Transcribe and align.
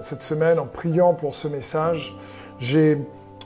Cette 0.00 0.22
semaine, 0.22 0.58
en 0.58 0.66
priant 0.66 1.14
pour 1.14 1.36
ce 1.36 1.46
message, 1.46 2.16
j'ai 2.58 2.98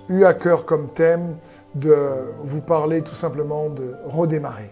eu 0.09 0.25
à 0.25 0.35
cœur 0.35 0.65
comme 0.65 0.91
thème 0.91 1.37
de 1.75 2.33
vous 2.43 2.61
parler 2.61 3.03
tout 3.03 3.15
simplement 3.15 3.69
de 3.69 3.95
redémarrer. 4.07 4.71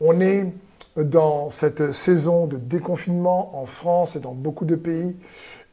On 0.00 0.20
est 0.20 0.52
dans 0.96 1.50
cette 1.50 1.92
saison 1.92 2.46
de 2.46 2.56
déconfinement 2.56 3.60
en 3.60 3.66
France 3.66 4.16
et 4.16 4.20
dans 4.20 4.34
beaucoup 4.34 4.64
de 4.64 4.76
pays 4.76 5.16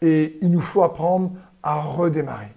et 0.02 0.38
il 0.42 0.50
nous 0.50 0.62
faut 0.62 0.84
apprendre 0.84 1.32
à 1.62 1.80
redémarrer. 1.82 2.54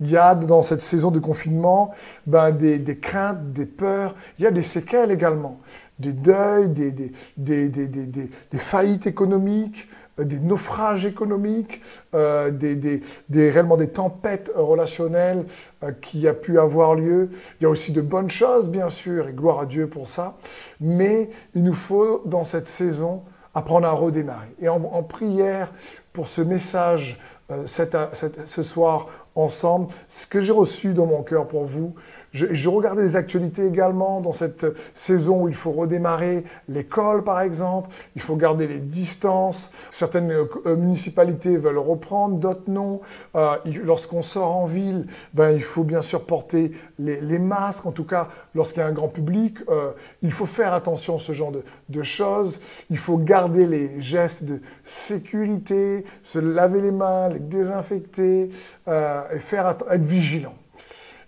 Il 0.00 0.10
y 0.10 0.16
a 0.16 0.34
dans 0.34 0.62
cette 0.62 0.82
saison 0.82 1.10
de 1.10 1.18
confinement 1.18 1.90
ben, 2.26 2.50
des, 2.50 2.98
craintes, 2.98 3.52
des 3.52 3.66
peurs, 3.66 4.14
il 4.38 4.44
y 4.44 4.46
a 4.46 4.50
des 4.50 4.62
séquelles 4.62 5.10
également, 5.10 5.58
des 5.98 6.12
deuils, 6.12 6.68
des, 6.68 8.58
faillites 8.58 9.06
économiques, 9.06 9.88
des 10.18 10.40
naufrages 10.40 11.04
économiques, 11.04 11.82
euh, 12.14 12.50
des, 12.50 12.74
des, 12.76 13.02
des, 13.28 13.50
réellement 13.50 13.76
des 13.76 13.88
tempêtes 13.88 14.50
relationnelles 14.54 15.44
euh, 15.82 15.92
qui 15.92 16.26
a 16.26 16.34
pu 16.34 16.58
avoir 16.58 16.94
lieu. 16.94 17.30
Il 17.60 17.64
y 17.64 17.66
a 17.66 17.68
aussi 17.68 17.92
de 17.92 18.00
bonnes 18.00 18.30
choses, 18.30 18.68
bien 18.68 18.88
sûr, 18.88 19.28
et 19.28 19.32
gloire 19.32 19.60
à 19.60 19.66
Dieu 19.66 19.88
pour 19.88 20.08
ça. 20.08 20.36
Mais 20.80 21.30
il 21.54 21.64
nous 21.64 21.74
faut, 21.74 22.22
dans 22.24 22.44
cette 22.44 22.68
saison, 22.68 23.22
apprendre 23.54 23.86
à 23.86 23.92
redémarrer. 23.92 24.54
Et 24.60 24.68
en, 24.68 24.82
en 24.82 25.02
prière 25.02 25.72
pour 26.12 26.28
ce 26.28 26.40
message 26.40 27.18
euh, 27.50 27.64
cette, 27.66 27.96
ce 28.44 28.62
soir 28.64 29.06
ensemble, 29.36 29.86
ce 30.08 30.26
que 30.26 30.40
j'ai 30.40 30.52
reçu 30.52 30.94
dans 30.94 31.06
mon 31.06 31.22
cœur 31.22 31.46
pour 31.46 31.64
vous, 31.64 31.94
je, 32.32 32.46
je, 32.50 32.68
regardais 32.68 33.02
les 33.02 33.16
actualités 33.16 33.66
également 33.66 34.20
dans 34.20 34.32
cette 34.32 34.66
saison 34.94 35.42
où 35.42 35.48
il 35.48 35.54
faut 35.54 35.72
redémarrer 35.72 36.44
l'école, 36.68 37.24
par 37.24 37.40
exemple. 37.40 37.90
Il 38.14 38.22
faut 38.22 38.36
garder 38.36 38.66
les 38.66 38.80
distances. 38.80 39.72
Certaines 39.90 40.30
euh, 40.30 40.76
municipalités 40.76 41.56
veulent 41.56 41.78
reprendre, 41.78 42.36
d'autres 42.36 42.68
non. 42.68 43.00
Euh, 43.34 43.56
Lorsqu'on 43.84 44.22
sort 44.22 44.54
en 44.54 44.66
ville, 44.66 45.06
ben, 45.34 45.50
il 45.50 45.62
faut 45.62 45.84
bien 45.84 46.02
sûr 46.02 46.24
porter 46.24 46.72
les, 46.98 47.38
masques. 47.38 47.86
En 47.86 47.92
tout 47.92 48.04
cas, 48.04 48.28
lorsqu'il 48.54 48.80
y 48.80 48.82
a 48.82 48.86
un 48.86 48.92
grand 48.92 49.08
public, 49.08 49.58
euh, 49.68 49.92
il 50.22 50.30
faut 50.30 50.46
faire 50.46 50.72
attention 50.72 51.16
à 51.16 51.18
ce 51.18 51.32
genre 51.32 51.52
de, 51.52 52.02
choses. 52.02 52.60
Il 52.90 52.98
faut 52.98 53.16
garder 53.16 53.66
les 53.66 54.00
gestes 54.00 54.44
de 54.44 54.60
sécurité, 54.84 56.04
se 56.22 56.38
laver 56.38 56.80
les 56.80 56.92
mains, 56.92 57.28
les 57.28 57.40
désinfecter 57.40 58.50
euh, 58.88 59.22
et 59.32 59.38
faire 59.38 59.68
être 59.68 60.02
vigilant. 60.02 60.54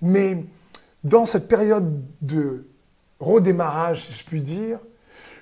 Mais 0.03 0.45
dans 1.05 1.27
cette 1.27 1.49
période 1.49 2.03
de 2.21 2.67
redémarrage, 3.21 4.07
si 4.07 4.13
je 4.13 4.25
puis 4.25 4.43
dire, 4.43 4.79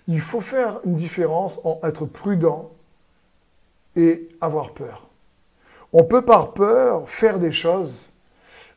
il 0.06 0.20
faut 0.20 0.40
faire 0.40 0.80
une 0.84 0.94
différence 0.94 1.60
entre 1.64 1.86
être 1.86 2.06
prudent 2.06 2.70
et 3.96 4.28
avoir 4.40 4.72
peur. 4.74 5.08
On 5.92 6.04
peut 6.04 6.22
par 6.22 6.52
peur 6.52 7.08
faire 7.08 7.38
des 7.38 7.52
choses, 7.52 8.12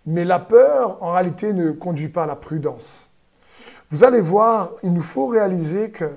mais 0.05 0.25
la 0.25 0.39
peur, 0.39 1.02
en 1.03 1.11
réalité, 1.11 1.53
ne 1.53 1.72
conduit 1.72 2.07
pas 2.09 2.23
à 2.23 2.27
la 2.27 2.35
prudence. 2.35 3.09
Vous 3.91 4.03
allez 4.03 4.22
voir, 4.22 4.73
il 4.83 4.94
nous 4.94 5.02
faut 5.02 5.27
réaliser 5.27 5.91
que 5.91 6.09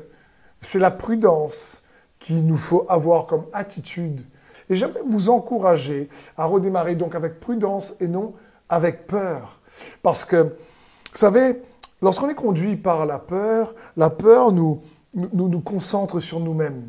c'est 0.60 0.78
la 0.78 0.90
prudence 0.90 1.82
qu'il 2.18 2.46
nous 2.46 2.56
faut 2.56 2.86
avoir 2.88 3.26
comme 3.26 3.46
attitude. 3.52 4.24
Et 4.70 4.76
j'aimerais 4.76 5.02
vous 5.06 5.30
encourager 5.30 6.08
à 6.36 6.44
redémarrer 6.44 6.94
donc 6.94 7.14
avec 7.14 7.40
prudence 7.40 7.94
et 8.00 8.08
non 8.08 8.34
avec 8.68 9.06
peur. 9.06 9.60
Parce 10.02 10.24
que, 10.24 10.42
vous 10.42 11.18
savez, 11.18 11.62
lorsqu'on 12.00 12.28
est 12.28 12.34
conduit 12.34 12.76
par 12.76 13.06
la 13.06 13.18
peur, 13.18 13.74
la 13.96 14.10
peur 14.10 14.52
nous, 14.52 14.82
nous, 15.14 15.60
concentre 15.60 16.20
sur 16.20 16.40
nous-mêmes. 16.40 16.88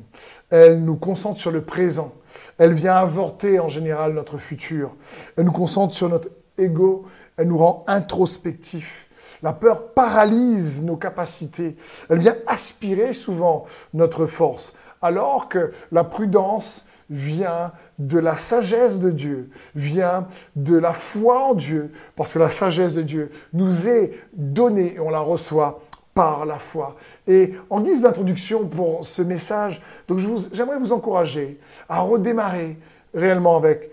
Elle 0.50 0.84
nous 0.84 0.96
concentre 0.96 1.40
sur 1.40 1.52
le 1.52 1.62
présent. 1.62 2.14
Elle 2.58 2.74
vient 2.74 2.96
avorter 2.96 3.60
en 3.60 3.68
général 3.68 4.14
notre 4.14 4.38
futur. 4.38 4.96
Elle 5.36 5.46
nous 5.46 5.52
concentre 5.52 5.94
sur 5.94 6.10
notre 6.10 6.30
ego. 6.58 7.06
Elle 7.38 7.48
nous 7.50 7.58
rend 7.58 7.84
introspectifs. 7.88 9.08
La 9.42 9.52
peur 9.52 9.94
paralyse 9.94 10.82
nos 10.82 10.96
capacités. 10.96 11.76
Elle 12.10 12.20
vient 12.20 12.38
aspirer 12.48 13.14
souvent 13.14 13.66
notre 13.94 14.26
force. 14.26 14.74
Alors 15.02 15.50
que 15.50 15.74
la 15.92 16.06
prudence 16.06 16.86
vient 17.10 17.72
de 18.00 18.20
la 18.20 18.36
sagesse 18.36 19.00
de 19.00 19.12
Dieu, 19.12 19.50
vient 19.76 20.28
de 20.56 20.78
la 20.78 20.94
foi 20.94 21.48
en 21.48 21.54
Dieu, 21.54 21.92
parce 22.16 22.34
que 22.34 22.40
la 22.40 22.50
sagesse 22.50 22.94
de 22.94 23.02
Dieu 23.02 23.32
nous 23.54 23.88
est 23.88 24.14
donnée 24.34 24.96
et 24.96 25.00
on 25.00 25.10
la 25.10 25.20
reçoit 25.20 25.80
par 26.14 26.46
la 26.46 26.60
foi. 26.60 26.96
Et 27.28 27.54
en 27.70 27.82
guise 27.82 28.02
d'introduction 28.02 28.68
pour 28.68 29.06
ce 29.06 29.22
message, 29.22 29.82
donc 30.08 30.20
j'aimerais 30.54 30.78
vous, 30.78 30.94
encourager 30.94 31.60
à 31.90 32.02
redémarrer 32.02 32.78
réellement 33.14 33.58
avec 33.58 33.92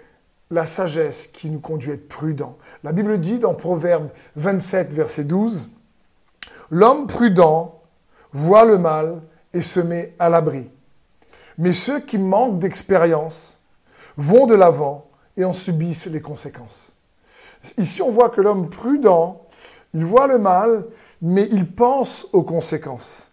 la 0.50 0.66
sagesse 0.66 1.28
qui 1.28 1.48
nous 1.48 1.60
conduit 1.60 1.92
à 1.92 1.94
être 1.94 2.08
prudent. 2.08 2.56
La 2.82 2.92
Bible 2.92 3.18
dit 3.20 3.38
dans 3.38 3.54
Proverbe 3.54 4.08
27, 4.36 4.92
verset 4.92 5.24
12, 5.24 5.70
L'homme 6.70 7.06
prudent 7.06 7.80
voit 8.32 8.64
le 8.64 8.78
mal 8.78 9.22
et 9.52 9.62
se 9.62 9.80
met 9.80 10.14
à 10.18 10.28
l'abri. 10.28 10.70
Mais 11.60 11.74
ceux 11.74 12.00
qui 12.00 12.16
manquent 12.16 12.58
d'expérience 12.58 13.60
vont 14.16 14.46
de 14.46 14.54
l'avant 14.54 15.10
et 15.36 15.44
en 15.44 15.52
subissent 15.52 16.06
les 16.06 16.22
conséquences. 16.22 16.96
Ici, 17.76 18.00
on 18.00 18.08
voit 18.08 18.30
que 18.30 18.40
l'homme 18.40 18.70
prudent, 18.70 19.46
il 19.92 20.06
voit 20.06 20.26
le 20.26 20.38
mal, 20.38 20.86
mais 21.20 21.46
il 21.52 21.70
pense 21.70 22.26
aux 22.32 22.42
conséquences. 22.42 23.32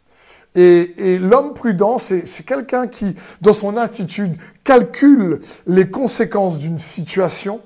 Et, 0.55 1.19
l'homme 1.19 1.53
prudent, 1.53 1.99
c'est 1.99 2.45
quelqu'un 2.45 2.87
qui, 2.87 3.15
dans 3.39 3.53
son 3.53 3.77
attitude, 3.77 4.35
calcule 4.65 5.39
les 5.65 5.89
conséquences 5.89 6.59
d'une 6.59 6.79
situation 6.79 7.61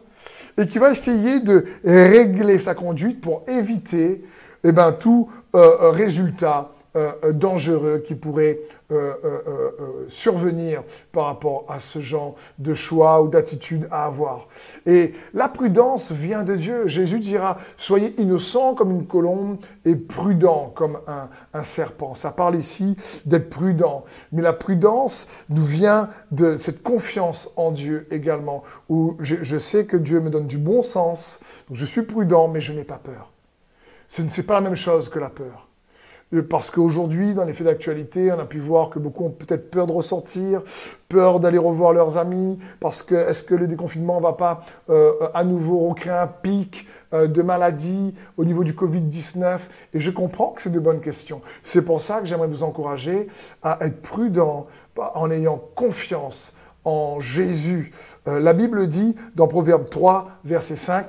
et 0.59 0.67
qui 0.67 0.77
va 0.77 0.91
essayer 0.91 1.39
de 1.39 1.65
régler 1.83 2.59
sa 2.59 2.75
conduite 2.75 3.19
pour 3.19 3.45
éviter 3.47 4.23
eh 4.63 4.71
ben, 4.71 4.91
tout 4.91 5.27
euh, 5.55 5.89
résultat 5.89 6.71
euh, 6.95 7.31
dangereux 7.31 7.99
qui 7.99 8.15
pourrait 8.15 8.59
euh, 8.91 9.13
euh, 9.23 9.41
euh, 9.47 10.05
survenir 10.09 10.83
par 11.13 11.27
rapport 11.27 11.63
à 11.69 11.79
ce 11.79 11.99
genre 11.99 12.35
de 12.59 12.73
choix 12.73 13.21
ou 13.21 13.29
d'attitude 13.29 13.87
à 13.89 14.03
avoir. 14.03 14.49
Et 14.85 15.13
la 15.33 15.47
prudence 15.47 16.11
vient 16.11 16.43
de 16.43 16.57
Dieu. 16.57 16.89
Jésus 16.89 17.21
dira, 17.21 17.57
soyez 17.77 18.19
innocents 18.19 18.75
comme 18.75 18.91
une 18.91 19.07
colombe 19.07 19.59
et 19.85 19.95
prudents 19.95 20.73
comme 20.75 20.99
un, 21.07 21.29
un 21.53 21.63
serpent. 21.63 22.15
Ça 22.15 22.31
parle 22.31 22.57
ici 22.57 22.97
d'être 23.23 23.49
prudent. 23.49 24.03
Mais 24.33 24.41
la 24.41 24.51
prudence 24.51 25.29
nous 25.47 25.63
vient 25.63 26.09
de 26.31 26.57
cette 26.57 26.83
confiance 26.83 27.49
en 27.55 27.71
Dieu 27.71 28.07
également, 28.11 28.61
où 28.89 29.15
je, 29.19 29.37
je 29.41 29.57
sais 29.57 29.85
que 29.85 29.95
Dieu 29.95 30.19
me 30.19 30.29
donne 30.29 30.47
du 30.47 30.57
bon 30.57 30.81
sens. 30.81 31.39
Je 31.71 31.85
suis 31.85 32.01
prudent, 32.01 32.49
mais 32.49 32.59
je 32.59 32.73
n'ai 32.73 32.83
pas 32.83 32.99
peur. 32.99 33.31
Ce 34.09 34.21
n'est 34.21 34.45
pas 34.45 34.55
la 34.55 34.61
même 34.61 34.75
chose 34.75 35.07
que 35.07 35.19
la 35.19 35.29
peur. 35.29 35.70
Parce 36.49 36.71
qu'aujourd'hui, 36.71 37.33
dans 37.33 37.43
les 37.43 37.53
faits 37.53 37.67
d'actualité, 37.67 38.31
on 38.31 38.39
a 38.39 38.45
pu 38.45 38.59
voir 38.59 38.89
que 38.89 38.99
beaucoup 38.99 39.25
ont 39.25 39.31
peut-être 39.31 39.69
peur 39.69 39.85
de 39.85 39.91
ressortir, 39.91 40.63
peur 41.09 41.41
d'aller 41.41 41.57
revoir 41.57 41.91
leurs 41.91 42.17
amis, 42.17 42.57
parce 42.79 43.03
que 43.03 43.15
est-ce 43.15 43.43
que 43.43 43.53
le 43.53 43.67
déconfinement 43.67 44.17
ne 44.17 44.23
va 44.23 44.33
pas 44.33 44.61
euh, 44.89 45.11
à 45.33 45.43
nouveau 45.43 45.89
recréer 45.89 46.13
un 46.13 46.27
pic 46.27 46.87
euh, 47.13 47.27
de 47.27 47.41
maladies 47.41 48.15
au 48.37 48.45
niveau 48.45 48.63
du 48.63 48.71
Covid-19 48.71 49.59
Et 49.93 49.99
je 49.99 50.09
comprends 50.09 50.51
que 50.51 50.61
c'est 50.61 50.71
de 50.71 50.79
bonnes 50.79 51.01
questions. 51.01 51.41
C'est 51.63 51.81
pour 51.81 51.99
ça 51.99 52.21
que 52.21 52.25
j'aimerais 52.25 52.47
vous 52.47 52.63
encourager 52.63 53.27
à 53.61 53.79
être 53.81 54.01
prudent 54.01 54.67
en 54.97 55.29
ayant 55.31 55.61
confiance 55.75 56.53
en 56.85 57.19
Jésus. 57.19 57.91
Euh, 58.29 58.39
la 58.39 58.53
Bible 58.53 58.87
dit 58.87 59.15
dans 59.35 59.47
Proverbe 59.47 59.89
3, 59.89 60.29
verset 60.45 60.77
5, 60.77 61.07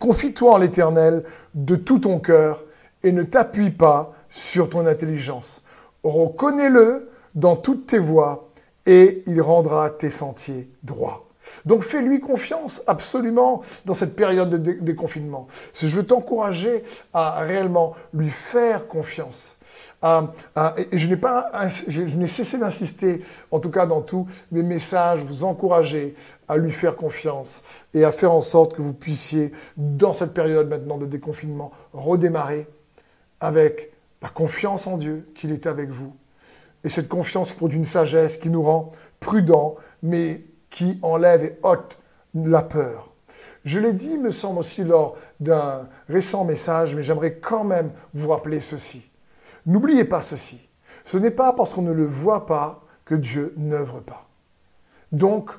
Confie-toi 0.00 0.54
en 0.54 0.58
l'Éternel 0.58 1.22
de 1.54 1.76
tout 1.76 2.00
ton 2.00 2.18
cœur 2.18 2.64
et 3.06 3.12
ne 3.12 3.22
t'appuie 3.22 3.70
pas 3.70 4.12
sur 4.28 4.68
ton 4.68 4.84
intelligence. 4.84 5.62
Reconnais-le 6.02 7.08
dans 7.36 7.54
toutes 7.54 7.86
tes 7.86 8.00
voies 8.00 8.48
et 8.84 9.22
il 9.28 9.40
rendra 9.40 9.90
tes 9.90 10.10
sentiers 10.10 10.68
droits. 10.82 11.28
Donc 11.64 11.82
fais-lui 11.82 12.18
confiance 12.18 12.82
absolument 12.88 13.62
dans 13.84 13.94
cette 13.94 14.16
période 14.16 14.50
de 14.50 14.72
déconfinement. 14.72 15.46
Je 15.74 15.86
veux 15.94 16.02
t'encourager 16.02 16.82
à 17.14 17.42
réellement 17.42 17.94
lui 18.12 18.28
faire 18.28 18.88
confiance. 18.88 19.56
et 20.04 20.96
je 20.96 21.06
n'ai 21.06 21.16
pas, 21.16 21.48
je 21.86 22.16
n'ai 22.16 22.26
cessé 22.26 22.58
d'insister, 22.58 23.22
en 23.52 23.60
tout 23.60 23.70
cas 23.70 23.86
dans 23.86 24.00
tous 24.00 24.26
mes 24.50 24.64
messages, 24.64 25.20
vous 25.20 25.44
encourager 25.44 26.16
à 26.48 26.56
lui 26.56 26.72
faire 26.72 26.96
confiance 26.96 27.62
et 27.94 28.04
à 28.04 28.10
faire 28.10 28.32
en 28.32 28.40
sorte 28.40 28.74
que 28.74 28.82
vous 28.82 28.94
puissiez, 28.94 29.52
dans 29.76 30.12
cette 30.12 30.34
période 30.34 30.68
maintenant 30.68 30.98
de 30.98 31.06
déconfinement, 31.06 31.70
redémarrer 31.92 32.66
avec 33.40 33.92
la 34.22 34.28
confiance 34.28 34.86
en 34.86 34.96
Dieu, 34.96 35.28
qu'il 35.34 35.52
est 35.52 35.66
avec 35.66 35.90
vous. 35.90 36.16
Et 36.84 36.88
cette 36.88 37.08
confiance 37.08 37.52
qui 37.52 37.58
produit 37.58 37.78
une 37.78 37.84
sagesse 37.84 38.38
qui 38.38 38.50
nous 38.50 38.62
rend 38.62 38.90
prudents, 39.20 39.76
mais 40.02 40.44
qui 40.70 40.98
enlève 41.02 41.44
et 41.44 41.58
ôte 41.62 41.98
la 42.34 42.62
peur. 42.62 43.12
Je 43.64 43.80
l'ai 43.80 43.92
dit, 43.92 44.16
me 44.16 44.30
semble 44.30 44.60
aussi, 44.60 44.84
lors 44.84 45.16
d'un 45.40 45.88
récent 46.08 46.44
message, 46.44 46.94
mais 46.94 47.02
j'aimerais 47.02 47.34
quand 47.34 47.64
même 47.64 47.90
vous 48.14 48.28
rappeler 48.28 48.60
ceci. 48.60 49.10
N'oubliez 49.66 50.04
pas 50.04 50.20
ceci. 50.20 50.68
Ce 51.04 51.16
n'est 51.16 51.30
pas 51.30 51.52
parce 51.52 51.74
qu'on 51.74 51.82
ne 51.82 51.92
le 51.92 52.04
voit 52.04 52.46
pas 52.46 52.84
que 53.04 53.14
Dieu 53.14 53.54
n'œuvre 53.56 54.00
pas. 54.00 54.28
Donc, 55.12 55.50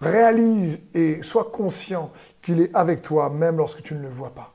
réalise 0.00 0.82
et 0.94 1.22
sois 1.22 1.44
conscient 1.44 2.10
qu'il 2.42 2.60
est 2.60 2.74
avec 2.74 3.02
toi 3.02 3.30
même 3.30 3.56
lorsque 3.56 3.82
tu 3.82 3.94
ne 3.94 4.00
le 4.00 4.08
vois 4.08 4.34
pas. 4.34 4.53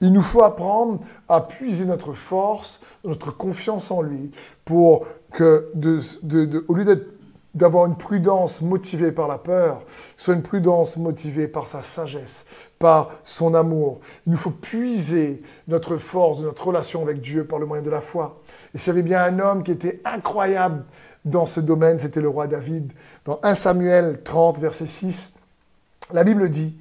Il 0.00 0.12
nous 0.12 0.22
faut 0.22 0.42
apprendre 0.42 1.00
à 1.28 1.40
puiser 1.40 1.84
notre 1.84 2.12
force, 2.12 2.80
notre 3.04 3.30
confiance 3.30 3.90
en 3.90 4.02
lui, 4.02 4.30
pour 4.64 5.06
que, 5.32 5.72
au 6.68 6.74
lieu 6.74 7.06
d'avoir 7.54 7.86
une 7.86 7.96
prudence 7.96 8.62
motivée 8.62 9.10
par 9.10 9.26
la 9.26 9.38
peur, 9.38 9.82
soit 10.16 10.34
une 10.34 10.42
prudence 10.42 10.96
motivée 10.96 11.48
par 11.48 11.66
sa 11.66 11.82
sagesse, 11.82 12.44
par 12.78 13.10
son 13.24 13.54
amour. 13.54 14.00
Il 14.26 14.32
nous 14.32 14.38
faut 14.38 14.50
puiser 14.50 15.42
notre 15.66 15.96
force, 15.96 16.40
notre 16.40 16.66
relation 16.66 17.02
avec 17.02 17.20
Dieu 17.20 17.44
par 17.44 17.58
le 17.58 17.66
moyen 17.66 17.82
de 17.82 17.90
la 17.90 18.00
foi. 18.00 18.40
Et 18.74 18.78
s'il 18.78 18.88
y 18.88 18.90
avait 18.90 19.02
bien 19.02 19.22
un 19.22 19.38
homme 19.40 19.64
qui 19.64 19.72
était 19.72 20.00
incroyable 20.04 20.84
dans 21.24 21.46
ce 21.46 21.60
domaine, 21.60 21.98
c'était 21.98 22.20
le 22.20 22.28
roi 22.28 22.46
David. 22.46 22.92
Dans 23.24 23.40
1 23.42 23.54
Samuel 23.54 24.22
30, 24.22 24.60
verset 24.60 24.86
6, 24.86 25.32
la 26.12 26.24
Bible 26.24 26.48
dit, 26.48 26.78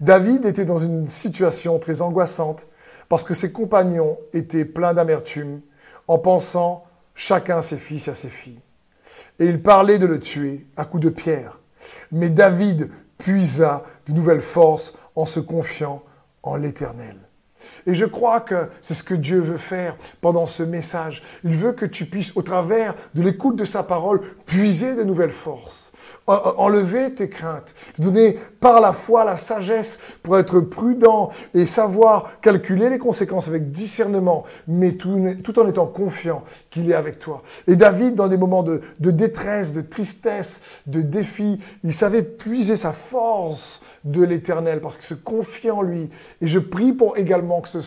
David 0.00 0.44
était 0.44 0.64
dans 0.64 0.76
une 0.76 1.08
situation 1.08 1.78
très 1.78 2.02
angoissante 2.02 2.66
parce 3.08 3.24
que 3.24 3.34
ses 3.34 3.52
compagnons 3.52 4.18
étaient 4.32 4.64
pleins 4.64 4.92
d'amertume 4.92 5.60
en 6.06 6.18
pensant 6.18 6.84
chacun 7.14 7.62
ses 7.62 7.78
fils 7.78 8.08
à 8.08 8.14
ses 8.14 8.28
filles. 8.28 8.60
Et 9.38 9.46
il 9.46 9.62
parlait 9.62 9.98
de 9.98 10.06
le 10.06 10.20
tuer 10.20 10.66
à 10.76 10.84
coups 10.84 11.04
de 11.04 11.10
pierre. 11.10 11.60
Mais 12.12 12.30
David 12.30 12.90
puisa 13.18 13.84
de 14.06 14.12
nouvelles 14.12 14.40
forces 14.40 14.94
en 15.14 15.24
se 15.24 15.40
confiant 15.40 16.02
en 16.42 16.56
l'Éternel. 16.56 17.16
Et 17.86 17.94
je 17.94 18.04
crois 18.04 18.40
que 18.40 18.68
c'est 18.82 18.94
ce 18.94 19.02
que 19.02 19.14
Dieu 19.14 19.40
veut 19.40 19.58
faire 19.58 19.96
pendant 20.20 20.46
ce 20.46 20.62
message. 20.62 21.22
Il 21.44 21.54
veut 21.54 21.72
que 21.72 21.86
tu 21.86 22.04
puisses, 22.04 22.36
au 22.36 22.42
travers 22.42 22.94
de 23.14 23.22
l'écoute 23.22 23.56
de 23.56 23.64
sa 23.64 23.82
parole, 23.82 24.20
puiser 24.44 24.94
de 24.94 25.04
nouvelles 25.04 25.30
forces 25.30 25.85
enlever 26.26 27.14
tes 27.14 27.28
craintes, 27.28 27.74
te 27.94 28.02
donner 28.02 28.38
par 28.60 28.80
la 28.80 28.92
foi 28.92 29.24
la 29.24 29.36
sagesse 29.36 29.98
pour 30.22 30.38
être 30.38 30.60
prudent 30.60 31.30
et 31.54 31.66
savoir 31.66 32.40
calculer 32.40 32.90
les 32.90 32.98
conséquences 32.98 33.48
avec 33.48 33.70
discernement, 33.70 34.44
mais 34.66 34.92
tout, 34.92 35.58
en 35.58 35.68
étant 35.68 35.86
confiant 35.86 36.42
qu'il 36.70 36.90
est 36.90 36.94
avec 36.94 37.18
toi. 37.18 37.42
Et 37.68 37.76
David, 37.76 38.14
dans 38.14 38.28
des 38.28 38.36
moments 38.36 38.62
de, 38.62 38.80
détresse, 38.98 39.72
de 39.72 39.80
tristesse, 39.80 40.60
de 40.86 41.00
défi, 41.00 41.60
il 41.84 41.94
savait 41.94 42.22
puiser 42.22 42.76
sa 42.76 42.92
force 42.92 43.82
de 44.04 44.22
l'éternel 44.24 44.80
parce 44.80 44.96
qu'il 44.96 45.06
se 45.06 45.14
confie 45.14 45.70
en 45.70 45.82
lui. 45.82 46.10
Et 46.40 46.46
je 46.46 46.58
prie 46.58 46.92
pour 46.92 47.16
également 47.18 47.60
que 47.60 47.68
ce, 47.68 47.80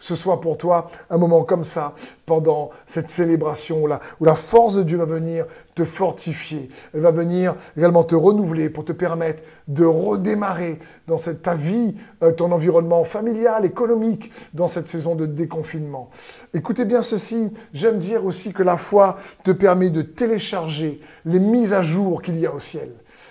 ce 0.00 0.14
soit 0.14 0.40
pour 0.40 0.58
toi 0.58 0.88
un 1.10 1.18
moment 1.18 1.44
comme 1.44 1.64
ça, 1.64 1.94
pendant 2.26 2.70
cette 2.84 3.08
célébration 3.08 3.82
où 3.82 3.86
la, 3.86 4.00
où 4.20 4.24
la 4.24 4.34
force 4.34 4.76
de 4.76 4.82
Dieu 4.82 4.98
va 4.98 5.06
venir 5.06 5.46
te 5.74 5.84
fortifier. 5.84 6.70
Elle 6.92 7.00
va 7.00 7.10
venir 7.10 7.54
également 7.78 8.02
te 8.02 8.16
renouveler 8.16 8.70
pour 8.70 8.84
te 8.84 8.90
permettre 8.90 9.44
de 9.68 9.84
redémarrer 9.84 10.80
dans 11.06 11.16
cette, 11.16 11.42
ta 11.42 11.54
vie, 11.54 11.94
euh, 12.24 12.32
ton 12.32 12.50
environnement 12.50 13.04
familial, 13.04 13.64
économique, 13.64 14.32
dans 14.52 14.66
cette 14.66 14.88
saison 14.88 15.14
de 15.14 15.26
déconfinement. 15.26 16.10
Écoutez 16.52 16.84
bien 16.84 17.02
ceci, 17.02 17.50
j'aime 17.72 17.98
dire 17.98 18.24
aussi 18.24 18.52
que 18.52 18.64
la 18.64 18.76
foi 18.76 19.16
te 19.44 19.52
permet 19.52 19.90
de 19.90 20.02
télécharger 20.02 21.00
les 21.24 21.38
mises 21.38 21.72
à 21.72 21.80
jour 21.80 22.20
qu'il 22.20 22.40
y 22.40 22.46
a 22.46 22.52
au 22.52 22.60
ciel. 22.60 22.90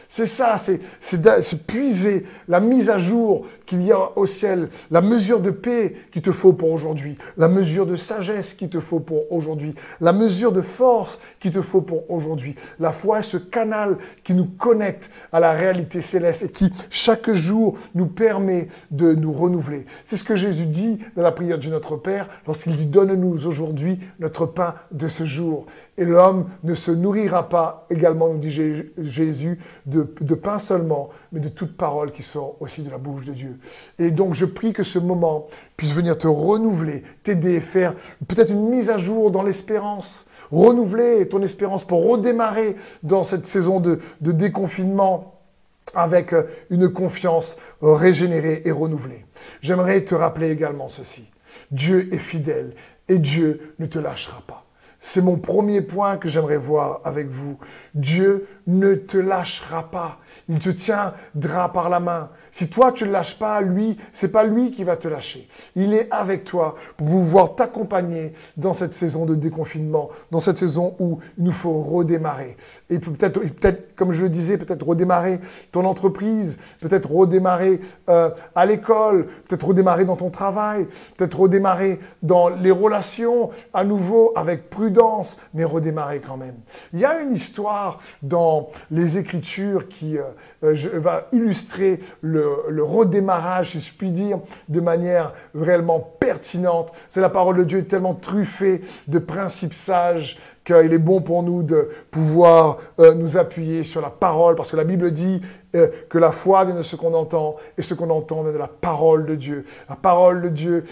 C'est 0.09 0.25
ça, 0.25 0.57
c'est 0.57 1.68
puiser 1.68 2.25
la 2.48 2.59
mise 2.62 2.89
à 2.89 2.98
jour 2.98 3.45
qu'il 3.65 3.81
y 3.81 3.92
a 3.92 4.18
au 4.18 4.25
ciel, 4.25 4.69
la 4.89 5.01
mesure 5.01 5.42
de 5.42 5.51
paix 5.51 5.95
qu'il 6.12 6.21
te 6.21 6.31
faut 6.31 6.54
pour 6.54 6.71
aujourd'hui, 6.71 7.18
la 7.36 7.50
mesure 7.50 7.86
de 7.86 7.98
sagesse 7.98 8.54
qu'il 8.54 8.69
te 8.69 8.80
faut 8.80 9.01
pour 9.01 9.30
aujourd'hui, 9.31 9.75
la 10.00 10.13
mesure 10.13 10.54
de 10.54 10.62
force 10.62 11.19
qu'il 11.39 11.51
te 11.51 11.62
faut 11.62 11.81
pour 11.81 12.09
aujourd'hui. 12.09 12.56
La 12.80 12.94
foi 12.94 13.19
est 13.19 13.24
ce 13.24 13.38
canal 13.38 13.98
qui 14.24 14.33
nous 14.33 14.45
connecte 14.45 15.12
à 15.33 15.42
la 15.42 15.51
réalité 15.51 16.00
céleste 16.00 16.44
et 16.44 16.50
qui, 16.50 16.71
chaque 16.89 17.31
jour, 17.31 17.77
nous 17.94 18.07
permet 18.07 18.69
de 18.92 19.13
nous 19.13 19.33
renouveler. 19.33 19.86
C'est 20.06 20.18
ce 20.18 20.24
que 20.24 20.36
Jésus 20.36 20.65
dit 20.65 21.00
dans 21.15 21.24
la 21.24 21.31
prière 21.31 21.59
du 21.59 21.69
Notre 21.69 21.98
Père 21.98 22.27
lorsqu'il 22.45 22.75
dit 22.75 22.86
Donne-nous 22.88 23.45
aujourd'hui 23.45 24.00
notre 24.19 24.45
pain 24.45 24.75
de 24.92 25.07
ce 25.07 25.25
jour. 25.25 25.65
Et 25.99 26.05
l'homme 26.05 26.45
ne 26.63 26.75
se 26.75 26.91
nourrira 26.91 27.49
pas, 27.49 27.88
également, 27.89 28.31
nous 28.31 28.38
dit 28.38 28.51
Jésus, 28.51 29.59
de, 29.88 30.03
pain 30.35 30.59
seulement, 30.59 31.09
mais 31.31 31.39
de 31.39 31.49
toute 31.49 31.75
parole 31.75 32.11
qui 32.11 32.21
sort 32.21 32.55
aussi 32.59 32.83
de 32.83 32.91
la 32.91 32.99
bouche 32.99 33.25
de 33.25 33.33
Dieu. 33.33 33.57
Et 33.97 34.11
donc, 34.11 34.35
je 34.35 34.45
prie 34.45 34.73
que 34.73 34.83
ce 34.83 34.99
moment 34.99 35.47
puisse 35.75 35.94
venir 35.94 36.15
te 36.15 36.27
renouveler, 36.27 37.03
t'aider, 37.23 37.59
faire 37.59 37.95
peut-être 38.27 38.51
une 38.51 38.69
mise 38.69 38.91
à 38.91 38.97
jour 38.97 39.31
dans 39.31 39.41
l'espérance, 39.41 40.27
renouveler 40.51 41.27
ton 41.27 41.41
espérance 41.41 41.83
pour 41.83 42.07
redémarrer 42.07 42.75
dans 43.01 43.23
cette 43.23 43.47
saison 43.47 43.79
de, 43.79 43.97
de 44.21 44.31
déconfinement 44.31 45.33
avec 45.95 46.35
une 46.69 46.89
confiance 46.89 47.57
régénérée 47.81 48.61
et 48.65 48.71
renouvelée. 48.71 49.25
J'aimerais 49.61 50.03
te 50.03 50.13
rappeler 50.13 50.51
également 50.51 50.89
ceci. 50.89 51.31
Dieu 51.71 52.13
est 52.13 52.19
fidèle 52.19 52.75
et 53.07 53.17
Dieu 53.17 53.73
ne 53.79 53.88
te 53.88 53.97
lâchera 53.97 54.44
pas. 54.45 54.66
C'est 54.99 55.21
mon 55.21 55.38
premier 55.38 55.81
point 55.81 56.17
que 56.17 56.27
j'aimerais 56.27 56.57
voir 56.57 57.01
avec 57.03 57.27
vous. 57.27 57.59
Dieu 57.94 58.47
ne 58.65 58.95
te 58.95 59.17
lâchera 59.17 59.91
pas. 59.91 60.19
Il 60.49 60.59
te 60.59 60.69
tiendra 60.69 61.71
par 61.71 61.89
la 61.89 61.99
main. 61.99 62.29
Si 62.57 62.69
toi 62.69 62.92
tu 62.92 63.06
ne 63.06 63.12
lâches 63.12 63.38
pas, 63.38 63.62
lui, 63.62 63.98
c'est 64.12 64.30
pas 64.30 64.44
lui 64.44 64.71
qui 64.71 64.83
va 64.83 64.95
te 64.98 65.07
lâcher. 65.07 65.48
Il 65.75 65.94
est 65.94 66.07
avec 66.09 66.44
toi 66.44 66.74
pour 66.98 67.06
pouvoir 67.06 67.54
t'accompagner 67.54 68.33
dans 68.56 68.74
cette 68.74 68.95
saison 68.95 69.27
de 69.27 69.36
déconfinement, 69.36 70.09
dans 70.31 70.39
cette 70.39 70.57
saison 70.57 70.95
où 70.98 71.19
il 71.38 71.44
nous 71.44 71.51
faut 71.51 71.83
redémarrer. 71.83 72.57
Et 72.89 72.98
peut-être, 72.98 73.95
comme 73.95 74.12
je 74.12 74.24
le 74.24 74.30
disais, 74.30 74.57
peut-être 74.57 74.88
redémarrer 74.88 75.39
ton 75.71 75.86
entreprise, 75.86 76.57
peut-être 76.81 77.12
redémarrer 77.12 77.80
euh, 78.09 78.31
à 78.56 78.65
l'école, 78.65 79.27
peut-être 79.48 79.68
redémarrer 79.68 80.06
dans 80.06 80.15
ton 80.15 80.31
travail, 80.31 80.88
peut-être 81.15 81.39
redémarrer 81.39 82.00
dans 82.24 82.50
les 82.50 82.71
relations 82.71 83.51
à 83.71 83.83
nouveau 83.83 84.33
avec 84.36 84.71
prudence, 84.71 85.38
mais 85.54 85.63
redémarrer 85.63 86.21
quand 86.21 86.38
même. 86.38 86.56
Il 86.92 87.01
y 87.01 87.06
a 87.06 87.19
une 87.21 87.36
histoire 87.36 88.00
dans 88.24 88.69
les 88.89 89.19
Écritures 89.19 89.88
qui 89.88 90.18
euh, 90.18 90.24
euh, 90.63 90.75
va 90.94 91.27
illustrer 91.31 92.00
le, 92.21 92.83
redémarrage, 92.83 93.71
si 93.71 93.80
je 93.80 93.94
puis 93.94 94.12
dire, 94.12 94.39
de 94.69 94.80
manière 94.80 95.33
réellement 95.54 96.00
pertinente. 96.19 96.92
C'est 97.09 97.21
la 97.21 97.30
parole 97.30 97.57
de 97.57 97.63
Dieu 97.63 97.86
tellement 97.86 98.15
truffée 98.15 98.81
de 99.07 99.19
principes 99.19 99.74
sages 99.74 100.38
qu'il 100.67 100.91
est 100.91 100.97
bon 100.97 101.21
pour 101.21 101.43
nous 101.43 101.63
de 101.63 101.87
pouvoir 102.11 102.77
euh, 102.99 103.15
nous 103.15 103.37
appuyer 103.37 103.85
sur 103.85 104.01
la 104.01 104.09
parole, 104.09 104.55
parce 104.55 104.71
que 104.71 104.75
la 104.75 104.83
Bible 104.83 105.11
dit 105.11 105.41
euh, 105.75 105.87
que 106.09 106.17
la 106.17 106.33
foi 106.33 106.65
vient 106.65 106.75
de 106.75 106.81
ce 106.81 106.97
qu'on 106.97 107.13
entend, 107.13 107.55
et 107.77 107.81
ce 107.81 107.93
qu'on 107.93 108.09
entend 108.09 108.43
vient 108.43 108.51
de 108.51 108.57
la 108.57 108.68
parole 108.68 109.25
de 109.25 109.35
Dieu. 109.35 109.65
La 109.89 109.95
parole 109.95 110.42
de 110.42 110.49
Dieu 110.49 110.83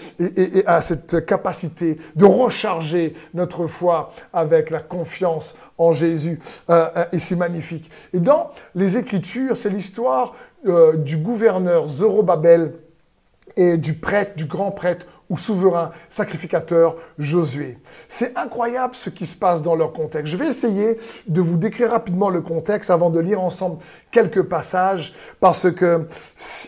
a 0.64 0.80
cette 0.80 1.26
capacité 1.26 1.98
de 2.16 2.24
recharger 2.24 3.14
notre 3.34 3.66
foi 3.66 4.10
avec 4.32 4.70
la 4.70 4.80
confiance 4.80 5.54
en 5.76 5.92
Jésus, 5.92 6.38
euh, 6.70 6.88
et 7.12 7.18
c'est 7.18 7.36
magnifique. 7.36 7.90
Et 8.14 8.20
dans 8.20 8.52
les 8.74 8.96
Écritures, 8.96 9.56
c'est 9.56 9.70
l'histoire 9.70 10.34
du 10.96 11.18
gouverneur 11.18 11.86
Zorobabel 11.86 12.72
et 13.56 13.76
du 13.76 13.94
prêtre, 13.94 14.34
du 14.34 14.46
grand 14.46 14.72
prêtre 14.72 15.06
ou 15.28 15.36
souverain 15.36 15.90
sacrificateur 16.08 16.96
Josué. 17.18 17.78
C'est 18.08 18.36
incroyable 18.36 18.94
ce 18.94 19.10
qui 19.10 19.26
se 19.26 19.36
passe 19.36 19.62
dans 19.62 19.74
leur 19.74 19.92
contexte. 19.92 20.32
Je 20.32 20.36
vais 20.36 20.48
essayer 20.48 20.98
de 21.26 21.40
vous 21.40 21.56
décrire 21.56 21.90
rapidement 21.90 22.30
le 22.30 22.40
contexte 22.40 22.90
avant 22.90 23.10
de 23.10 23.20
lire 23.20 23.40
ensemble 23.40 23.78
quelques 24.16 24.44
passages 24.44 25.12
parce 25.40 25.70
que 25.70 26.06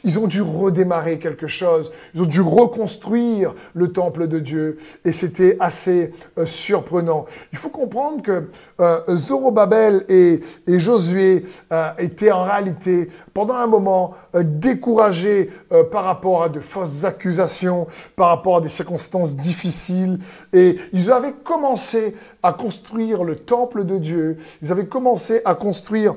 ils 0.05 0.19
ont 0.19 0.27
dû 0.27 0.43
redémarrer 0.43 1.19
quelque 1.19 1.47
chose, 1.47 1.91
ils 2.15 2.21
ont 2.21 2.27
dû 2.27 2.43
reconstruire 2.43 3.55
le 3.73 3.91
temple 3.91 4.27
de 4.27 4.39
Dieu 4.39 4.77
et 5.07 5.13
c'était 5.13 5.57
assez 5.59 6.13
euh, 6.37 6.45
surprenant. 6.45 7.25
Il 7.53 7.57
faut 7.57 7.71
comprendre 7.71 8.21
que 8.21 8.51
euh, 8.81 9.01
Zorobabel 9.17 10.05
et, 10.11 10.43
Josué 10.67 11.45
euh, 11.73 11.89
étaient 11.97 12.33
en 12.33 12.43
réalité 12.43 13.09
pendant 13.33 13.55
un 13.55 13.67
moment 13.67 14.15
découragés 14.35 15.51
par 15.91 16.05
rapport 16.05 16.43
à 16.43 16.49
de 16.51 16.61
fausses 16.61 17.05
accusations, 17.05 17.87
par 18.15 18.29
rapport 18.29 18.59
à 18.59 18.61
des 18.61 18.69
circonstances 18.69 19.37
difficiles 19.37 20.19
et 20.53 20.77
ils 20.93 21.11
avaient 21.11 21.35
commencé 21.45 22.15
à 22.43 22.53
construire 22.53 23.25
le 23.25 23.37
temple 23.37 23.85
de 23.85 23.97
Dieu, 23.97 24.37
ils 24.61 24.71
avaient 24.71 24.87
commencé 24.87 25.41
à 25.45 25.55
construire 25.55 26.17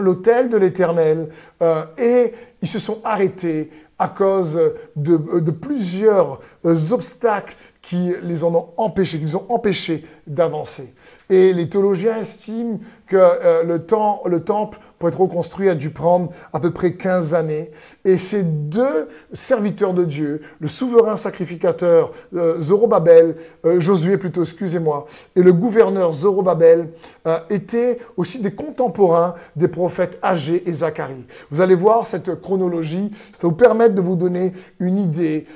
l'autel 0.00 0.48
de 0.48 0.56
l'Éternel 0.56 1.28
euh, 1.62 1.84
et 1.98 2.32
ils 2.62 2.68
se 2.68 2.78
sont 2.78 3.00
arrêtés 3.04 3.70
à 3.98 4.08
cause 4.08 4.60
de, 4.96 5.50
plusieurs 5.50 6.40
euh, 6.64 6.76
obstacles 6.92 7.56
qui 7.82 8.12
les 8.22 8.44
ont 8.44 8.70
empêchés, 8.76 9.18
qui 9.18 9.24
les 9.24 9.34
ont 9.34 9.46
empêchés 9.48 10.04
d'avancer. 10.26 10.94
Et 11.30 11.52
les 11.52 11.68
théologiens 11.68 12.16
estiment 12.18 12.78
que 13.08 13.16
euh, 13.16 13.64
le, 13.64 13.80
temps, 13.80 14.22
le 14.26 14.40
temple, 14.40 14.78
pour 14.98 15.08
être 15.08 15.20
reconstruit, 15.20 15.68
a 15.68 15.74
dû 15.74 15.90
prendre 15.90 16.30
à 16.52 16.60
peu 16.60 16.70
près 16.70 16.92
15 16.92 17.34
années. 17.34 17.70
Et 18.04 18.18
ces 18.18 18.42
deux 18.42 19.08
serviteurs 19.32 19.94
de 19.94 20.04
Dieu, 20.04 20.42
le 20.60 20.68
souverain 20.68 21.16
sacrificateur 21.16 22.12
euh, 22.34 22.60
Zorobabel, 22.60 23.36
euh, 23.64 23.80
Josué 23.80 24.18
plutôt, 24.18 24.42
excusez-moi, 24.42 25.06
et 25.36 25.42
le 25.42 25.52
gouverneur 25.52 26.12
Zorobabel, 26.12 26.90
étaient 27.50 27.98
aussi 28.16 28.40
des 28.40 28.52
contemporains 28.52 29.34
des 29.54 29.68
prophètes 29.68 30.18
Agé 30.22 30.66
et 30.66 30.72
Zacharie. 30.72 31.26
Vous 31.50 31.60
allez 31.60 31.74
voir 31.74 32.06
cette 32.06 32.40
chronologie, 32.40 33.10
ça 33.36 33.46
vous 33.48 33.52
permet 33.52 33.90
de 33.90 34.00
vous 34.00 34.16
donner 34.16 34.52
une 34.80 34.96
idée. 34.96 35.46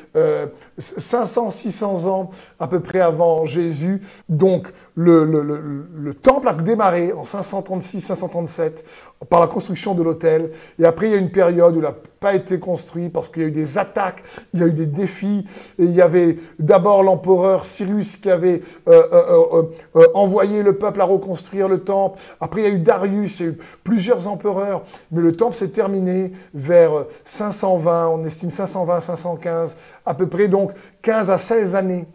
500, 0.77 1.49
600 1.49 2.07
ans 2.13 2.29
à 2.59 2.67
peu 2.67 2.81
près 2.81 3.01
avant 3.01 3.47
Jésus, 3.47 4.03
donc 4.29 4.69
le, 4.95 5.25
le, 5.25 5.43
le, 5.43 5.87
le 5.95 6.15
temple 6.15 6.49
a 6.49 6.55
démarré 6.55 7.13
en 7.13 7.25
536-537 7.43 8.85
par 9.29 9.41
la 9.41 9.47
construction 9.47 9.95
de 9.95 10.03
l'autel. 10.03 10.51
Et 10.79 10.85
après, 10.85 11.07
il 11.07 11.13
y 11.13 11.15
a 11.15 11.19
une 11.19 11.31
période 11.31 11.75
où 11.75 11.79
il 11.79 11.83
n'a 11.83 11.95
pas 12.21 12.35
été 12.35 12.59
construit 12.59 13.09
parce 13.09 13.29
qu'il 13.29 13.43
y 13.43 13.45
a 13.45 13.49
eu 13.49 13.53
des 13.53 13.79
attaques, 13.79 14.23
il 14.53 14.61
y 14.61 14.63
a 14.63 14.67
eu 14.67 14.73
des 14.73 14.87
défis. 14.87 15.47
Et 15.79 15.85
il 15.85 15.93
y 15.93 16.01
avait 16.01 16.37
d'abord 16.59 17.03
l'empereur 17.03 17.65
Cyrus 17.65 18.17
qui 18.17 18.31
avait 18.31 18.63
euh, 18.89 19.03
euh, 19.13 19.63
euh, 19.97 20.07
envoyé 20.15 20.63
le 20.63 20.77
peuple 20.77 21.01
à 21.01 21.05
reconstruire 21.05 21.69
le 21.69 21.85
temple. 21.85 22.21
Après, 22.41 22.63
il 22.63 22.65
y 22.65 22.71
a 22.71 22.75
eu 22.75 22.79
Darius, 22.79 23.41
il 23.41 23.47
y 23.47 23.49
a 23.49 23.53
eu 23.53 23.59
plusieurs 23.85 24.29
empereurs. 24.29 24.83
Mais 25.11 25.21
le 25.21 25.37
temple 25.37 25.57
s'est 25.57 25.69
terminé 25.69 26.33
vers 26.55 27.07
520, 27.25 28.09
on 28.09 28.25
estime 28.25 28.51
520-515, 28.51 29.77
à 30.05 30.15
peu 30.15 30.27
près 30.27 30.49
donc 30.49 30.73
15 31.03 31.31
à 31.31 31.39
16 31.39 31.75
années 31.75 32.07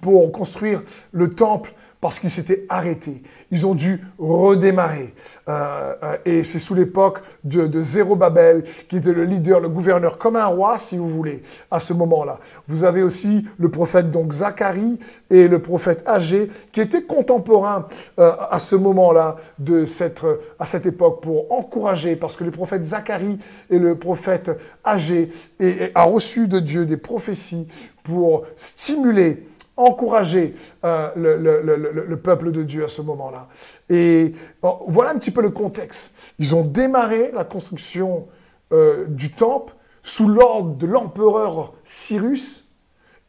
pour 0.00 0.30
construire 0.30 0.82
le 1.12 1.34
temple 1.34 1.74
parce 2.00 2.18
qu'ils 2.18 2.30
s'étaient 2.30 2.64
arrêtés. 2.68 3.22
Ils 3.50 3.66
ont 3.66 3.74
dû 3.74 4.00
redémarrer. 4.18 5.12
Euh, 5.48 5.94
euh, 6.02 6.16
et 6.24 6.44
c'est 6.44 6.58
sous 6.58 6.74
l'époque 6.74 7.20
de, 7.44 7.66
de 7.66 7.82
Zérobabel, 7.82 8.64
qui 8.88 8.96
était 8.96 9.12
le 9.12 9.24
leader, 9.24 9.60
le 9.60 9.68
gouverneur, 9.68 10.16
comme 10.16 10.36
un 10.36 10.46
roi, 10.46 10.78
si 10.78 10.96
vous 10.96 11.08
voulez, 11.08 11.42
à 11.70 11.78
ce 11.78 11.92
moment-là. 11.92 12.38
Vous 12.68 12.84
avez 12.84 13.02
aussi 13.02 13.44
le 13.58 13.70
prophète 13.70 14.10
donc 14.10 14.32
Zacharie 14.32 14.98
et 15.28 15.46
le 15.46 15.58
prophète 15.60 16.02
Agé, 16.06 16.48
qui 16.72 16.80
étaient 16.80 17.02
contemporains 17.02 17.86
euh, 18.18 18.32
à 18.50 18.58
ce 18.58 18.76
moment-là, 18.76 19.36
de 19.58 19.84
cette, 19.84 20.22
à 20.58 20.64
cette 20.64 20.86
époque, 20.86 21.22
pour 21.22 21.52
encourager, 21.52 22.16
parce 22.16 22.36
que 22.36 22.44
le 22.44 22.50
prophète 22.50 22.84
Zacharie 22.84 23.38
et 23.68 23.78
le 23.78 23.96
prophète 23.96 24.50
Agé 24.84 25.28
a 25.94 26.04
reçu 26.04 26.48
de 26.48 26.60
Dieu 26.60 26.86
des 26.86 26.96
prophéties 26.96 27.68
pour 28.02 28.46
stimuler 28.56 29.44
encourager 29.80 30.54
euh, 30.84 31.10
le, 31.16 32.16
peuple 32.16 32.52
de 32.52 32.62
Dieu 32.62 32.84
à 32.84 32.88
ce 32.88 33.02
moment-là. 33.02 33.48
Et 33.88 34.34
voilà 34.86 35.10
un 35.10 35.18
petit 35.18 35.30
peu 35.30 35.42
le 35.42 35.50
contexte. 35.50 36.12
Ils 36.38 36.54
ont 36.54 36.62
démarré 36.62 37.30
la 37.32 37.44
construction 37.44 38.28
euh, 38.72 39.06
du 39.06 39.32
temple 39.32 39.74
sous 40.02 40.28
l'ordre 40.28 40.76
de 40.76 40.86
l'empereur 40.86 41.74
Cyrus. 41.84 42.68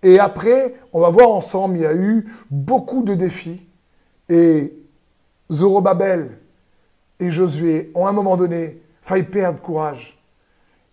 Et 0.04 0.20
après, 0.20 0.76
on 0.94 1.00
va 1.00 1.10
voir 1.10 1.30
ensemble, 1.30 1.78
il 1.78 1.84
y 1.84 1.86
a 1.86 1.94
eu 1.94 2.28
beaucoup 2.50 3.04
de 3.04 3.14
défis. 3.14 3.62
Et 4.30 4.74
Zorobabel 5.52 6.38
et 7.20 7.30
Josué 7.30 7.92
ont 7.94 8.08
à 8.08 8.10
un 8.10 8.14
moment 8.14 8.38
donné 8.38 8.82
failli 9.02 9.24
perdre 9.24 9.62
courage. 9.62 10.18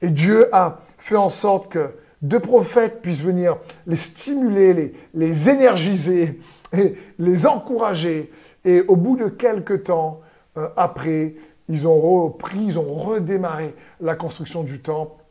Et 0.01 0.11
Dieu 0.11 0.49
a 0.55 0.81
fait 0.99 1.17
en 1.17 1.29
sorte 1.29 1.71
que 1.71 1.95
deux 2.23 2.41
prophètes 2.41 3.01
puissent 3.03 3.23
venir 3.23 3.59
les 3.87 3.97
stimuler, 3.97 4.75
les, 4.75 4.95
les 5.15 5.49
énergiser, 5.49 6.41
et 6.73 6.95
les 7.19 7.47
encourager. 7.47 8.31
Et 8.65 8.83
au 8.83 8.97
bout 8.97 9.17
de 9.17 9.29
quelques 9.29 9.85
temps, 9.85 10.21
euh, 10.57 10.69
après, 10.77 11.35
ils 11.69 11.87
ont 11.87 11.97
repris, 11.97 12.59
ils 12.59 12.79
ont 12.79 12.95
redémarré 12.95 13.75
la 14.01 14.15
construction 14.15 14.63
du 14.63 14.81
temple. 14.81 15.23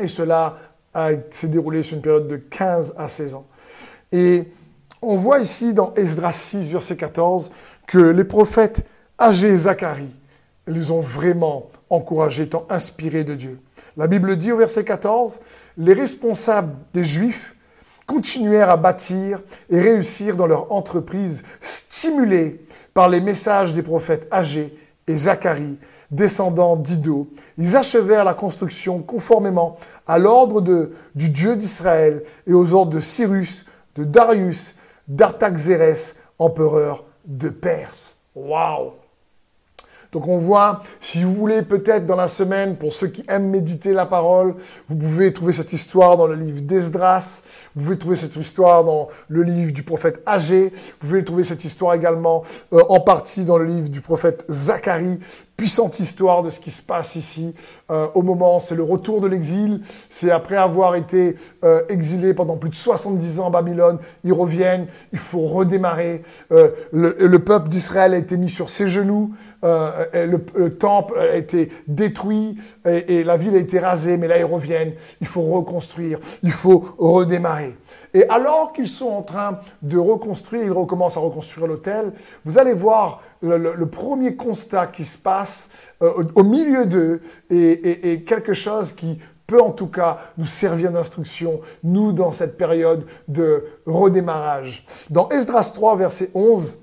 Et 0.00 0.08
cela 0.08 0.58
s'est 1.30 1.48
déroulé 1.48 1.82
sur 1.82 1.96
une 1.96 2.02
période 2.02 2.26
de 2.26 2.36
15 2.36 2.94
à 2.96 3.08
16 3.08 3.36
ans. 3.36 3.46
Et 4.10 4.48
on 5.00 5.14
voit 5.14 5.38
ici 5.38 5.72
dans 5.72 5.94
Esdras 5.94 6.32
6, 6.32 6.72
verset 6.72 6.96
14, 6.96 7.52
que 7.86 7.98
les 7.98 8.24
prophètes 8.24 8.84
et 9.20 9.56
Zacharie 9.56 10.14
les 10.66 10.90
ont 10.90 11.00
vraiment 11.00 11.70
encouragés, 11.88 12.44
étant 12.44 12.66
inspirés 12.68 13.24
de 13.24 13.34
Dieu. 13.34 13.60
La 13.96 14.06
Bible 14.06 14.36
dit 14.36 14.50
au 14.50 14.56
verset 14.56 14.84
14, 14.84 15.40
les 15.78 15.94
responsables 15.94 16.74
des 16.92 17.04
Juifs 17.04 17.54
continuèrent 18.06 18.70
à 18.70 18.76
bâtir 18.76 19.40
et 19.70 19.80
réussir 19.80 20.34
dans 20.34 20.46
leur 20.46 20.72
entreprise, 20.72 21.44
stimulés 21.60 22.64
par 22.92 23.08
les 23.08 23.20
messages 23.20 23.72
des 23.72 23.82
prophètes 23.82 24.26
Agé 24.30 24.76
et 25.06 25.14
Zacharie, 25.14 25.78
descendants 26.10 26.76
d'Ido. 26.76 27.30
Ils 27.56 27.76
achevèrent 27.76 28.24
la 28.24 28.34
construction 28.34 29.02
conformément 29.02 29.76
à 30.06 30.18
l'ordre 30.18 30.60
du 31.14 31.30
Dieu 31.30 31.54
d'Israël 31.54 32.22
et 32.46 32.52
aux 32.52 32.74
ordres 32.74 32.92
de 32.92 33.00
Cyrus, 33.00 33.64
de 33.94 34.04
Darius, 34.04 34.74
d'Artaxérès, 35.06 36.16
empereur 36.38 37.04
de 37.24 37.50
Perse. 37.50 38.16
Waouh 38.34 38.92
donc 40.12 40.26
on 40.26 40.38
voit, 40.38 40.82
si 41.00 41.22
vous 41.22 41.34
voulez 41.34 41.62
peut-être 41.62 42.06
dans 42.06 42.16
la 42.16 42.28
semaine, 42.28 42.76
pour 42.76 42.94
ceux 42.94 43.08
qui 43.08 43.24
aiment 43.28 43.50
méditer 43.50 43.92
la 43.92 44.06
parole, 44.06 44.54
vous 44.88 44.96
pouvez 44.96 45.32
trouver 45.34 45.52
cette 45.52 45.72
histoire 45.72 46.16
dans 46.16 46.26
le 46.26 46.34
livre 46.34 46.62
d'Esdras, 46.62 47.42
vous 47.76 47.84
pouvez 47.84 47.98
trouver 47.98 48.16
cette 48.16 48.36
histoire 48.36 48.84
dans 48.84 49.08
le 49.28 49.42
livre 49.42 49.72
du 49.72 49.82
prophète 49.82 50.22
Agé, 50.24 50.72
vous 51.00 51.08
pouvez 51.08 51.24
trouver 51.24 51.44
cette 51.44 51.62
histoire 51.64 51.92
également 51.94 52.42
euh, 52.72 52.82
en 52.88 53.00
partie 53.00 53.44
dans 53.44 53.58
le 53.58 53.66
livre 53.66 53.90
du 53.90 54.00
prophète 54.00 54.46
Zacharie, 54.48 55.18
puissante 55.58 55.98
histoire 55.98 56.44
de 56.44 56.50
ce 56.50 56.60
qui 56.60 56.70
se 56.70 56.80
passe 56.80 57.16
ici. 57.16 57.52
Euh, 57.90 58.06
au 58.14 58.22
moment, 58.22 58.60
c'est 58.60 58.76
le 58.76 58.84
retour 58.84 59.20
de 59.20 59.26
l'exil. 59.26 59.80
C'est 60.08 60.30
après 60.30 60.56
avoir 60.56 60.94
été 60.94 61.34
euh, 61.64 61.82
exilés 61.88 62.32
pendant 62.32 62.56
plus 62.56 62.70
de 62.70 62.76
70 62.76 63.40
ans 63.40 63.46
en 63.46 63.50
Babylone, 63.50 63.98
ils 64.22 64.32
reviennent, 64.32 64.86
il 65.12 65.18
faut 65.18 65.40
redémarrer. 65.40 66.22
Euh, 66.52 66.70
le, 66.92 67.38
peuple 67.38 67.68
d'Israël 67.68 68.14
a 68.14 68.18
été 68.18 68.36
mis 68.36 68.48
sur 68.48 68.70
ses 68.70 68.86
genoux, 68.86 69.32
le, 69.62 70.68
temple 70.68 71.18
a 71.18 71.34
été 71.34 71.72
détruit 71.88 72.56
et, 72.86 73.16
et 73.16 73.24
la 73.24 73.36
ville 73.36 73.56
a 73.56 73.58
été 73.58 73.80
rasée, 73.80 74.16
mais 74.16 74.28
là 74.28 74.38
ils 74.38 74.44
reviennent. 74.44 74.92
Il 75.20 75.26
faut 75.26 75.42
reconstruire, 75.42 76.20
il 76.44 76.52
faut 76.52 76.84
redémarrer. 76.98 77.74
Et 78.14 78.28
alors 78.28 78.72
qu'ils 78.72 78.88
sont 78.88 79.08
en 79.08 79.22
train 79.22 79.60
de 79.82 79.98
reconstruire, 79.98 80.62
ils 80.64 80.72
recommencent 80.72 81.16
à 81.16 81.20
reconstruire 81.20 81.66
l'hôtel, 81.66 82.12
vous 82.44 82.58
allez 82.58 82.74
voir 82.74 83.22
le, 83.42 83.86
premier 83.86 84.36
constat 84.36 84.86
qui 84.88 85.04
se 85.04 85.18
passe 85.18 85.70
euh, 86.02 86.24
au, 86.34 86.42
milieu 86.42 86.86
d'eux 86.86 87.20
et, 87.50 88.24
quelque 88.26 88.52
chose 88.52 88.92
qui 88.92 89.18
peut 89.46 89.60
en 89.60 89.70
tout 89.70 89.86
cas 89.86 90.18
nous 90.36 90.46
servir 90.46 90.92
d'instruction, 90.92 91.60
nous, 91.82 92.12
dans 92.12 92.32
cette 92.32 92.58
période 92.58 93.06
de 93.28 93.64
redémarrage. 93.86 94.84
Dans 95.08 95.28
Esdras 95.30 95.72
3, 95.74 95.96
verset 95.96 96.30
11, 96.34 96.78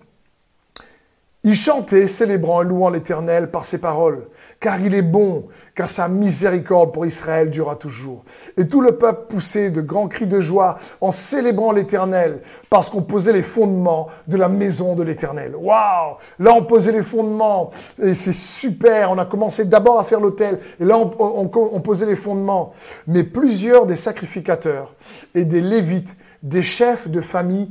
il 1.46 1.54
chantait, 1.54 2.08
célébrant 2.08 2.64
et 2.64 2.66
louant 2.66 2.90
l'Éternel 2.90 3.52
par 3.52 3.66
ses 3.66 3.78
paroles, 3.78 4.26
car 4.60 4.82
il 4.82 4.96
est 4.96 5.04
bon, 5.04 5.46
car 5.76 5.92
sa 5.92 6.08
miséricorde 6.08 6.92
pour 6.92 7.06
Israël 7.06 7.52
durera 7.52 7.76
toujours. 7.76 8.26
Et 8.58 8.68
tout 8.68 8.82
le 8.82 8.98
peuple 8.98 9.28
poussait 9.30 9.70
de 9.70 9.80
grands 9.82 10.08
cris 10.08 10.26
de 10.26 10.40
joie 10.40 10.76
en 11.02 11.12
célébrant 11.12 11.72
l'Éternel, 11.72 12.42
parce 12.68 12.90
qu'on 12.90 13.04
posait 13.04 13.32
les 13.32 13.44
fondements 13.44 14.08
de 14.28 14.38
la 14.38 14.50
maison 14.50 14.96
de 14.96 15.04
l'Éternel. 15.04 15.56
Waouh 15.56 16.16
Là, 16.40 16.52
on 16.56 16.64
posait 16.64 16.92
les 16.92 17.04
fondements, 17.04 17.70
et 18.02 18.16
c'est 18.16 18.34
super. 18.34 19.12
On 19.12 19.20
a 19.20 19.26
commencé 19.26 19.66
d'abord 19.66 20.00
à 20.00 20.04
faire 20.04 20.22
l'autel, 20.22 20.60
et 20.80 20.84
là, 20.84 20.98
on, 20.98 21.12
on 21.54 21.80
posait 21.80 22.08
les 22.08 22.16
fondements. 22.16 22.72
Mais 23.06 23.24
plusieurs 23.24 23.86
des 23.86 23.96
sacrificateurs 23.96 24.96
et 25.36 25.46
des 25.46 25.62
lévites, 25.62 26.18
des 26.42 26.64
chefs 26.64 27.08
de 27.08 27.22
famille 27.22 27.70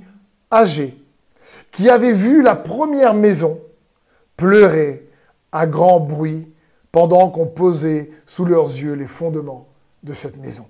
âgés, 0.53 1.04
qui 1.75 1.91
avaient 1.91 2.13
vu 2.13 2.41
la 2.41 2.55
première 2.55 3.15
maison 3.15 3.61
pleurer 4.37 5.11
à 5.51 5.67
grand 5.67 5.99
bruit 5.99 6.49
pendant 6.93 7.29
qu'on 7.31 7.47
posait 7.47 8.13
sous 8.27 8.45
leurs 8.45 8.69
yeux 8.69 8.93
les 8.93 9.09
fondements 9.09 9.67
de 10.05 10.13
cette 10.13 10.37
maison. 10.37 10.67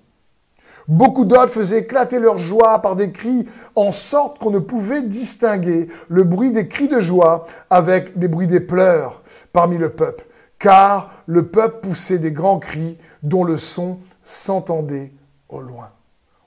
Beaucoup 0.88 1.26
d'autres 1.26 1.52
faisaient 1.52 1.80
éclater 1.80 2.18
leur 2.18 2.38
joie 2.38 2.80
par 2.80 2.96
des 2.96 3.12
cris, 3.12 3.46
en 3.74 3.92
sorte 3.92 4.38
qu'on 4.38 4.50
ne 4.50 4.58
pouvait 4.58 5.02
distinguer 5.02 5.88
le 6.08 6.24
bruit 6.24 6.52
des 6.52 6.68
cris 6.68 6.88
de 6.88 7.00
joie 7.00 7.44
avec 7.68 8.12
les 8.16 8.28
bruits 8.28 8.46
des 8.46 8.60
pleurs 8.60 9.22
parmi 9.52 9.76
le 9.76 9.90
peuple, 9.90 10.26
car 10.58 11.12
le 11.26 11.46
peuple 11.46 11.86
poussait 11.86 12.18
des 12.18 12.32
grands 12.32 12.58
cris 12.58 12.96
dont 13.22 13.44
le 13.44 13.58
son 13.58 13.98
s'entendait 14.22 15.12
au 15.50 15.60
loin. 15.60 15.90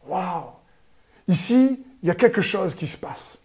Waouh 0.08 0.46
Ici, 1.28 1.84
il 2.02 2.08
y 2.08 2.12
a 2.12 2.16
quelque 2.16 2.42
chose 2.42 2.74
qui 2.74 2.88
se 2.88 2.98
passe 2.98 3.38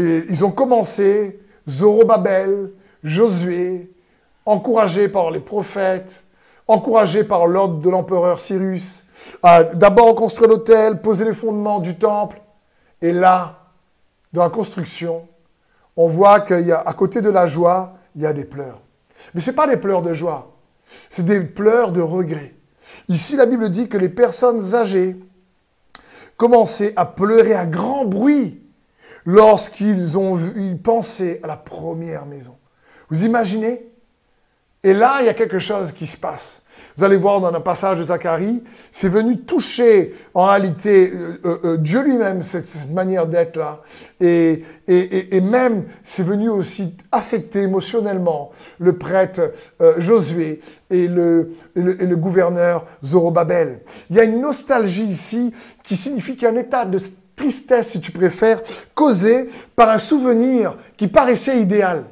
ils 0.00 0.44
ont 0.44 0.50
commencé, 0.50 1.40
Zorobabel, 1.68 2.72
Josué, 3.02 3.90
encouragés 4.46 5.08
par 5.08 5.30
les 5.30 5.40
prophètes, 5.40 6.22
encouragés 6.66 7.24
par 7.24 7.46
l'ordre 7.46 7.78
de 7.80 7.90
l'empereur 7.90 8.38
Cyrus, 8.38 9.06
à 9.42 9.64
d'abord 9.64 10.14
construire 10.14 10.50
l'autel, 10.50 11.00
poser 11.00 11.24
les 11.24 11.34
fondements 11.34 11.80
du 11.80 11.96
temple. 11.96 12.40
Et 13.02 13.12
là, 13.12 13.58
dans 14.32 14.42
la 14.42 14.50
construction, 14.50 15.28
on 15.96 16.08
voit 16.08 16.40
qu'à 16.40 16.92
côté 16.96 17.20
de 17.20 17.30
la 17.30 17.46
joie, 17.46 17.94
il 18.16 18.22
y 18.22 18.26
a 18.26 18.32
des 18.32 18.44
pleurs. 18.44 18.80
Mais 19.34 19.40
ce 19.40 19.50
n'est 19.50 19.56
pas 19.56 19.66
des 19.66 19.76
pleurs 19.76 20.02
de 20.02 20.14
joie, 20.14 20.56
c'est 21.08 21.24
des 21.24 21.40
pleurs 21.40 21.92
de 21.92 22.00
regret. 22.00 22.54
Ici, 23.08 23.36
la 23.36 23.46
Bible 23.46 23.68
dit 23.68 23.88
que 23.88 23.98
les 23.98 24.08
personnes 24.08 24.74
âgées 24.74 25.16
commençaient 26.36 26.92
à 26.96 27.06
pleurer 27.06 27.54
à 27.54 27.66
grand 27.66 28.04
bruit 28.04 28.63
lorsqu'ils 29.24 30.18
ont 30.18 30.38
pensé 30.82 31.40
à 31.42 31.46
la 31.46 31.56
première 31.56 32.26
maison. 32.26 32.56
Vous 33.10 33.24
imaginez? 33.24 33.90
Et 34.84 34.92
là, 34.92 35.16
il 35.20 35.26
y 35.26 35.28
a 35.30 35.34
quelque 35.34 35.58
chose 35.58 35.92
qui 35.92 36.06
se 36.06 36.18
passe. 36.18 36.62
Vous 36.94 37.04
allez 37.04 37.16
voir 37.16 37.40
dans 37.40 37.52
un 37.52 37.60
passage 37.60 38.00
de 38.00 38.04
Zacharie, 38.04 38.62
c'est 38.90 39.08
venu 39.08 39.40
toucher 39.40 40.14
en 40.34 40.44
réalité 40.44 41.10
euh, 41.10 41.40
euh, 41.44 41.58
euh, 41.64 41.76
Dieu 41.78 42.02
lui-même, 42.02 42.42
cette, 42.42 42.90
manière 42.90 43.26
d'être 43.26 43.56
là. 43.56 43.80
Et, 44.20 44.62
et, 44.86 45.36
et, 45.36 45.40
même, 45.40 45.84
c'est 46.02 46.22
venu 46.22 46.50
aussi 46.50 46.96
affecter 47.10 47.62
émotionnellement 47.62 48.50
le 48.78 48.98
prêtre 48.98 49.52
Josué 49.98 50.60
et 50.90 51.08
le, 51.08 51.52
le, 51.74 52.16
gouverneur 52.16 52.84
Zorobabel. 53.02 53.80
Il 54.10 54.16
y 54.16 54.20
a 54.20 54.24
une 54.24 54.40
nostalgie 54.40 55.04
ici 55.04 55.52
qui 55.82 55.96
signifie 55.96 56.34
qu'il 56.34 56.42
y 56.42 56.46
a 56.46 56.50
un 56.50 56.56
état 56.56 56.84
de 56.84 56.98
tristesse, 57.36 57.90
si 57.90 58.00
tu 58.00 58.12
préfères, 58.12 58.60
causé 58.94 59.46
par 59.76 59.90
un 59.90 59.98
souvenir 59.98 60.76
qui 60.96 61.08
paraissait 61.08 61.60
idéal. 61.60 62.04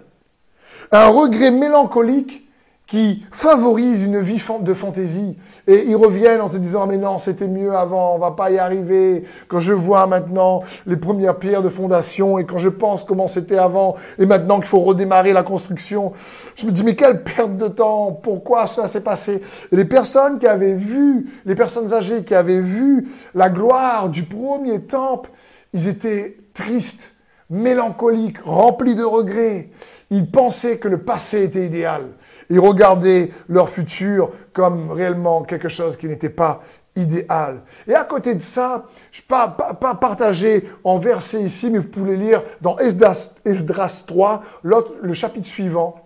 Un 0.91 1.07
regret 1.07 1.51
mélancolique 1.51 2.49
qui 2.87 3.25
favorisent 3.31 4.03
une 4.03 4.21
vie 4.21 4.43
de 4.61 4.75
fantaisie. 4.75 5.37
Et 5.67 5.85
ils 5.87 5.97
reviennent 5.97 6.41
en 6.41 6.49
se 6.49 6.59
disant, 6.59 6.87
mais 6.87 6.97
non, 6.97 7.19
c'était 7.19 7.49
mieux 7.49 7.75
avant, 7.75 8.17
on 8.17 8.19
va 8.19 8.33
pas 8.33 8.51
y 8.51 8.59
arriver. 8.59 9.25
Quand 9.49 9.61
je 9.61 9.73
vois 9.73 10.07
maintenant 10.07 10.63
les 10.87 10.97
premières 10.97 11.39
pierres 11.39 11.63
de 11.63 11.69
fondation 11.69 12.39
et 12.39 12.45
quand 12.45 12.59
je 12.59 12.69
pense 12.69 13.05
comment 13.05 13.29
c'était 13.29 13.57
avant 13.57 13.95
et 14.19 14.27
maintenant 14.27 14.57
qu'il 14.57 14.67
faut 14.67 14.81
redémarrer 14.81 15.33
la 15.33 15.43
construction, 15.43 16.13
je 16.55 16.67
me 16.67 16.71
dis, 16.71 16.85
mais 16.85 16.95
quelle 16.95 17.23
perte 17.23 17.57
de 17.57 17.69
temps, 17.69 18.13
pourquoi 18.13 18.67
cela 18.67 18.89
s'est 18.89 19.01
passé? 19.01 19.41
Et 19.71 19.77
les 19.77 19.87
personnes 19.87 20.39
qui 20.39 20.47
avaient 20.47 20.75
vu, 20.75 21.31
les 21.47 21.55
personnes 21.55 21.95
âgées 21.95 22.25
qui 22.25 22.35
avaient 22.35 22.61
vu 22.61 23.09
la 23.35 23.49
gloire 23.49 24.09
du 24.09 24.25
premier 24.25 24.81
temple, 24.83 25.31
ils 25.73 25.89
étaient 25.89 26.37
tristes, 26.53 27.15
mélancoliques, 27.49 28.41
remplis 28.45 28.97
de 28.97 29.05
regrets. 29.05 29.71
Ils 30.11 30.31
pensaient 30.31 30.79
que 30.79 30.89
le 30.89 30.99
passé 30.99 31.45
était 31.45 31.65
idéal. 31.65 32.03
Ils 32.51 32.61
regardaient 32.61 33.31
leur 33.49 33.69
futur 33.69 34.31
comme 34.53 34.91
réellement 34.91 35.43
quelque 35.43 35.69
chose 35.69 35.97
qui 35.97 36.07
n'était 36.07 36.31
pas 36.31 36.61
idéal. 36.97 37.63
Et 37.87 37.95
à 37.95 38.05
côté 38.05 38.35
de 38.35 38.43
ça, 38.43 38.87
je 39.11 39.21
ne 39.21 39.27
pas, 39.27 39.49
pas, 39.49 39.95
partager 39.95 40.69
en 40.85 40.99
verset 40.99 41.43
ici, 41.43 41.71
mais 41.71 41.79
vous 41.79 41.89
pouvez 41.89 42.17
lire 42.17 42.43
dans 42.61 42.77
Esdras, 42.79 43.31
Esdras 43.45 44.05
3, 44.07 44.43
le 44.63 45.13
chapitre 45.15 45.47
suivant. 45.47 46.03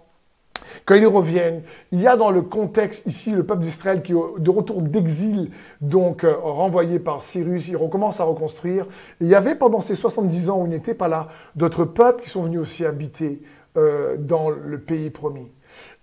Quand 0.85 0.95
ils 0.95 1.07
reviennent, 1.07 1.63
il 1.93 2.01
y 2.01 2.07
a 2.07 2.17
dans 2.17 2.31
le 2.31 2.43
contexte 2.43 3.07
ici 3.07 3.31
le 3.31 3.45
peuple 3.45 3.63
d'Israël 3.63 4.03
qui 4.03 4.13
est 4.13 4.39
de 4.39 4.51
retour 4.51 4.83
d'exil, 4.83 5.51
donc 5.81 6.25
euh, 6.25 6.35
renvoyé 6.37 6.99
par 6.99 7.23
Cyrus, 7.23 7.69
il 7.69 7.77
recommence 7.77 8.21
à 8.21 8.25
reconstruire. 8.25 8.87
il 9.21 9.29
y 9.29 9.35
avait 9.35 9.55
pendant 9.55 9.81
ces 9.81 9.95
70 9.95 10.51
ans 10.51 10.61
où 10.61 10.67
il 10.67 10.71
n'était 10.71 10.95
pas 10.95 11.09
là, 11.09 11.29
d'autres 11.55 11.85
peuples 11.85 12.23
qui 12.23 12.31
sont 12.31 12.43
venus 12.43 12.61
aussi 12.61 12.85
habiter 12.85 13.43
euh, 13.77 14.17
dans 14.19 14.51
le 14.51 14.81
pays 14.81 15.11
promis. 15.11 15.51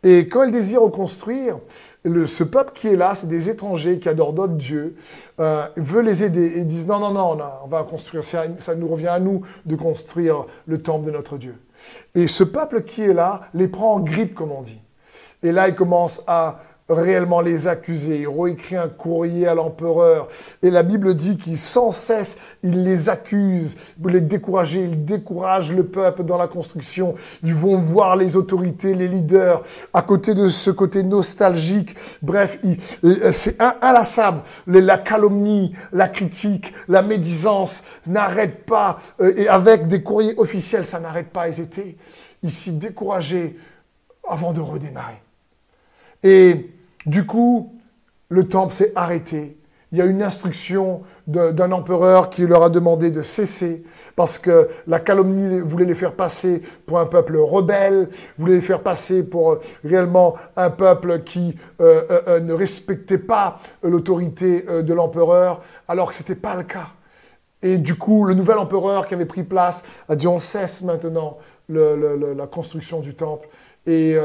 Et 0.03 0.27
quand 0.27 0.43
elle 0.43 0.51
désire 0.51 0.81
reconstruire, 0.81 1.59
ce 2.05 2.43
peuple 2.43 2.73
qui 2.73 2.87
est 2.87 2.95
là, 2.95 3.15
c'est 3.15 3.27
des 3.27 3.49
étrangers 3.49 3.99
qui 3.99 4.09
adorent 4.09 4.33
d'autres 4.33 4.55
dieux, 4.55 4.95
euh, 5.39 5.65
veut 5.77 6.01
les 6.01 6.23
aider 6.23 6.59
et 6.59 6.65
disent 6.65 6.85
non, 6.85 6.99
non, 6.99 7.13
non, 7.13 7.37
on, 7.63 7.67
va 7.67 7.83
construire, 7.83 8.23
ça, 8.23 8.43
ça 8.59 8.75
nous 8.75 8.87
revient 8.87 9.07
à 9.07 9.19
nous 9.19 9.41
de 9.65 9.75
construire 9.75 10.45
le 10.65 10.81
temple 10.81 11.05
de 11.05 11.11
notre 11.11 11.37
Dieu. 11.37 11.55
Et 12.15 12.27
ce 12.27 12.43
peuple 12.43 12.83
qui 12.83 13.03
est 13.03 13.13
là 13.13 13.47
les 13.53 13.67
prend 13.67 13.93
en 13.93 13.99
grippe, 13.99 14.33
comme 14.33 14.51
on 14.51 14.61
dit. 14.61 14.81
Et 15.41 15.51
là, 15.51 15.67
il 15.67 15.75
commence 15.75 16.21
à 16.27 16.61
réellement 16.89 17.41
les 17.41 17.67
accuser. 17.67 18.21
Il 18.21 18.27
réécrit 18.27 18.75
un 18.75 18.89
courrier 18.89 19.47
à 19.47 19.55
l'empereur. 19.55 20.27
Et 20.61 20.69
la 20.69 20.83
Bible 20.83 21.13
dit 21.13 21.37
qu'il 21.37 21.57
sans 21.57 21.91
cesse, 21.91 22.37
il 22.61 22.83
les 22.83 23.09
accuse, 23.09 23.75
pour 24.01 24.11
les 24.11 24.21
décourager. 24.21 24.83
Il 24.83 25.05
décourage 25.05 25.71
le 25.71 25.85
peuple 25.85 26.23
dans 26.23 26.37
la 26.37 26.47
construction. 26.47 27.15
Ils 27.43 27.53
vont 27.53 27.77
voir 27.77 28.15
les 28.15 28.35
autorités, 28.35 28.93
les 28.93 29.07
leaders, 29.07 29.63
à 29.93 30.01
côté 30.01 30.33
de 30.33 30.47
ce 30.49 30.71
côté 30.71 31.03
nostalgique. 31.03 31.95
Bref, 32.21 32.59
c'est 33.31 33.57
inlassable. 33.61 34.41
La 34.67 34.97
calomnie, 34.97 35.73
la 35.91 36.07
critique, 36.07 36.73
la 36.87 37.01
médisance 37.01 37.83
n'arrêtent 38.07 38.65
pas. 38.65 38.99
Euh, 39.21 39.33
et 39.37 39.47
avec 39.47 39.87
des 39.87 40.03
courriers 40.03 40.33
officiels, 40.37 40.85
ça 40.85 40.99
n'arrête 40.99 41.29
pas. 41.29 41.47
Ils 41.47 41.61
étaient 41.61 41.97
ici 42.41 42.71
découragés 42.71 43.57
avant 44.27 44.53
de 44.53 44.61
redémarrer. 44.61 45.21
Et 46.23 46.71
du 47.05 47.25
coup, 47.25 47.73
le 48.29 48.47
temple 48.47 48.73
s'est 48.73 48.91
arrêté. 48.95 49.57
Il 49.93 49.99
y 49.99 50.01
a 50.01 50.05
une 50.05 50.23
instruction 50.23 51.03
d'un 51.27 51.71
empereur 51.71 52.31
qui 52.31 52.47
leur 52.47 52.63
a 52.63 52.69
demandé 52.71 53.11
de 53.11 53.21
cesser 53.21 53.83
parce 54.15 54.39
que 54.39 54.67
la 54.87 54.99
calomnie 54.99 55.59
voulait 55.59 55.85
les 55.85 55.93
faire 55.93 56.13
passer 56.13 56.63
pour 56.87 56.99
un 56.99 57.05
peuple 57.05 57.37
rebelle, 57.37 58.09
voulait 58.39 58.55
les 58.55 58.61
faire 58.61 58.81
passer 58.81 59.21
pour 59.21 59.51
euh, 59.51 59.61
réellement 59.83 60.33
un 60.55 60.71
peuple 60.71 61.21
qui 61.21 61.55
euh, 61.79 62.21
euh, 62.27 62.39
ne 62.39 62.53
respectait 62.53 63.19
pas 63.19 63.59
l'autorité 63.83 64.61
de 64.61 64.93
l'empereur, 64.95 65.61
alors 65.87 66.09
que 66.09 66.15
ce 66.15 66.21
n'était 66.21 66.33
pas 66.33 66.55
le 66.55 66.63
cas. 66.63 66.87
Et 67.61 67.77
du 67.77 67.93
coup, 67.93 68.25
le 68.25 68.33
nouvel 68.33 68.57
empereur 68.57 69.05
qui 69.05 69.13
avait 69.13 69.27
pris 69.27 69.43
place 69.43 69.83
a 70.09 70.15
dit 70.15 70.25
on 70.25 70.39
cesse 70.39 70.81
maintenant 70.81 71.37
la 71.69 72.47
construction 72.47 72.99
du 72.99 73.13
temple. 73.13 73.47
Et 73.85 74.17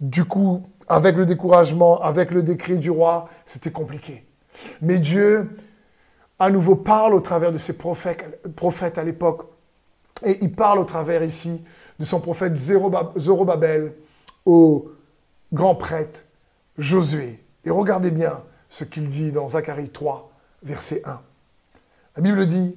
du 0.00 0.24
coup, 0.24 0.62
avec 0.88 1.16
le 1.16 1.26
découragement, 1.26 2.00
avec 2.00 2.30
le 2.30 2.42
décret 2.42 2.76
du 2.76 2.90
roi, 2.90 3.28
c'était 3.44 3.70
compliqué. 3.70 4.24
Mais 4.80 4.98
Dieu, 4.98 5.50
à 6.38 6.50
nouveau, 6.50 6.76
parle 6.76 7.14
au 7.14 7.20
travers 7.20 7.52
de 7.52 7.58
ses 7.58 7.74
prophètes, 7.74 8.98
à 8.98 9.04
l'époque. 9.04 9.42
Et 10.24 10.38
il 10.40 10.52
parle 10.52 10.78
au 10.78 10.84
travers 10.84 11.22
ici 11.22 11.62
de 11.98 12.04
son 12.04 12.20
prophète 12.20 12.56
Zorobabel 12.56 13.94
au 14.44 14.90
grand 15.52 15.74
prêtre 15.74 16.24
Josué. 16.76 17.42
Et 17.64 17.70
regardez 17.70 18.10
bien 18.10 18.40
ce 18.68 18.84
qu'il 18.84 19.08
dit 19.08 19.32
dans 19.32 19.48
Zacharie 19.48 19.90
3, 19.90 20.30
verset 20.62 21.02
1. 21.04 21.20
La 22.16 22.22
Bible 22.22 22.46
dit, 22.46 22.76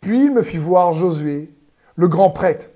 Puis 0.00 0.24
il 0.24 0.32
me 0.32 0.42
fit 0.42 0.56
voir 0.56 0.92
Josué, 0.92 1.50
le 1.96 2.08
grand 2.08 2.30
prêtre, 2.30 2.68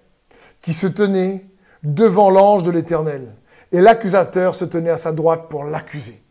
qui 0.60 0.74
se 0.74 0.86
tenait 0.86 1.44
devant 1.82 2.30
l'ange 2.30 2.62
de 2.62 2.70
l'Éternel 2.70 3.34
et 3.72 3.80
l'accusateur 3.80 4.54
se 4.54 4.64
tenait 4.64 4.90
à 4.90 4.96
sa 4.96 5.12
droite 5.12 5.48
pour 5.48 5.64
l'accuser. 5.64 6.22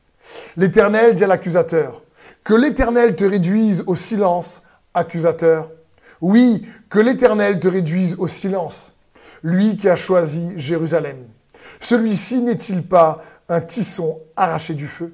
L'Éternel 0.57 1.15
dit 1.15 1.23
à 1.23 1.27
l'accusateur, 1.27 2.03
que 2.43 2.53
l'Éternel 2.53 3.15
te 3.15 3.23
réduise 3.23 3.83
au 3.87 3.95
silence, 3.95 4.63
accusateur. 4.93 5.71
Oui, 6.21 6.67
que 6.89 6.99
l'Éternel 6.99 7.59
te 7.59 7.67
réduise 7.67 8.15
au 8.19 8.27
silence, 8.27 8.95
lui 9.43 9.77
qui 9.77 9.87
a 9.87 9.95
choisi 9.95 10.49
Jérusalem. 10.55 11.17
Celui-ci 11.79 12.41
n'est-il 12.41 12.85
pas 12.85 13.21
un 13.47 13.61
tisson 13.61 14.19
arraché 14.35 14.73
du 14.73 14.87
feu? 14.87 15.13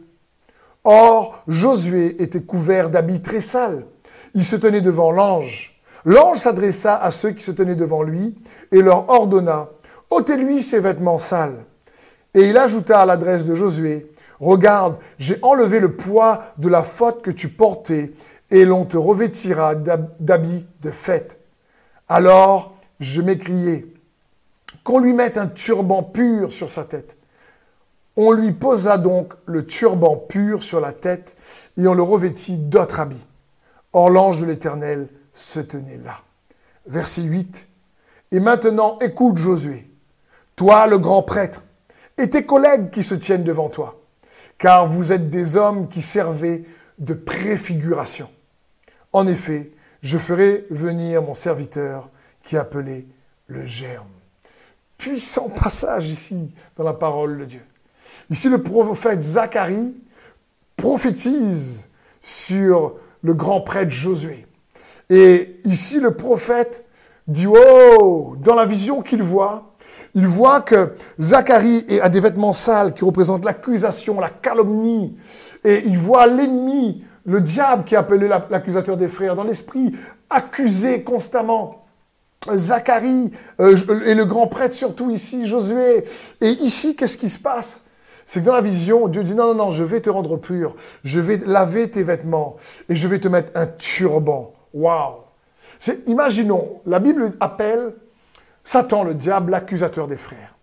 Or, 0.83 1.43
Josué 1.47 2.21
était 2.21 2.41
couvert 2.41 2.89
d'habits 2.89 3.21
très 3.21 3.41
sales. 3.41 3.85
Il 4.33 4.43
se 4.43 4.55
tenait 4.55 4.81
devant 4.81 5.11
l'ange. 5.11 5.81
L'ange 6.05 6.39
s'adressa 6.39 6.95
à 6.95 7.09
ceux 7.11 7.31
qui 7.31 7.43
se 7.43 7.51
tenaient 7.51 7.75
devant 7.75 8.03
lui 8.03 8.35
et 8.71 8.81
leur 8.81 9.09
ordonna, 9.09 9.69
ôtez-lui 10.11 10.61
ses 10.61 10.79
vêtements 10.79 11.17
sales. 11.17 11.65
Et 12.35 12.49
il 12.49 12.57
ajouta 12.57 13.01
à 13.01 13.05
l'adresse 13.05 13.45
de 13.45 13.55
Josué, 13.55 14.11
Regarde, 14.39 14.97
j'ai 15.17 15.39
enlevé 15.41 15.79
le 15.79 15.95
poids 15.95 16.43
de 16.57 16.67
la 16.67 16.83
faute 16.83 17.21
que 17.21 17.31
tu 17.31 17.49
portais, 17.49 18.11
et 18.51 18.65
l'on 18.65 18.85
te 18.85 18.97
revêtira 18.97 19.75
d'habits 19.75 20.67
de 20.81 20.91
fête. 20.91 21.39
Alors 22.07 22.75
je 22.99 23.21
m'écriai, 23.21 23.91
qu'on 24.83 24.99
lui 24.99 25.13
mette 25.13 25.37
un 25.37 25.47
turban 25.47 26.03
pur 26.03 26.53
sur 26.53 26.69
sa 26.69 26.83
tête. 26.83 27.17
On 28.17 28.31
lui 28.31 28.51
posa 28.51 28.97
donc 28.97 29.33
le 29.45 29.65
turban 29.65 30.15
pur 30.15 30.63
sur 30.63 30.79
la 30.79 30.91
tête, 30.91 31.35
et 31.77 31.87
on 31.87 31.93
le 31.93 32.03
revêtit 32.03 32.57
d'autres 32.57 32.99
habits. 32.99 33.25
Or 33.93 34.09
l'ange 34.09 34.39
de 34.39 34.45
l'Éternel 34.45 35.07
se 35.33 35.59
tenait 35.59 35.99
là. 36.03 36.17
Verset 36.85 37.23
8. 37.23 37.67
Et 38.31 38.39
maintenant 38.39 38.99
écoute 38.99 39.37
Josué, 39.37 39.89
toi 40.55 40.87
le 40.87 40.97
grand 40.97 41.23
prêtre, 41.23 41.63
et 42.17 42.29
tes 42.29 42.45
collègues 42.45 42.89
qui 42.89 43.03
se 43.03 43.15
tiennent 43.15 43.43
devant 43.43 43.69
toi, 43.69 44.01
car 44.57 44.87
vous 44.87 45.11
êtes 45.11 45.29
des 45.29 45.57
hommes 45.57 45.89
qui 45.89 46.01
servaient 46.01 46.63
de 46.99 47.13
préfiguration. 47.13 48.29
En 49.11 49.27
effet, 49.27 49.71
je 50.01 50.17
ferai 50.17 50.65
venir 50.69 51.21
mon 51.21 51.33
serviteur 51.33 52.09
qui 52.43 52.55
est 52.55 52.59
appelé 52.59 53.07
le 53.47 53.65
germe. 53.65 54.07
Puissant 54.97 55.49
passage 55.49 56.07
ici 56.07 56.51
dans 56.77 56.83
la 56.83 56.93
parole 56.93 57.37
de 57.37 57.45
Dieu. 57.45 57.65
Ici, 58.29 58.49
le 58.49 58.63
prophète 58.63 59.21
Zacharie 59.21 59.95
prophétise 60.77 61.89
sur 62.21 62.95
le 63.21 63.33
grand 63.33 63.61
prêtre 63.61 63.91
Josué. 63.91 64.47
Et 65.09 65.59
ici, 65.65 65.99
le 65.99 66.15
prophète 66.15 66.85
dit, 67.27 67.47
oh, 67.47 68.35
dans 68.39 68.55
la 68.55 68.65
vision 68.65 69.01
qu'il 69.01 69.21
voit, 69.21 69.74
il 70.15 70.27
voit 70.27 70.61
que 70.61 70.93
Zacharie 71.19 71.85
a 72.01 72.07
des 72.07 72.21
vêtements 72.21 72.53
sales 72.53 72.93
qui 72.93 73.03
représentent 73.03 73.43
l'accusation, 73.43 74.19
la 74.19 74.29
calomnie. 74.29 75.15
Et 75.65 75.83
il 75.85 75.97
voit 75.97 76.25
l'ennemi, 76.25 77.03
le 77.25 77.41
diable 77.41 77.83
qui 77.83 77.95
est 77.95 77.97
appelé 77.97 78.27
l'accusateur 78.27 78.95
des 78.95 79.09
frères, 79.09 79.35
dans 79.35 79.43
l'esprit, 79.43 79.91
accusé 80.29 81.03
constamment. 81.03 81.85
Zacharie 82.53 83.31
euh, 83.59 83.75
et 84.05 84.13
le 84.13 84.23
grand 84.23 84.47
prêtre 84.47 84.75
surtout 84.75 85.09
ici, 85.11 85.47
Josué. 85.47 86.05
Et 86.39 86.49
ici, 86.49 86.95
qu'est-ce 86.95 87.17
qui 87.17 87.29
se 87.29 87.39
passe? 87.39 87.81
C'est 88.25 88.39
que 88.39 88.45
dans 88.45 88.53
la 88.53 88.61
vision, 88.61 89.07
Dieu 89.07 89.23
dit 89.23 89.35
non, 89.35 89.47
non, 89.47 89.65
non, 89.65 89.71
je 89.71 89.83
vais 89.83 89.99
te 89.99 90.09
rendre 90.09 90.37
pur, 90.37 90.75
je 91.03 91.19
vais 91.19 91.37
laver 91.45 91.91
tes 91.91 92.03
vêtements 92.03 92.55
et 92.89 92.95
je 92.95 93.07
vais 93.07 93.19
te 93.19 93.27
mettre 93.27 93.51
un 93.55 93.67
turban. 93.67 94.53
Waouh 94.73 95.25
Imaginons, 96.07 96.81
la 96.85 96.99
Bible 96.99 97.33
appelle 97.39 97.93
Satan, 98.65 99.03
le 99.03 99.13
diable, 99.13 99.51
l'accusateur 99.51 100.07
des 100.07 100.17
frères. 100.17 100.55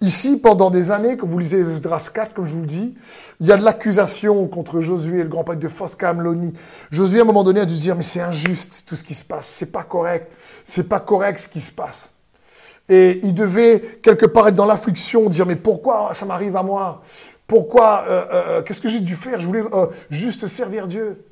Ici, 0.00 0.36
pendant 0.36 0.68
des 0.70 0.90
années, 0.90 1.16
quand 1.16 1.28
vous 1.28 1.38
lisez 1.38 1.60
Esdras 1.60 2.10
4, 2.12 2.34
comme 2.34 2.44
je 2.44 2.54
vous 2.54 2.60
le 2.60 2.66
dis, 2.66 2.96
il 3.40 3.46
y 3.46 3.52
a 3.52 3.56
de 3.56 3.64
l'accusation 3.64 4.46
contre 4.48 4.80
Josué, 4.80 5.22
le 5.22 5.28
grand 5.28 5.44
prêtre 5.44 5.60
de 5.60 5.68
fausse 5.68 5.94
Camlonie. 5.94 6.52
Josué, 6.90 7.20
à 7.20 7.22
un 7.22 7.24
moment 7.24 7.44
donné, 7.44 7.60
a 7.60 7.66
dû 7.66 7.76
dire, 7.76 7.94
mais 7.94 8.02
c'est 8.02 8.20
injuste 8.20 8.84
tout 8.84 8.96
ce 8.96 9.04
qui 9.04 9.14
se 9.14 9.24
passe, 9.24 9.46
c'est 9.46 9.70
pas 9.70 9.84
correct, 9.84 10.32
c'est 10.64 10.88
pas 10.88 10.98
correct 10.98 11.38
ce 11.38 11.48
qui 11.48 11.60
se 11.60 11.70
passe. 11.70 12.10
Et 12.88 13.20
il 13.22 13.32
devait, 13.32 13.80
quelque 14.02 14.26
part, 14.26 14.48
être 14.48 14.56
dans 14.56 14.66
l'affliction, 14.66 15.28
dire, 15.28 15.46
mais 15.46 15.54
pourquoi 15.54 16.12
ça 16.14 16.26
m'arrive 16.26 16.56
à 16.56 16.64
moi? 16.64 17.02
Pourquoi 17.46 18.04
euh, 18.08 18.10
euh, 18.10 18.26
euh, 18.32 18.62
Qu'est-ce 18.62 18.80
que 18.80 18.88
j'ai 18.88 19.00
dû 19.00 19.14
faire? 19.14 19.38
Je 19.38 19.46
voulais 19.46 19.62
juste 20.10 20.48
servir 20.48 20.88
Dieu. 20.88 21.24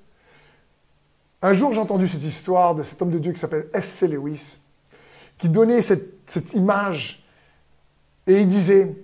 Un 1.43 1.53
jour, 1.53 1.73
j'ai 1.73 1.81
entendu 1.81 2.07
cette 2.07 2.23
histoire 2.23 2.77
de 2.77 2.85
cet 2.85 3.03
homme 3.03 3.11
de 3.11 3.19
Dieu 3.19 3.33
qui 3.33 3.41
s'appelle 3.41 3.69
S.C. 3.73 4.07
Lewis, 4.07 4.59
qui 5.38 5.48
donnait 5.48 5.81
cette, 5.81 6.53
image. 6.55 7.24
Et 8.27 8.40
il 8.42 8.46
disait, 8.46 8.94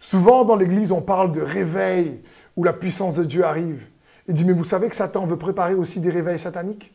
souvent 0.00 0.44
dans 0.44 0.56
l'Église, 0.56 0.92
on 0.92 1.02
parle 1.02 1.32
de 1.32 1.40
réveil 1.40 2.22
où 2.56 2.64
la 2.64 2.72
puissance 2.72 3.16
de 3.16 3.24
Dieu 3.24 3.44
arrive. 3.44 3.84
Il 4.26 4.34
dit, 4.34 4.44
mais 4.44 4.52
vous 4.52 4.64
savez 4.64 4.88
que 4.88 4.96
Satan 4.96 5.26
veut 5.26 5.36
préparer 5.36 5.74
aussi 5.74 6.00
des 6.00 6.10
réveils 6.10 6.38
sataniques? 6.38 6.94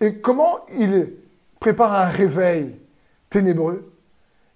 Et 0.00 0.16
comment 0.16 0.60
il 0.76 1.12
prépare 1.60 1.92
un 1.92 2.08
réveil 2.08 2.76
ténébreux? 3.30 3.92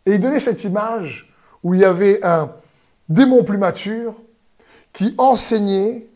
Et 0.07 0.15
il 0.15 0.21
donnait 0.21 0.41
cette 0.41 0.65
image 0.65 1.33
où 1.63 1.75
il 1.75 1.81
y 1.81 1.85
avait 1.85 2.25
un 2.25 2.51
démon 3.09 3.45
plus 3.45 3.59
mature 3.59 4.15
qui 4.93 5.15
enseignait 5.19 6.09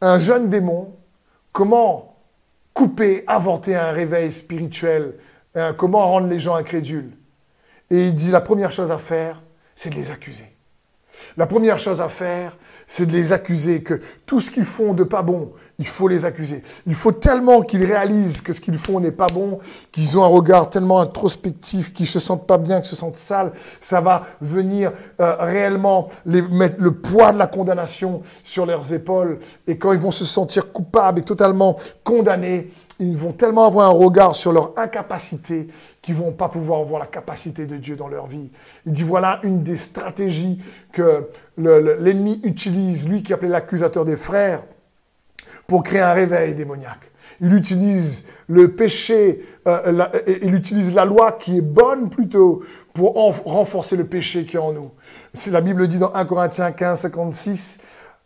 un 0.00 0.18
jeune 0.18 0.48
démon 0.48 0.92
comment 1.52 2.16
couper, 2.74 3.24
inventer 3.26 3.74
un 3.74 3.90
réveil 3.90 4.30
spirituel, 4.30 5.14
hein, 5.56 5.74
comment 5.76 6.06
rendre 6.06 6.28
les 6.28 6.38
gens 6.38 6.54
incrédules. 6.54 7.10
Et 7.90 8.08
il 8.08 8.14
dit 8.14 8.30
la 8.30 8.40
première 8.40 8.70
chose 8.70 8.90
à 8.90 8.98
faire, 8.98 9.42
c'est 9.74 9.90
de 9.90 9.94
les 9.94 10.10
accuser. 10.10 10.56
La 11.36 11.46
première 11.46 11.78
chose 11.78 12.00
à 12.00 12.08
faire, 12.08 12.56
c'est 12.86 13.06
de 13.06 13.12
les 13.12 13.32
accuser 13.32 13.82
que 13.82 14.00
tout 14.26 14.40
ce 14.40 14.50
qu'ils 14.50 14.64
font 14.64 14.94
de 14.94 15.02
pas 15.02 15.22
bon, 15.22 15.52
il 15.78 15.86
faut 15.86 16.08
les 16.08 16.24
accuser. 16.24 16.62
Il 16.86 16.94
faut 16.94 17.12
tellement 17.12 17.62
qu'ils 17.62 17.84
réalisent 17.84 18.40
que 18.40 18.52
ce 18.52 18.60
qu'ils 18.60 18.78
font 18.78 19.00
n'est 19.00 19.12
pas 19.12 19.26
bon, 19.26 19.58
qu'ils 19.92 20.16
ont 20.16 20.24
un 20.24 20.28
regard 20.28 20.70
tellement 20.70 21.00
introspectif, 21.00 21.92
qu'ils 21.92 22.06
se 22.06 22.20
sentent 22.20 22.46
pas 22.46 22.58
bien, 22.58 22.76
qu'ils 22.76 22.90
se 22.90 22.96
sentent 22.96 23.16
sales. 23.16 23.52
Ça 23.80 24.00
va 24.00 24.24
venir 24.40 24.92
euh, 25.20 25.36
réellement 25.40 26.08
mettre 26.24 26.76
le 26.78 26.92
poids 26.92 27.32
de 27.32 27.38
la 27.38 27.46
condamnation 27.48 28.22
sur 28.44 28.64
leurs 28.64 28.92
épaules. 28.92 29.40
Et 29.66 29.78
quand 29.78 29.92
ils 29.92 29.98
vont 29.98 30.12
se 30.12 30.24
sentir 30.24 30.72
coupables 30.72 31.18
et 31.18 31.24
totalement 31.24 31.76
condamnés, 32.04 32.70
ils 32.98 33.16
vont 33.16 33.32
tellement 33.32 33.66
avoir 33.66 33.86
un 33.86 33.92
regard 33.92 34.34
sur 34.34 34.52
leur 34.52 34.72
incapacité 34.78 35.68
qu'ils 36.02 36.14
vont 36.14 36.32
pas 36.32 36.48
pouvoir 36.48 36.82
voir 36.84 37.00
la 37.00 37.06
capacité 37.06 37.66
de 37.66 37.76
Dieu 37.76 37.96
dans 37.96 38.08
leur 38.08 38.26
vie. 38.26 38.50
Il 38.86 38.92
dit 38.92 39.02
voilà 39.02 39.40
une 39.42 39.62
des 39.62 39.76
stratégies 39.76 40.62
que 40.92 41.28
l'ennemi 41.58 42.40
utilise, 42.44 43.08
lui 43.08 43.22
qui 43.22 43.32
appelait 43.32 43.48
l'accusateur 43.48 44.04
des 44.04 44.16
frères 44.16 44.62
pour 45.66 45.82
créer 45.82 46.00
un 46.00 46.12
réveil 46.12 46.54
démoniaque. 46.54 47.10
Il 47.40 47.52
utilise 47.52 48.24
le 48.48 48.74
péché, 48.74 49.44
euh, 49.68 50.08
il 50.42 50.54
utilise 50.54 50.94
la 50.94 51.04
loi 51.04 51.32
qui 51.32 51.58
est 51.58 51.62
bonne 51.62 52.08
plutôt 52.08 52.62
pour 52.94 53.14
renforcer 53.44 53.96
le 53.96 54.06
péché 54.06 54.46
qui 54.46 54.56
est 54.56 54.60
en 54.60 54.72
nous. 54.72 54.90
La 55.50 55.60
Bible 55.60 55.86
dit 55.86 55.98
dans 55.98 56.12
1 56.14 56.24
Corinthiens 56.24 56.70
15, 56.70 57.00
56, 57.00 57.78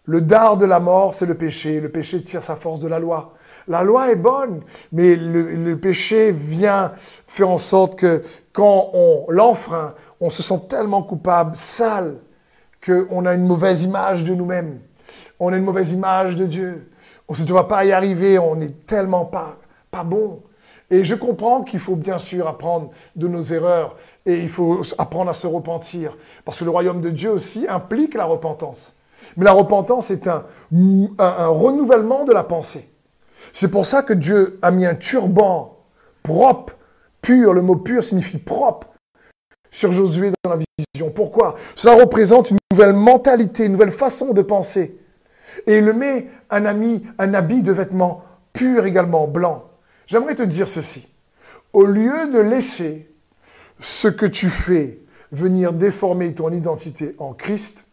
le 0.04 0.20
dard 0.20 0.56
de 0.56 0.64
la 0.64 0.78
mort, 0.78 1.14
c'est 1.14 1.26
le 1.26 1.34
péché. 1.34 1.80
Le 1.80 1.88
péché 1.88 2.22
tire 2.22 2.42
sa 2.42 2.56
force 2.56 2.80
de 2.80 2.88
la 2.88 2.98
loi. 2.98 3.34
La 3.68 3.82
loi 3.82 4.10
est 4.10 4.16
bonne, 4.16 4.62
mais 4.92 5.16
le, 5.16 5.74
péché 5.76 6.32
vient 6.32 6.92
faire 7.26 7.48
en 7.48 7.58
sorte 7.58 7.96
que 7.96 8.22
quand 8.52 8.90
on 8.94 9.26
l'enfreint, 9.28 9.94
on 10.20 10.30
se 10.30 10.42
sent 10.42 10.62
tellement 10.68 11.02
coupable, 11.02 11.54
sale, 11.54 12.18
qu'on 12.84 13.26
a 13.26 13.34
une 13.34 13.46
mauvaise 13.46 13.84
image 13.84 14.24
de 14.24 14.34
nous-mêmes. 14.34 14.80
On 15.38 15.52
a 15.52 15.56
une 15.56 15.64
mauvaise 15.64 15.92
image 15.92 16.36
de 16.36 16.46
Dieu. 16.46 16.90
On 17.28 17.34
on 17.34 17.54
va 17.54 17.64
pas 17.64 17.84
y 17.84 17.92
arriver, 17.92 18.38
on 18.38 18.56
n'est 18.56 18.70
tellement 18.70 19.24
pas, 19.24 19.56
pas 19.90 20.04
bon. 20.04 20.42
Et 20.90 21.04
je 21.04 21.14
comprends 21.14 21.62
qu'il 21.62 21.78
faut 21.78 21.94
bien 21.94 22.18
sûr 22.18 22.48
apprendre 22.48 22.90
de 23.14 23.28
nos 23.28 23.42
erreurs 23.42 23.96
et 24.26 24.40
il 24.40 24.48
faut 24.48 24.80
apprendre 24.98 25.30
à 25.30 25.34
se 25.34 25.46
repentir. 25.46 26.16
Parce 26.44 26.58
que 26.58 26.64
le 26.64 26.70
royaume 26.70 27.00
de 27.00 27.10
Dieu 27.10 27.30
aussi 27.30 27.66
implique 27.68 28.14
la 28.14 28.24
repentance. 28.24 28.96
Mais 29.36 29.44
la 29.44 29.52
repentance 29.52 30.10
est 30.10 30.26
un, 30.26 30.44
renouvellement 31.48 32.24
de 32.24 32.32
la 32.32 32.42
pensée. 32.42 32.89
C'est 33.52 33.68
pour 33.68 33.86
ça 33.86 34.02
que 34.02 34.12
Dieu 34.12 34.58
a 34.62 34.70
mis 34.70 34.86
un 34.86 34.94
turban 34.94 35.78
propre, 36.22 36.76
pur. 37.22 37.52
Le 37.52 37.62
mot 37.62 37.76
pur 37.76 38.02
signifie 38.04 38.38
propre 38.38 38.88
sur 39.70 39.92
Josué 39.92 40.32
dans 40.44 40.50
la 40.50 40.58
vision. 40.78 41.10
Pourquoi? 41.10 41.56
Cela 41.74 41.94
représente 41.94 42.50
une 42.50 42.58
nouvelle 42.72 42.92
mentalité, 42.92 43.66
une 43.66 43.72
nouvelle 43.72 43.92
façon 43.92 44.32
de 44.32 44.42
penser. 44.42 44.98
Et 45.66 45.78
il 45.78 45.84
le 45.84 45.92
met 45.92 46.28
un, 46.50 46.64
ami, 46.64 47.04
un 47.18 47.34
habit 47.34 47.62
de 47.62 47.72
vêtements 47.72 48.24
pur 48.52 48.84
également, 48.84 49.26
blanc. 49.26 49.64
J'aimerais 50.06 50.34
te 50.34 50.42
dire 50.42 50.68
ceci. 50.68 51.08
Au 51.72 51.84
lieu 51.84 52.30
de 52.32 52.40
laisser 52.40 53.08
ce 53.78 54.08
que 54.08 54.26
tu 54.26 54.48
fais 54.48 55.00
venir 55.32 55.72
déformer 55.72 56.34
ton 56.34 56.50
identité 56.50 57.14
en 57.18 57.32
Christ, 57.32 57.86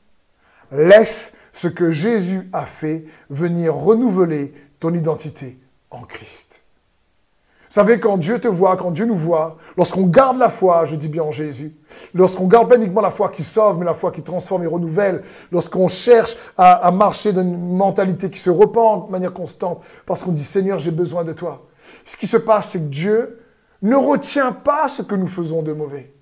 laisse 0.72 1.34
ce 1.54 1.68
que 1.68 1.92
Jésus 1.92 2.50
a 2.54 2.66
fait 2.66 3.06
venir 3.30 3.76
renouveler 3.76 4.54
ton 4.80 4.94
identité 4.94 5.60
en 5.90 6.02
Christ. 6.02 6.62
Vous 7.70 7.74
savez, 7.74 8.00
quand 8.00 8.18
Dieu 8.18 8.40
te 8.40 8.48
voit, 8.48 8.78
quand 8.78 8.92
Dieu 8.92 9.06
nous 9.06 9.16
voit, 9.16 9.58
lorsqu'on 9.76 10.08
garde 10.08 10.38
la 10.38 10.50
foi, 10.50 10.86
je 10.86 10.96
dis 10.96 11.10
bien 11.10 11.24
en 11.24 11.34
Jésus, 11.34 11.76
lorsqu'on 12.14 12.48
garde 12.48 12.70
pas 12.70 12.78
uniquement 12.78 13.02
la 13.02 13.12
foi 13.12 13.28
qui 13.28 13.44
sauve, 13.44 13.78
mais 13.78 13.86
la 13.86 13.94
foi 13.94 14.12
qui 14.12 14.22
transforme 14.22 14.64
et 14.64 14.68
renouvelle, 14.68 15.22
lorsqu'on 15.52 15.90
cherche 15.90 16.38
à, 16.58 16.90
marcher 16.92 17.34
d'une 17.34 17.76
mentalité 17.76 18.30
qui 18.30 18.40
se 18.40 18.50
repent 18.50 19.08
de 19.08 19.12
manière 19.12 19.34
constante, 19.34 19.84
parce 20.06 20.24
qu'on 20.24 20.32
dit 20.32 20.44
Seigneur, 20.44 20.80
j'ai 20.80 20.92
besoin 20.92 21.26
de 21.26 21.34
toi. 21.34 21.68
Ce 22.06 22.16
qui 22.16 22.26
se 22.26 22.38
passe, 22.38 22.70
c'est 22.70 22.80
que 22.80 22.86
Dieu 22.86 23.40
ne 23.82 23.96
retient 23.96 24.54
pas 24.54 24.88
ce 24.88 25.02
que 25.02 25.16
nous 25.16 25.28
faisons 25.28 25.62
de 25.62 25.74
mauvais. 25.74 26.14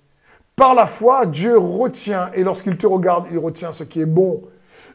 Par 0.56 0.74
la 0.74 0.88
foi, 0.88 1.28
Dieu 1.28 1.60
retient, 1.60 2.32
et 2.34 2.44
lorsqu'il 2.44 2.76
te 2.76 2.88
regarde, 2.88 3.28
il 3.32 3.38
retient 3.38 3.72
ce 3.72 3.84
qui 3.84 4.02
est 4.02 4.08
bon. 4.08 4.42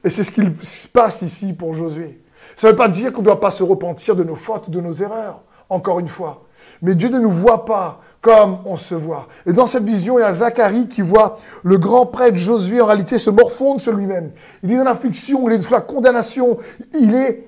Et 0.02 0.10
c'est 0.10 0.24
ce 0.24 0.32
qui 0.32 0.42
se 0.62 0.88
passe 0.88 1.22
ici 1.22 1.52
pour 1.52 1.74
Josué. 1.74 2.20
Ça 2.56 2.66
ne 2.66 2.72
veut 2.72 2.76
pas 2.76 2.88
dire 2.88 3.12
qu'on 3.12 3.20
ne 3.20 3.26
doit 3.26 3.40
pas 3.40 3.50
se 3.50 3.62
repentir 3.62 4.16
de 4.16 4.24
nos 4.24 4.36
fautes, 4.36 4.70
de 4.70 4.80
nos 4.80 4.92
erreurs 4.92 5.42
encore 5.70 6.00
une 6.00 6.08
fois. 6.08 6.42
Mais 6.82 6.94
Dieu 6.94 7.08
ne 7.08 7.18
nous 7.18 7.30
voit 7.30 7.64
pas 7.64 8.00
comme 8.20 8.58
on 8.66 8.76
se 8.76 8.94
voit. 8.94 9.28
Et 9.46 9.52
dans 9.52 9.66
cette 9.66 9.84
vision, 9.84 10.18
il 10.18 10.22
y 10.22 10.24
a 10.24 10.32
Zacharie 10.32 10.88
qui 10.88 11.00
voit 11.00 11.38
le 11.62 11.78
grand 11.78 12.06
prêtre 12.06 12.36
Josué 12.36 12.80
en 12.80 12.86
réalité 12.86 13.18
se 13.18 13.30
morfondre 13.30 13.80
sur 13.80 13.94
lui-même. 13.94 14.32
Il 14.62 14.72
est 14.72 14.76
dans 14.76 14.84
l'affliction, 14.84 15.48
il 15.48 15.54
est 15.54 15.62
sous 15.62 15.72
la 15.72 15.80
condamnation, 15.80 16.58
il 16.92 17.14
est 17.14 17.46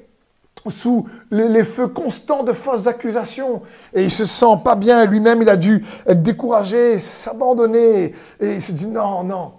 sous 0.69 1.09
les, 1.31 1.65
feux 1.65 1.89
constants 1.89 2.43
de 2.43 2.53
fausses 2.53 2.87
accusations. 2.87 3.63
Et 3.93 4.05
il 4.05 4.11
se 4.11 4.25
sent 4.25 4.61
pas 4.65 4.77
bien, 4.77 5.05
lui-même 5.05 5.43
il 5.43 5.49
a 5.49 5.57
dû 5.57 5.85
être 6.07 6.23
découragé, 6.23 6.99
s'abandonner. 6.99 8.15
Et 8.41 8.55
il 8.55 8.63
se 8.63 8.73
dit 8.73 8.87
non, 8.87 9.25
non. 9.25 9.53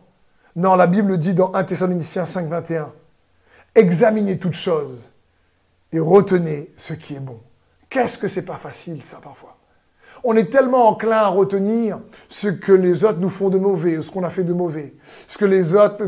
Non, 0.55 0.75
la 0.75 0.87
Bible 0.87 1.17
dit 1.17 1.33
dans 1.33 1.51
1 1.53 1.63
Thessaloniciens 1.63 2.25
5, 2.25 2.47
21, 2.47 2.91
examinez 3.75 4.37
toutes 4.37 4.53
choses 4.53 5.12
et 5.93 5.99
retenez 5.99 6.73
ce 6.75 6.93
qui 6.93 7.15
est 7.15 7.19
bon. 7.19 7.39
Qu'est-ce 7.89 8.17
que 8.17 8.27
c'est 8.27 8.41
pas 8.45 8.57
facile, 8.57 9.03
ça, 9.03 9.19
parfois? 9.21 9.57
On 10.25 10.35
est 10.35 10.51
tellement 10.51 10.89
enclin 10.89 11.17
à 11.17 11.27
retenir 11.27 11.99
ce 12.29 12.47
que 12.47 12.71
les 12.71 13.03
autres 13.03 13.19
nous 13.19 13.29
font 13.29 13.49
de 13.49 13.57
mauvais, 13.57 14.01
ce 14.01 14.09
qu'on 14.09 14.23
a 14.23 14.29
fait 14.29 14.43
de 14.43 14.53
mauvais, 14.53 14.95
ce 15.27 15.37
que 15.37 15.45
les 15.45 15.75
autres, 15.75 16.03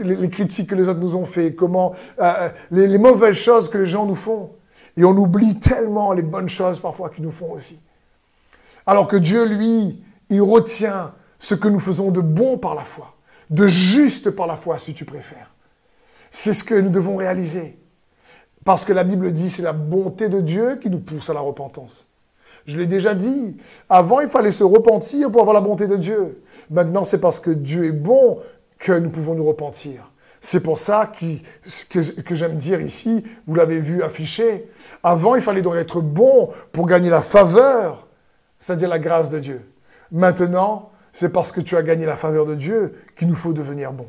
les 0.00 0.30
critiques 0.30 0.68
que 0.68 0.74
les 0.74 0.88
autres 0.88 1.00
nous 1.00 1.14
ont 1.14 1.24
fait, 1.24 1.54
comment, 1.54 1.94
euh, 2.18 2.24
euh, 2.24 2.48
les, 2.70 2.86
les 2.86 2.98
mauvaises 2.98 3.36
choses 3.36 3.68
que 3.68 3.78
les 3.78 3.86
gens 3.86 4.04
nous 4.04 4.16
font. 4.16 4.50
Et 4.96 5.04
on 5.04 5.16
oublie 5.16 5.58
tellement 5.58 6.12
les 6.12 6.22
bonnes 6.22 6.48
choses 6.48 6.80
parfois 6.80 7.08
qu'ils 7.08 7.24
nous 7.24 7.30
font 7.30 7.52
aussi. 7.52 7.78
Alors 8.84 9.08
que 9.08 9.16
Dieu, 9.16 9.44
lui, 9.44 10.02
il 10.28 10.42
retient 10.42 11.14
ce 11.38 11.54
que 11.54 11.68
nous 11.68 11.80
faisons 11.80 12.10
de 12.10 12.20
bon 12.20 12.58
par 12.58 12.74
la 12.74 12.84
foi, 12.84 13.14
de 13.48 13.66
juste 13.66 14.30
par 14.30 14.46
la 14.48 14.56
foi, 14.56 14.78
si 14.78 14.92
tu 14.92 15.04
préfères. 15.04 15.54
C'est 16.32 16.52
ce 16.52 16.64
que 16.64 16.74
nous 16.74 16.90
devons 16.90 17.16
réaliser. 17.16 17.79
Parce 18.64 18.84
que 18.84 18.92
la 18.92 19.04
Bible 19.04 19.32
dit 19.32 19.50
c'est 19.50 19.62
la 19.62 19.72
bonté 19.72 20.28
de 20.28 20.40
Dieu 20.40 20.76
qui 20.76 20.90
nous 20.90 21.00
pousse 21.00 21.30
à 21.30 21.34
la 21.34 21.40
repentance. 21.40 22.10
Je 22.66 22.78
l'ai 22.78 22.86
déjà 22.86 23.14
dit. 23.14 23.56
Avant, 23.88 24.20
il 24.20 24.28
fallait 24.28 24.52
se 24.52 24.64
repentir 24.64 25.30
pour 25.30 25.40
avoir 25.40 25.54
la 25.54 25.60
bonté 25.60 25.86
de 25.86 25.96
Dieu. 25.96 26.42
Maintenant, 26.70 27.04
c'est 27.04 27.20
parce 27.20 27.40
que 27.40 27.50
Dieu 27.50 27.86
est 27.86 27.92
bon 27.92 28.38
que 28.78 28.92
nous 28.92 29.10
pouvons 29.10 29.34
nous 29.34 29.44
repentir. 29.44 30.12
C'est 30.40 30.60
pour 30.60 30.78
ça 30.78 31.10
que, 31.20 32.34
j'aime 32.34 32.54
dire 32.54 32.80
ici, 32.80 33.24
vous 33.46 33.54
l'avez 33.54 33.78
vu 33.78 34.02
affiché, 34.02 34.70
avant, 35.02 35.34
il 35.34 35.42
fallait 35.42 35.60
donc 35.60 35.74
être 35.74 36.00
bon 36.00 36.50
pour 36.72 36.86
gagner 36.86 37.10
la 37.10 37.20
faveur, 37.20 38.06
c'est-à-dire 38.58 38.88
la 38.88 38.98
grâce 38.98 39.28
de 39.28 39.38
Dieu. 39.38 39.70
Maintenant, 40.10 40.90
c'est 41.12 41.28
parce 41.28 41.52
que 41.52 41.60
tu 41.60 41.76
as 41.76 41.82
gagné 41.82 42.06
la 42.06 42.16
faveur 42.16 42.46
de 42.46 42.54
Dieu 42.54 42.94
qu'il 43.16 43.28
nous 43.28 43.34
faut 43.34 43.52
devenir 43.52 43.92
bon. 43.92 44.06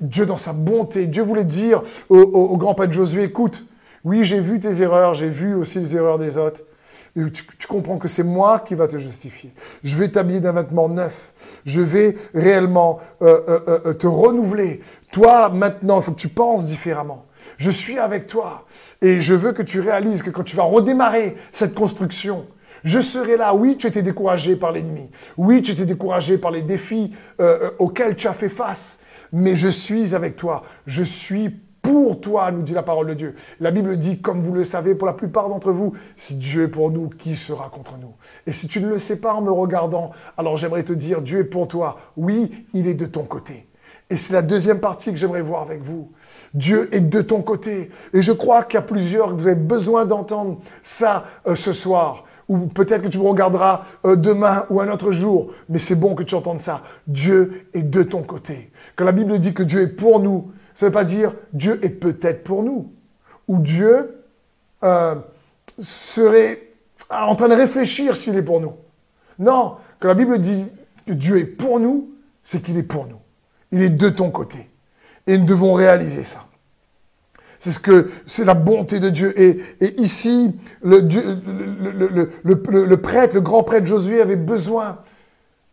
Dieu 0.00 0.26
dans 0.26 0.36
sa 0.36 0.52
bonté, 0.52 1.06
Dieu 1.06 1.22
voulait 1.22 1.44
dire 1.44 1.82
au, 2.08 2.56
grand 2.56 2.74
père 2.74 2.90
Josué, 2.92 3.24
écoute, 3.24 3.64
oui, 4.04 4.24
j'ai 4.24 4.40
vu 4.40 4.60
tes 4.60 4.82
erreurs, 4.82 5.14
j'ai 5.14 5.28
vu 5.28 5.54
aussi 5.54 5.78
les 5.78 5.96
erreurs 5.96 6.18
des 6.18 6.36
autres. 6.36 6.60
tu, 7.14 7.66
comprends 7.66 7.96
que 7.96 8.08
c'est 8.08 8.22
moi 8.22 8.60
qui 8.60 8.74
va 8.74 8.88
te 8.88 8.98
justifier. 8.98 9.52
Je 9.82 9.96
vais 9.96 10.08
t'habiller 10.08 10.40
d'un 10.40 10.52
vêtement 10.52 10.88
neuf. 10.88 11.32
Je 11.64 11.80
vais 11.80 12.14
réellement 12.34 13.00
euh, 13.22 13.40
euh, 13.48 13.80
euh, 13.86 13.94
te 13.94 14.06
renouveler. 14.06 14.80
Toi, 15.12 15.48
maintenant, 15.48 16.00
il 16.00 16.04
faut 16.04 16.12
que 16.12 16.20
tu 16.20 16.28
penses 16.28 16.66
différemment. 16.66 17.24
Je 17.56 17.70
suis 17.70 17.98
avec 17.98 18.26
toi. 18.26 18.66
Et 19.00 19.18
je 19.18 19.34
veux 19.34 19.52
que 19.52 19.62
tu 19.62 19.80
réalises 19.80 20.22
que 20.22 20.30
quand 20.30 20.44
tu 20.44 20.56
vas 20.56 20.64
redémarrer 20.64 21.36
cette 21.52 21.74
construction, 21.74 22.46
je 22.84 23.00
serai 23.00 23.38
là. 23.38 23.54
Oui, 23.54 23.76
tu 23.78 23.86
étais 23.86 24.02
découragé 24.02 24.56
par 24.56 24.72
l'ennemi. 24.72 25.10
Oui, 25.38 25.62
tu 25.62 25.72
étais 25.72 25.86
découragé 25.86 26.36
par 26.36 26.50
les 26.50 26.62
défis 26.62 27.12
auxquels 27.78 28.14
tu 28.14 28.28
as 28.28 28.34
fait 28.34 28.50
face. 28.50 28.98
Mais 29.36 29.54
je 29.54 29.68
suis 29.68 30.14
avec 30.14 30.34
toi. 30.34 30.62
Je 30.86 31.02
suis 31.02 31.50
pour 31.82 32.22
toi, 32.22 32.50
nous 32.50 32.62
dit 32.62 32.72
la 32.72 32.82
parole 32.82 33.08
de 33.08 33.14
Dieu. 33.14 33.34
La 33.60 33.70
Bible 33.70 33.98
dit, 33.98 34.22
comme 34.22 34.42
vous 34.42 34.54
le 34.54 34.64
savez, 34.64 34.94
pour 34.94 35.06
la 35.06 35.12
plupart 35.12 35.50
d'entre 35.50 35.72
vous, 35.72 35.92
si 36.16 36.36
Dieu 36.36 36.62
est 36.62 36.68
pour 36.68 36.90
nous, 36.90 37.10
qui 37.10 37.36
sera 37.36 37.68
contre 37.68 37.98
nous? 37.98 38.14
Et 38.46 38.52
si 38.52 38.66
tu 38.66 38.80
ne 38.80 38.88
le 38.88 38.98
sais 38.98 39.16
pas 39.16 39.34
en 39.34 39.42
me 39.42 39.52
regardant, 39.52 40.12
alors 40.38 40.56
j'aimerais 40.56 40.84
te 40.84 40.94
dire, 40.94 41.20
Dieu 41.20 41.40
est 41.40 41.44
pour 41.44 41.68
toi. 41.68 41.98
Oui, 42.16 42.66
il 42.72 42.86
est 42.86 42.94
de 42.94 43.04
ton 43.04 43.24
côté. 43.24 43.68
Et 44.08 44.16
c'est 44.16 44.32
la 44.32 44.40
deuxième 44.40 44.80
partie 44.80 45.10
que 45.10 45.18
j'aimerais 45.18 45.42
voir 45.42 45.60
avec 45.60 45.82
vous. 45.82 46.10
Dieu 46.54 46.88
est 46.94 47.00
de 47.00 47.20
ton 47.20 47.42
côté. 47.42 47.90
Et 48.14 48.22
je 48.22 48.32
crois 48.32 48.64
qu'il 48.64 48.76
y 48.76 48.78
a 48.78 48.82
plusieurs, 48.82 49.36
que 49.36 49.42
vous 49.42 49.46
avez 49.48 49.54
besoin 49.54 50.06
d'entendre 50.06 50.60
ça 50.80 51.26
euh, 51.46 51.54
ce 51.54 51.74
soir. 51.74 52.24
Ou 52.48 52.68
peut-être 52.68 53.02
que 53.02 53.08
tu 53.08 53.18
me 53.18 53.28
regarderas 53.28 53.82
euh, 54.06 54.16
demain 54.16 54.64
ou 54.70 54.80
un 54.80 54.88
autre 54.88 55.12
jour. 55.12 55.52
Mais 55.68 55.78
c'est 55.78 55.94
bon 55.94 56.14
que 56.14 56.22
tu 56.22 56.34
entendes 56.34 56.62
ça. 56.62 56.82
Dieu 57.06 57.68
est 57.74 57.82
de 57.82 58.02
ton 58.02 58.22
côté. 58.22 58.70
Quand 58.96 59.04
la 59.04 59.12
Bible 59.12 59.38
dit 59.38 59.54
que 59.54 59.62
Dieu 59.62 59.82
est 59.82 59.88
pour 59.88 60.20
nous, 60.20 60.50
ça 60.74 60.86
ne 60.86 60.90
veut 60.90 60.94
pas 60.94 61.04
dire 61.04 61.34
Dieu 61.52 61.78
est 61.84 61.90
peut-être 61.90 62.42
pour 62.44 62.62
nous. 62.62 62.92
Ou 63.48 63.58
Dieu 63.60 64.22
euh, 64.82 65.14
serait 65.78 66.62
en 67.10 67.36
train 67.36 67.48
de 67.48 67.54
réfléchir 67.54 68.16
s'il 68.16 68.36
est 68.36 68.42
pour 68.42 68.60
nous. 68.60 68.72
Non, 69.38 69.76
quand 70.00 70.08
la 70.08 70.14
Bible 70.14 70.38
dit 70.38 70.66
que 71.06 71.12
Dieu 71.12 71.38
est 71.38 71.44
pour 71.44 71.78
nous, 71.78 72.10
c'est 72.42 72.62
qu'il 72.62 72.76
est 72.76 72.82
pour 72.82 73.06
nous. 73.06 73.20
Il 73.72 73.82
est 73.82 73.90
de 73.90 74.08
ton 74.08 74.30
côté. 74.30 74.68
Et 75.26 75.38
nous 75.38 75.44
devons 75.44 75.74
réaliser 75.74 76.24
ça. 76.24 76.46
C'est 77.58 77.72
ce 77.72 77.78
que 77.78 78.10
c'est 78.26 78.44
la 78.44 78.54
bonté 78.54 79.00
de 79.00 79.08
Dieu. 79.08 79.38
Et, 79.40 79.60
ici, 80.00 80.54
le, 80.82 81.00
prêtre, 82.94 83.34
le 83.34 83.40
grand 83.40 83.62
prêtre 83.62 83.86
Josué 83.86 84.20
avait 84.20 84.36
besoin 84.36 84.98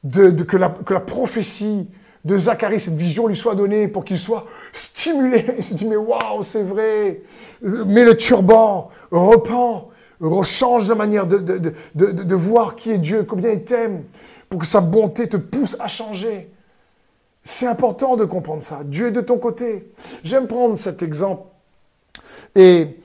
de, 0.03 0.31
que, 0.31 0.57
la, 0.57 0.69
prophétie 0.69 1.87
de 2.25 2.37
Zacharie, 2.37 2.79
cette 2.79 2.95
vision 2.95 3.27
lui 3.27 3.35
soit 3.35 3.55
donnée 3.55 3.87
pour 3.87 4.05
qu'il 4.05 4.17
soit 4.17 4.45
stimulé. 4.71 5.45
Il 5.57 5.63
se 5.63 5.73
dit, 5.73 5.85
mais 5.85 5.97
waouh, 5.97 6.43
c'est 6.43 6.63
vrai. 6.63 7.21
Mets 7.61 8.05
le 8.05 8.15
turban, 8.15 8.89
repens, 9.11 9.89
rechange 10.21 10.87
la 10.87 10.95
manière 10.95 11.27
de, 11.27 11.37
de, 11.37 11.71
de, 11.95 12.35
voir 12.35 12.75
qui 12.75 12.91
est 12.91 12.97
Dieu, 12.97 13.23
combien 13.23 13.51
il 13.51 13.63
t'aime, 13.63 14.03
pour 14.49 14.61
que 14.61 14.65
sa 14.65 14.79
bonté 14.79 15.27
te 15.27 15.37
pousse 15.37 15.75
à 15.79 15.87
changer. 15.87 16.49
C'est 17.43 17.67
important 17.67 18.15
de 18.15 18.23
comprendre 18.23 18.63
ça. 18.63 18.81
Dieu 18.85 19.07
est 19.07 19.11
de 19.11 19.19
ton 19.19 19.37
côté. 19.37 19.91
J'aime 20.23 20.47
prendre 20.47 20.77
cet 20.79 21.03
exemple. 21.03 21.47
Et 22.55 22.99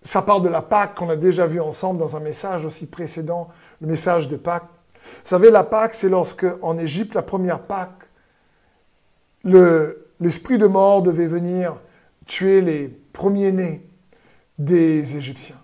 ça 0.00 0.22
parle 0.22 0.42
de 0.42 0.48
la 0.48 0.62
Pâque 0.62 0.94
qu'on 0.94 1.10
a 1.10 1.16
déjà 1.16 1.46
vu 1.46 1.60
ensemble 1.60 1.98
dans 1.98 2.16
un 2.16 2.20
message 2.20 2.64
aussi 2.64 2.86
précédent, 2.86 3.48
le 3.82 3.88
message 3.88 4.28
de 4.28 4.36
Pâques. 4.36 4.68
Vous 5.02 5.28
savez, 5.28 5.50
la 5.50 5.64
Pâque, 5.64 5.92
c'est 5.92 6.08
lorsque 6.08 6.46
en 6.62 6.78
Égypte, 6.78 7.14
la 7.14 7.22
première 7.22 7.60
Pâque, 7.60 8.07
l'esprit 10.20 10.58
de 10.58 10.66
mort 10.66 11.02
devait 11.02 11.26
venir 11.26 11.76
tuer 12.26 12.60
les 12.60 12.88
premiers-nés 12.88 13.86
des 14.58 15.16
Égyptiens. 15.16 15.60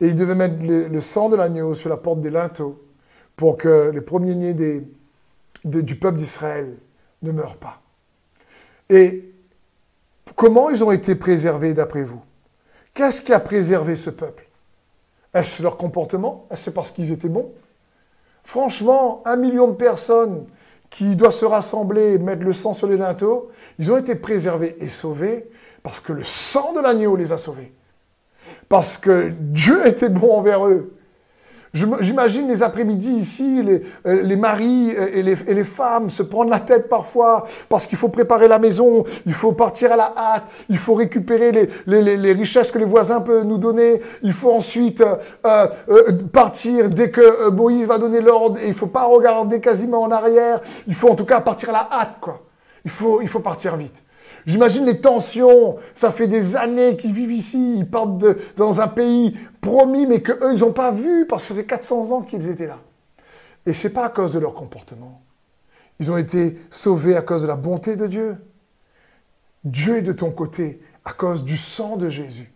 Et 0.00 0.08
il 0.08 0.14
devait 0.14 0.34
mettre 0.34 0.56
le, 0.60 1.00
sang 1.00 1.28
de 1.28 1.36
l'agneau 1.36 1.74
sur 1.74 1.88
la 1.88 1.96
porte 1.96 2.20
des 2.20 2.30
linteaux 2.30 2.82
pour 3.34 3.56
que 3.56 3.90
les 3.90 4.00
premiers-nés 4.00 4.84
du 5.64 5.96
peuple 5.96 6.18
d'Israël 6.18 6.76
ne 7.22 7.32
meurent 7.32 7.56
pas. 7.56 7.80
Et 8.90 9.32
comment 10.34 10.70
ils 10.70 10.84
ont 10.84 10.92
été 10.92 11.14
préservés 11.14 11.74
d'après 11.74 12.02
vous? 12.02 12.20
Qu'est-ce 12.94 13.22
qui 13.22 13.32
a 13.32 13.40
préservé 13.40 13.96
ce 13.96 14.10
peuple? 14.10 14.48
Est-ce 15.34 15.62
leur 15.62 15.76
comportement? 15.76 16.46
Est-ce 16.50 16.70
parce 16.70 16.92
qu'ils 16.92 17.12
étaient 17.12 17.28
bons? 17.28 17.52
Franchement, 18.44 19.22
un 19.24 19.36
million 19.36 19.68
de 19.68 19.74
personnes 19.74 20.46
qui 20.90 21.16
doivent 21.16 21.32
se 21.32 21.44
rassembler 21.44 22.14
et 22.14 22.18
mettre 22.18 22.42
le 22.42 22.52
sang 22.52 22.72
sur 22.72 22.86
les 22.86 22.96
linteaux, 22.96 23.50
ils 23.78 23.90
ont 23.92 23.96
été 23.96 24.14
préservés 24.14 24.76
et 24.80 24.88
sauvés 24.88 25.50
parce 25.82 26.00
que 26.00 26.12
le 26.12 26.24
sang 26.24 26.72
de 26.72 26.80
l'agneau 26.80 27.16
les 27.16 27.32
a 27.32 27.38
sauvés. 27.38 27.72
Parce 28.68 28.98
que 28.98 29.28
Dieu 29.38 29.86
était 29.86 30.08
bon 30.08 30.32
envers 30.32 30.66
eux. 30.66 30.95
J'imagine 31.72 32.48
les 32.48 32.62
après-midi 32.62 33.12
ici, 33.12 33.62
les, 33.62 33.82
euh, 34.06 34.22
les 34.22 34.36
maris 34.36 34.90
et 34.90 35.22
les, 35.22 35.36
et 35.46 35.54
les, 35.54 35.64
femmes 35.64 36.08
se 36.08 36.22
prendre 36.22 36.50
la 36.50 36.60
tête 36.60 36.88
parfois 36.88 37.44
parce 37.68 37.86
qu'il 37.86 37.98
faut 37.98 38.08
préparer 38.08 38.48
la 38.48 38.58
maison, 38.58 39.04
il 39.26 39.32
faut 39.32 39.52
partir 39.52 39.92
à 39.92 39.96
la 39.96 40.14
hâte, 40.16 40.44
il 40.68 40.78
faut 40.78 40.94
récupérer 40.94 41.52
les, 41.52 42.16
les, 42.16 42.32
richesses 42.32 42.72
que 42.72 42.78
les 42.78 42.84
voisins 42.84 43.20
peuvent 43.20 43.44
nous 43.44 43.58
donner, 43.58 44.00
il 44.22 44.32
faut 44.32 44.52
ensuite 44.52 45.02
euh, 45.02 45.66
euh, 45.88 46.12
partir 46.32 46.88
dès 46.88 47.10
que 47.10 47.50
Moïse 47.50 47.86
va 47.86 47.98
donner 47.98 48.20
l'ordre 48.20 48.58
et 48.62 48.68
il 48.68 48.74
faut 48.74 48.86
pas 48.86 49.04
regarder 49.04 49.60
quasiment 49.60 50.02
en 50.02 50.10
arrière, 50.10 50.60
il 50.86 50.94
faut 50.94 51.10
en 51.10 51.14
tout 51.14 51.26
cas 51.26 51.40
partir 51.40 51.70
à 51.70 51.72
la 51.72 51.88
hâte, 51.92 52.16
quoi. 52.20 52.42
Il 52.84 52.90
faut, 52.90 53.20
il 53.20 53.28
faut 53.28 53.40
partir 53.40 53.76
vite. 53.76 54.05
J'imagine 54.46 54.86
les 54.86 55.00
tensions. 55.00 55.76
Ça 55.92 56.12
fait 56.12 56.28
des 56.28 56.56
années 56.56 56.96
qu'ils 56.96 57.12
vivent 57.12 57.32
ici. 57.32 57.74
Ils 57.78 57.88
partent 57.88 58.24
dans 58.56 58.80
un 58.80 58.88
pays 58.88 59.36
promis, 59.60 60.06
mais 60.06 60.22
qu'eux, 60.22 60.54
ils 60.54 60.60
n'ont 60.60 60.72
pas 60.72 60.92
vu 60.92 61.26
parce 61.26 61.42
que 61.42 61.48
ça 61.48 61.54
fait 61.54 61.66
400 61.66 62.12
ans 62.12 62.22
qu'ils 62.22 62.48
étaient 62.48 62.68
là. 62.68 62.78
Et 63.66 63.72
ce 63.72 63.88
n'est 63.88 63.94
pas 63.94 64.06
à 64.06 64.08
cause 64.08 64.32
de 64.32 64.38
leur 64.38 64.54
comportement. 64.54 65.20
Ils 65.98 66.12
ont 66.12 66.16
été 66.16 66.58
sauvés 66.70 67.16
à 67.16 67.22
cause 67.22 67.42
de 67.42 67.48
la 67.48 67.56
bonté 67.56 67.96
de 67.96 68.06
Dieu. 68.06 68.36
Dieu 69.64 69.96
est 69.96 70.02
de 70.02 70.12
ton 70.12 70.30
côté 70.30 70.80
à 71.04 71.12
cause 71.12 71.44
du 71.44 71.56
sang 71.56 71.96
de 71.96 72.08
Jésus. 72.08 72.52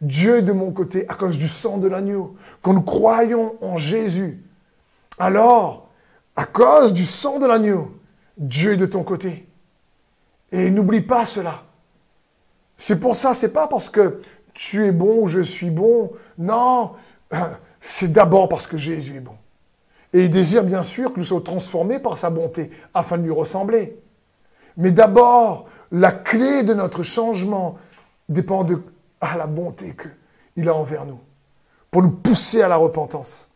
Dieu 0.00 0.38
est 0.38 0.42
de 0.42 0.52
mon 0.52 0.70
côté 0.70 1.06
à 1.08 1.14
cause 1.14 1.36
du 1.36 1.48
sang 1.48 1.76
de 1.76 1.88
l'agneau. 1.88 2.34
Quand 2.62 2.72
nous 2.72 2.80
croyons 2.80 3.56
en 3.60 3.76
Jésus, 3.76 4.42
alors, 5.18 5.90
à 6.34 6.46
cause 6.46 6.94
du 6.94 7.04
sang 7.04 7.38
de 7.38 7.46
l'agneau, 7.46 7.92
Dieu 8.38 8.72
est 8.72 8.78
de 8.78 8.86
ton 8.86 9.02
côté. 9.04 9.49
Et 10.52 10.70
n'oublie 10.70 11.00
pas 11.00 11.26
cela. 11.26 11.62
C'est 12.76 12.98
pour 12.98 13.14
ça, 13.14 13.34
c'est 13.34 13.52
pas 13.52 13.66
parce 13.66 13.90
que 13.90 14.20
tu 14.54 14.86
es 14.86 14.92
bon 14.92 15.22
ou 15.22 15.26
je 15.26 15.40
suis 15.40 15.70
bon. 15.70 16.12
Non, 16.38 16.92
c'est 17.80 18.10
d'abord 18.10 18.48
parce 18.48 18.66
que 18.66 18.76
Jésus 18.76 19.16
est 19.16 19.20
bon. 19.20 19.36
Et 20.12 20.24
il 20.24 20.30
désire 20.30 20.64
bien 20.64 20.82
sûr 20.82 21.12
que 21.12 21.18
nous 21.18 21.24
soyons 21.24 21.42
transformés 21.42 21.98
par 21.98 22.18
sa 22.18 22.30
bonté 22.30 22.70
afin 22.94 23.16
de 23.16 23.22
lui 23.22 23.30
ressembler. 23.30 24.00
Mais 24.76 24.92
d'abord, 24.92 25.66
la 25.92 26.10
clé 26.10 26.62
de 26.62 26.74
notre 26.74 27.02
changement 27.02 27.76
dépend 28.28 28.64
de 28.64 28.82
la 29.20 29.46
bonté 29.46 29.94
qu'il 30.54 30.68
a 30.68 30.74
envers 30.74 31.04
nous, 31.04 31.20
pour 31.90 32.02
nous 32.02 32.10
pousser 32.10 32.62
à 32.62 32.68
la 32.68 32.76
repentance. 32.76 33.50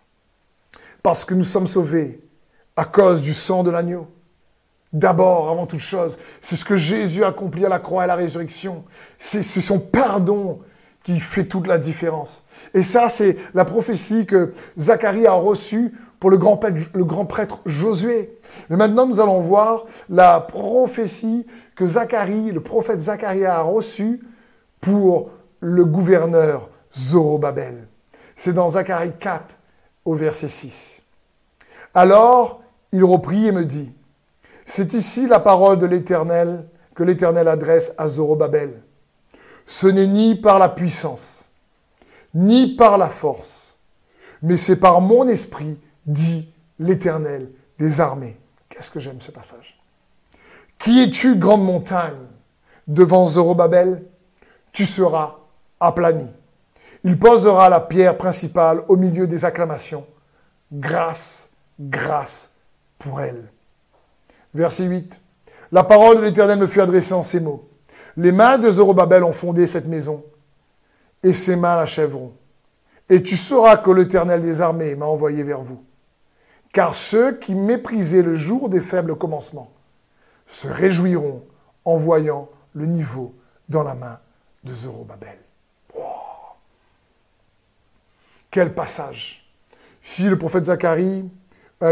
Parce 1.02 1.24
que 1.24 1.34
nous 1.34 1.44
sommes 1.44 1.66
sauvés 1.66 2.20
à 2.76 2.84
cause 2.84 3.22
du 3.22 3.34
sang 3.34 3.62
de 3.62 3.70
l'agneau. 3.70 4.08
D'abord, 4.94 5.50
avant 5.50 5.66
toute 5.66 5.80
chose, 5.80 6.18
c'est 6.40 6.54
ce 6.54 6.64
que 6.64 6.76
Jésus 6.76 7.24
a 7.24 7.28
accompli 7.28 7.66
à 7.66 7.68
la 7.68 7.80
croix 7.80 8.02
et 8.02 8.04
à 8.04 8.06
la 8.06 8.14
résurrection. 8.14 8.84
C'est 9.18 9.42
son 9.42 9.80
pardon 9.80 10.60
qui 11.02 11.18
fait 11.18 11.44
toute 11.44 11.66
la 11.66 11.78
différence. 11.78 12.46
Et 12.74 12.84
ça, 12.84 13.08
c'est 13.08 13.36
la 13.54 13.64
prophétie 13.64 14.24
que 14.24 14.52
Zacharie 14.78 15.26
a 15.26 15.32
reçue 15.32 15.92
pour 16.20 16.30
le 16.30 16.38
grand, 16.38 16.56
prêtre, 16.56 16.78
le 16.94 17.04
grand 17.04 17.26
prêtre 17.26 17.60
Josué. 17.66 18.38
Mais 18.70 18.76
maintenant, 18.76 19.04
nous 19.04 19.18
allons 19.18 19.40
voir 19.40 19.84
la 20.08 20.40
prophétie 20.40 21.44
que 21.74 21.86
Zacharie, 21.86 22.52
le 22.52 22.60
prophète 22.60 23.00
Zacharie 23.00 23.46
a 23.46 23.62
reçue 23.62 24.22
pour 24.80 25.30
le 25.58 25.84
gouverneur 25.84 26.70
Zorobabel. 26.96 27.88
C'est 28.36 28.52
dans 28.52 28.68
Zacharie 28.68 29.12
4 29.18 29.44
au 30.04 30.14
verset 30.14 30.48
6. 30.48 31.02
Alors, 31.94 32.62
il 32.92 33.02
reprit 33.02 33.48
et 33.48 33.52
me 33.52 33.64
dit, 33.64 33.92
c'est 34.64 34.94
ici 34.94 35.26
la 35.26 35.40
parole 35.40 35.78
de 35.78 35.86
l'Éternel 35.86 36.68
que 36.94 37.02
l'Éternel 37.02 37.48
adresse 37.48 37.92
à 37.98 38.08
Zorobabel. 38.08 38.82
Ce 39.66 39.86
n'est 39.86 40.06
ni 40.06 40.34
par 40.34 40.58
la 40.58 40.68
puissance, 40.68 41.48
ni 42.34 42.76
par 42.76 42.98
la 42.98 43.08
force, 43.08 43.78
mais 44.42 44.56
c'est 44.56 44.76
par 44.76 45.00
mon 45.00 45.26
esprit, 45.26 45.78
dit 46.06 46.52
l'Éternel 46.78 47.50
des 47.78 48.00
armées. 48.00 48.38
Qu'est-ce 48.68 48.90
que 48.90 49.00
j'aime 49.00 49.20
ce 49.20 49.30
passage. 49.30 49.80
Qui 50.78 51.02
es-tu, 51.02 51.36
grande 51.36 51.64
montagne 51.64 52.26
Devant 52.86 53.24
Zorobabel, 53.24 54.04
tu 54.72 54.84
seras 54.84 55.36
aplani. 55.80 56.28
Il 57.04 57.18
posera 57.18 57.68
la 57.68 57.80
pierre 57.80 58.18
principale 58.18 58.82
au 58.88 58.96
milieu 58.96 59.26
des 59.26 59.44
acclamations. 59.44 60.06
Grâce, 60.72 61.50
grâce 61.78 62.50
pour 62.98 63.20
elle. 63.20 63.50
Verset 64.54 64.84
8. 64.84 65.20
La 65.72 65.82
parole 65.82 66.16
de 66.16 66.22
l'Éternel 66.22 66.58
me 66.58 66.66
fut 66.66 66.80
adressée 66.80 67.14
en 67.14 67.22
ces 67.22 67.40
mots. 67.40 67.68
Les 68.16 68.32
mains 68.32 68.58
de 68.58 68.70
Zorobabel 68.70 69.24
ont 69.24 69.32
fondé 69.32 69.66
cette 69.66 69.86
maison, 69.86 70.24
et 71.22 71.32
ses 71.32 71.56
mains 71.56 71.76
l'achèveront. 71.76 72.32
Et 73.08 73.22
tu 73.22 73.36
sauras 73.36 73.76
que 73.78 73.90
l'Éternel 73.90 74.40
des 74.40 74.60
armées 74.60 74.94
m'a 74.94 75.06
envoyé 75.06 75.42
vers 75.42 75.60
vous. 75.60 75.82
Car 76.72 76.94
ceux 76.94 77.36
qui 77.38 77.54
méprisaient 77.54 78.22
le 78.22 78.34
jour 78.34 78.68
des 78.68 78.80
faibles 78.80 79.16
commencements 79.16 79.72
se 80.46 80.68
réjouiront 80.68 81.42
en 81.84 81.96
voyant 81.96 82.48
le 82.74 82.86
niveau 82.86 83.34
dans 83.68 83.82
la 83.82 83.94
main 83.94 84.18
de 84.62 84.72
Zorobabel. 84.72 85.38
Quel 88.50 88.74
passage 88.74 89.50
Si 90.02 90.22
le 90.24 90.38
prophète 90.38 90.66
Zacharie 90.66 91.28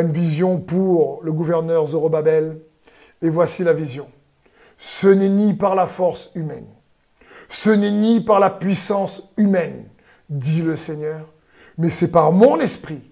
une 0.01 0.13
vision 0.13 0.59
pour 0.59 1.23
le 1.23 1.33
gouverneur 1.33 1.87
Zorobabel, 1.87 2.59
et 3.21 3.29
voici 3.29 3.63
la 3.65 3.73
vision. 3.73 4.09
Ce 4.79 5.07
n'est 5.07 5.29
ni 5.29 5.55
par 5.55 5.75
la 5.75 5.87
force 5.87 6.31
humaine, 6.35 6.67
ce 7.49 7.71
n'est 7.71 7.91
ni 7.91 8.21
par 8.21 8.41
la 8.41 8.51
puissance 8.51 9.31
humaine, 9.37 9.89
dit 10.29 10.63
le 10.63 10.77
Seigneur, 10.77 11.33
mais 11.79 11.91
c'est 11.91 12.09
par 12.09 12.33
mon 12.33 12.59
esprit 12.59 13.03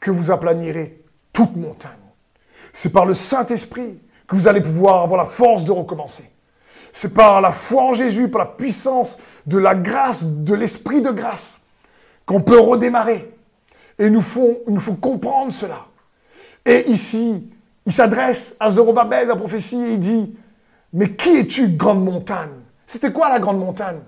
que 0.00 0.10
vous 0.10 0.30
aplanirez 0.30 1.02
toute 1.32 1.56
montagne. 1.56 1.92
C'est 2.72 2.90
par 2.90 3.06
le 3.06 3.14
Saint-Esprit 3.14 4.00
que 4.26 4.36
vous 4.36 4.48
allez 4.48 4.60
pouvoir 4.60 5.02
avoir 5.02 5.18
la 5.18 5.26
force 5.26 5.64
de 5.64 5.72
recommencer. 5.72 6.30
C'est 6.92 7.12
par 7.12 7.40
la 7.40 7.52
foi 7.52 7.82
en 7.82 7.92
Jésus, 7.92 8.30
par 8.30 8.40
la 8.40 8.46
puissance 8.46 9.18
de 9.46 9.58
la 9.58 9.74
grâce, 9.74 10.24
de 10.24 10.54
l'esprit 10.54 11.02
de 11.02 11.10
grâce, 11.10 11.60
qu'on 12.24 12.40
peut 12.40 12.58
redémarrer. 12.58 13.34
Et 13.98 14.10
nous 14.10 14.22
faut, 14.22 14.62
nous 14.66 14.80
faut 14.80 14.94
comprendre 14.94 15.52
cela. 15.52 15.86
Et 16.66 16.90
ici, 16.90 17.48
il 17.86 17.92
s'adresse 17.92 18.56
à 18.58 18.68
Zorobabel, 18.70 19.28
la 19.28 19.36
prophétie, 19.36 19.80
et 19.80 19.92
il 19.92 20.00
dit, 20.00 20.36
mais 20.92 21.12
qui 21.12 21.36
es-tu, 21.36 21.68
grande 21.68 22.04
montagne? 22.04 22.50
C'était 22.84 23.12
quoi 23.12 23.28
la 23.28 23.38
grande 23.38 23.60
montagne? 23.60 24.00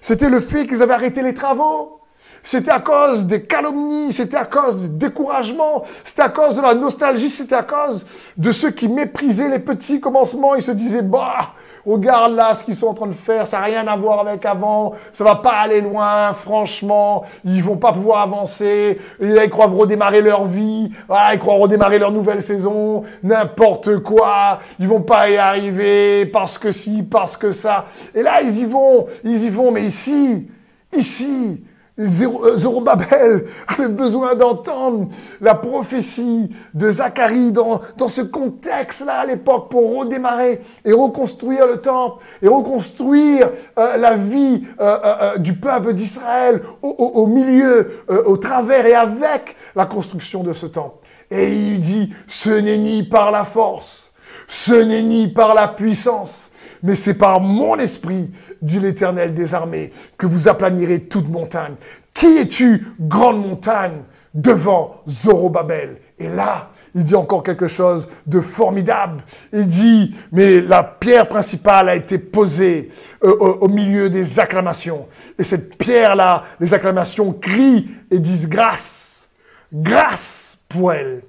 C'était 0.00 0.30
le 0.30 0.40
fait 0.40 0.66
qu'ils 0.66 0.80
avaient 0.80 0.94
arrêté 0.94 1.22
les 1.22 1.34
travaux. 1.34 2.00
C'était 2.46 2.70
à 2.70 2.80
cause 2.80 3.24
des 3.24 3.44
calomnies, 3.44 4.12
c'était 4.12 4.36
à 4.36 4.44
cause 4.44 4.82
du 4.82 4.88
découragement, 4.88 5.82
c'était 6.02 6.22
à 6.22 6.28
cause 6.28 6.54
de 6.54 6.60
la 6.60 6.74
nostalgie, 6.74 7.30
c'était 7.30 7.54
à 7.54 7.62
cause 7.62 8.04
de 8.36 8.52
ceux 8.52 8.70
qui 8.70 8.86
méprisaient 8.86 9.48
les 9.48 9.58
petits 9.58 9.98
commencements. 9.98 10.54
Ils 10.54 10.62
se 10.62 10.70
disaient, 10.70 11.02
bah, 11.02 11.54
Regarde 11.86 12.34
là 12.34 12.54
ce 12.54 12.64
qu'ils 12.64 12.76
sont 12.76 12.86
en 12.86 12.94
train 12.94 13.06
de 13.06 13.12
faire, 13.12 13.46
ça 13.46 13.58
n'a 13.58 13.64
rien 13.64 13.86
à 13.86 13.96
voir 13.96 14.20
avec 14.20 14.44
avant, 14.46 14.94
ça 15.12 15.22
va 15.22 15.34
pas 15.34 15.52
aller 15.52 15.82
loin, 15.82 16.32
franchement, 16.32 17.24
ils 17.44 17.62
vont 17.62 17.76
pas 17.76 17.92
pouvoir 17.92 18.22
avancer, 18.22 18.98
ils 19.20 19.50
croient 19.50 19.66
redémarrer 19.66 20.22
leur 20.22 20.46
vie, 20.46 20.90
ils 21.32 21.38
croient 21.38 21.56
redémarrer 21.56 21.98
leur 21.98 22.10
nouvelle 22.10 22.40
saison, 22.40 23.04
n'importe 23.22 23.98
quoi, 23.98 24.60
ils 24.78 24.88
vont 24.88 25.02
pas 25.02 25.28
y 25.28 25.36
arriver 25.36 26.24
parce 26.26 26.56
que 26.56 26.72
si, 26.72 27.02
parce 27.02 27.36
que 27.36 27.52
ça. 27.52 27.84
Et 28.14 28.22
là, 28.22 28.40
ils 28.40 28.60
y 28.60 28.64
vont, 28.64 29.06
ils 29.22 29.44
y 29.44 29.50
vont, 29.50 29.70
mais 29.70 29.82
ici, 29.82 30.48
ici, 30.90 31.62
Zorobabel 31.96 33.46
avait 33.68 33.88
besoin 33.88 34.34
d'entendre 34.34 35.08
la 35.40 35.54
prophétie 35.54 36.50
de 36.74 36.90
Zacharie 36.90 37.52
dans, 37.52 37.80
dans 37.96 38.08
ce 38.08 38.20
contexte-là 38.22 39.20
à 39.20 39.26
l'époque 39.26 39.70
pour 39.70 39.98
redémarrer 39.98 40.60
et 40.84 40.92
reconstruire 40.92 41.68
le 41.68 41.76
temple 41.76 42.22
et 42.42 42.48
reconstruire 42.48 43.50
euh, 43.78 43.96
la 43.96 44.16
vie 44.16 44.64
euh, 44.80 45.38
du 45.38 45.54
peuple 45.54 45.92
d'Israël 45.92 46.62
au, 46.82 46.88
au, 46.88 47.26
milieu, 47.28 48.04
au 48.08 48.36
travers 48.38 48.86
et 48.86 48.94
avec 48.94 49.56
la 49.76 49.86
construction 49.86 50.42
de 50.42 50.52
ce 50.52 50.66
temple. 50.66 50.96
Et 51.30 51.52
il 51.52 51.80
dit, 51.80 52.12
ce 52.26 52.50
n'est 52.50 52.78
ni 52.78 53.02
par 53.02 53.30
la 53.30 53.44
force, 53.44 54.12
ce 54.46 54.74
n'est 54.74 55.02
ni 55.02 55.28
par 55.28 55.54
la 55.54 55.68
puissance, 55.68 56.50
mais 56.82 56.94
c'est 56.94 57.14
par 57.14 57.40
mon 57.40 57.78
esprit, 57.78 58.30
dit 58.64 58.80
l'Éternel 58.80 59.34
des 59.34 59.54
armées, 59.54 59.92
que 60.18 60.26
vous 60.26 60.48
aplanirez 60.48 61.00
toute 61.00 61.28
montagne. 61.28 61.74
Qui 62.12 62.38
es-tu, 62.38 62.86
grande 62.98 63.40
montagne, 63.40 64.02
devant 64.32 65.02
Zorobabel? 65.06 65.98
Et 66.18 66.28
là, 66.28 66.70
il 66.94 67.04
dit 67.04 67.14
encore 67.14 67.42
quelque 67.42 67.66
chose 67.66 68.08
de 68.26 68.40
formidable. 68.40 69.24
Il 69.52 69.66
dit, 69.66 70.14
mais 70.32 70.60
la 70.60 70.82
pierre 70.84 71.28
principale 71.28 71.88
a 71.88 71.96
été 71.96 72.18
posée 72.18 72.90
euh, 73.24 73.36
au, 73.36 73.68
milieu 73.68 74.08
des 74.08 74.38
acclamations. 74.38 75.06
Et 75.38 75.44
cette 75.44 75.76
pierre-là, 75.76 76.44
les 76.60 76.72
acclamations 76.72 77.32
crient 77.32 77.88
et 78.10 78.18
disent 78.18 78.48
grâce, 78.48 79.28
grâce 79.72 80.58
pour 80.68 80.92
elle, 80.92 81.22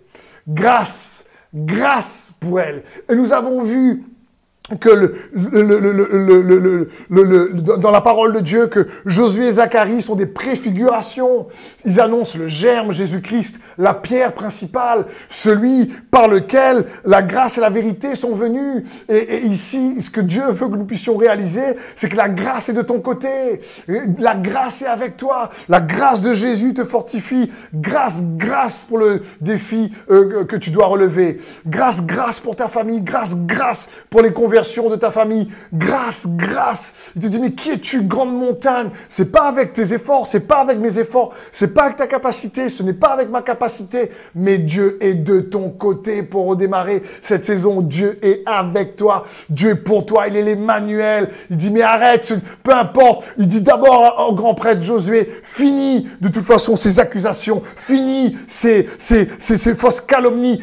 grâce, 0.48 1.26
grâce 1.54 2.32
pour 2.40 2.60
elle. 2.60 2.84
Et 3.10 3.16
nous 3.16 3.34
avons 3.34 3.64
vu 3.64 4.04
que 4.80 4.90
le, 4.90 5.16
dans 7.78 7.92
la 7.92 8.02
parole 8.02 8.34
de 8.34 8.40
Dieu, 8.40 8.66
que 8.66 8.88
Josué 9.06 9.46
et 9.48 9.52
Zacharie 9.52 10.02
sont 10.02 10.16
des 10.16 10.26
préfigurations. 10.26 11.48
Ils 11.86 12.02
annoncent 12.02 12.40
le 12.40 12.48
germe 12.48 12.92
Jésus-Christ, 12.92 13.58
la 13.78 13.94
pierre 13.94 14.34
principale, 14.34 15.06
celui 15.30 15.94
par 16.10 16.28
lequel 16.28 16.86
la 17.06 17.22
grâce 17.22 17.60
et 17.60 17.62
la 17.62 17.70
vérité 17.70 18.16
sont 18.16 18.34
venues. 18.34 18.86
Et, 19.08 19.46
ici, 19.46 20.02
ce 20.02 20.10
que 20.10 20.22
Dieu 20.22 20.50
veut 20.50 20.68
que 20.68 20.76
nous 20.76 20.86
puissions 20.86 21.16
réaliser, 21.16 21.76
c'est 21.94 22.10
que 22.10 22.18
la 22.18 22.30
grâce 22.30 22.70
est 22.70 22.74
de 22.74 22.82
ton 22.82 23.02
côté. 23.02 23.62
La 24.18 24.34
grâce 24.34 24.82
est 24.82 24.88
avec 24.88 25.16
toi. 25.16 25.52
La 25.70 25.80
grâce 25.80 26.22
de 26.22 26.34
Jésus 26.34 26.74
te 26.74 26.84
fortifie. 26.84 27.52
Grâce, 27.72 28.24
grâce 28.24 28.86
pour 28.86 28.98
le 28.98 29.22
défi 29.42 29.92
euh, 30.10 30.44
que 30.46 30.56
tu 30.56 30.72
dois 30.72 30.88
relever. 30.88 31.38
Grâce, 31.68 32.04
grâce 32.04 32.40
pour 32.40 32.56
ta 32.56 32.68
famille. 32.68 33.02
Grâce, 33.02 33.38
grâce 33.38 33.90
pour 34.10 34.22
les 34.22 34.34
conversions 34.34 34.55
de 34.56 34.96
ta 34.96 35.12
famille. 35.12 35.48
Grâce, 35.74 36.26
grâce. 36.28 36.94
Il 37.16 37.22
te 37.22 37.28
dit, 37.28 37.40
mais 37.40 37.52
qui 37.52 37.72
es-tu, 37.72 38.04
grande 38.04 38.34
montagne? 38.34 38.90
C'est 39.08 39.32
pas 39.32 39.44
avec 39.44 39.74
tes 39.74 39.94
efforts, 39.94 40.28
c'est 40.28 40.42
pas 40.42 40.58
avec 40.58 40.80
mes 40.80 41.00
efforts, 41.00 41.34
c'est 41.52 41.74
pas 41.74 41.84
avec 41.84 41.98
ta 41.98 42.08
capacité, 42.08 42.70
ce 42.70 42.84
n'est 42.84 42.94
pas 42.94 43.10
avec 43.10 43.30
ma 43.30 43.42
capacité, 43.42 44.12
mais 44.34 44.58
Dieu 44.58 44.98
est 45.02 45.16
de 45.16 45.40
ton 45.42 45.70
côté 45.70 46.24
pour 46.24 46.46
redémarrer 46.48 47.04
cette 47.22 47.46
saison. 47.46 47.82
Dieu 47.82 48.20
est 48.22 48.44
avec 48.46 48.96
toi. 48.96 49.26
Dieu 49.50 49.72
est 49.72 49.76
pour 49.76 50.06
toi. 50.06 50.28
Il 50.28 50.38
est 50.38 50.44
l'Emmanuel. 50.44 51.30
Il 51.50 51.58
dit, 51.58 51.72
mais 51.72 51.82
arrête, 51.82 52.34
peu 52.64 52.74
importe. 52.74 53.26
Il 53.38 53.48
dit 53.48 53.62
d'abord 53.62 54.28
au 54.30 54.34
grand 54.34 54.54
prêtre 54.54 54.82
Josué, 54.82 55.42
finis 55.44 56.08
de 56.22 56.28
toute 56.28 56.46
façon 56.46 56.76
ces 56.76 57.00
accusations, 57.00 57.62
finis 57.76 58.38
ces, 58.48 58.88
ces, 58.98 59.30
ces, 59.40 59.58
ces 59.58 59.74
fausses 59.74 60.02
calomnies, 60.02 60.62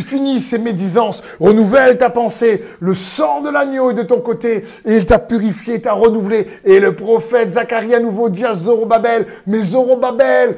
finis 0.00 0.40
ces 0.40 0.58
médisances, 0.58 1.22
renouvelle 1.38 1.98
ta 1.98 2.10
pensée. 2.10 2.64
Le 2.80 2.94
de 3.20 3.50
l'agneau 3.50 3.90
est 3.90 3.94
de 3.94 4.02
ton 4.02 4.20
côté 4.20 4.64
et 4.86 4.96
il 4.96 5.04
t'a 5.04 5.18
purifié, 5.18 5.80
t'a 5.80 5.92
renouvelé. 5.92 6.46
Et 6.64 6.80
le 6.80 6.94
prophète 6.94 7.52
Zacharie 7.52 7.94
à 7.94 8.00
nouveau 8.00 8.30
dit 8.30 8.46
à 8.46 8.54
Zorobabel, 8.54 9.26
mais 9.46 9.62
Zorobabel, 9.62 10.56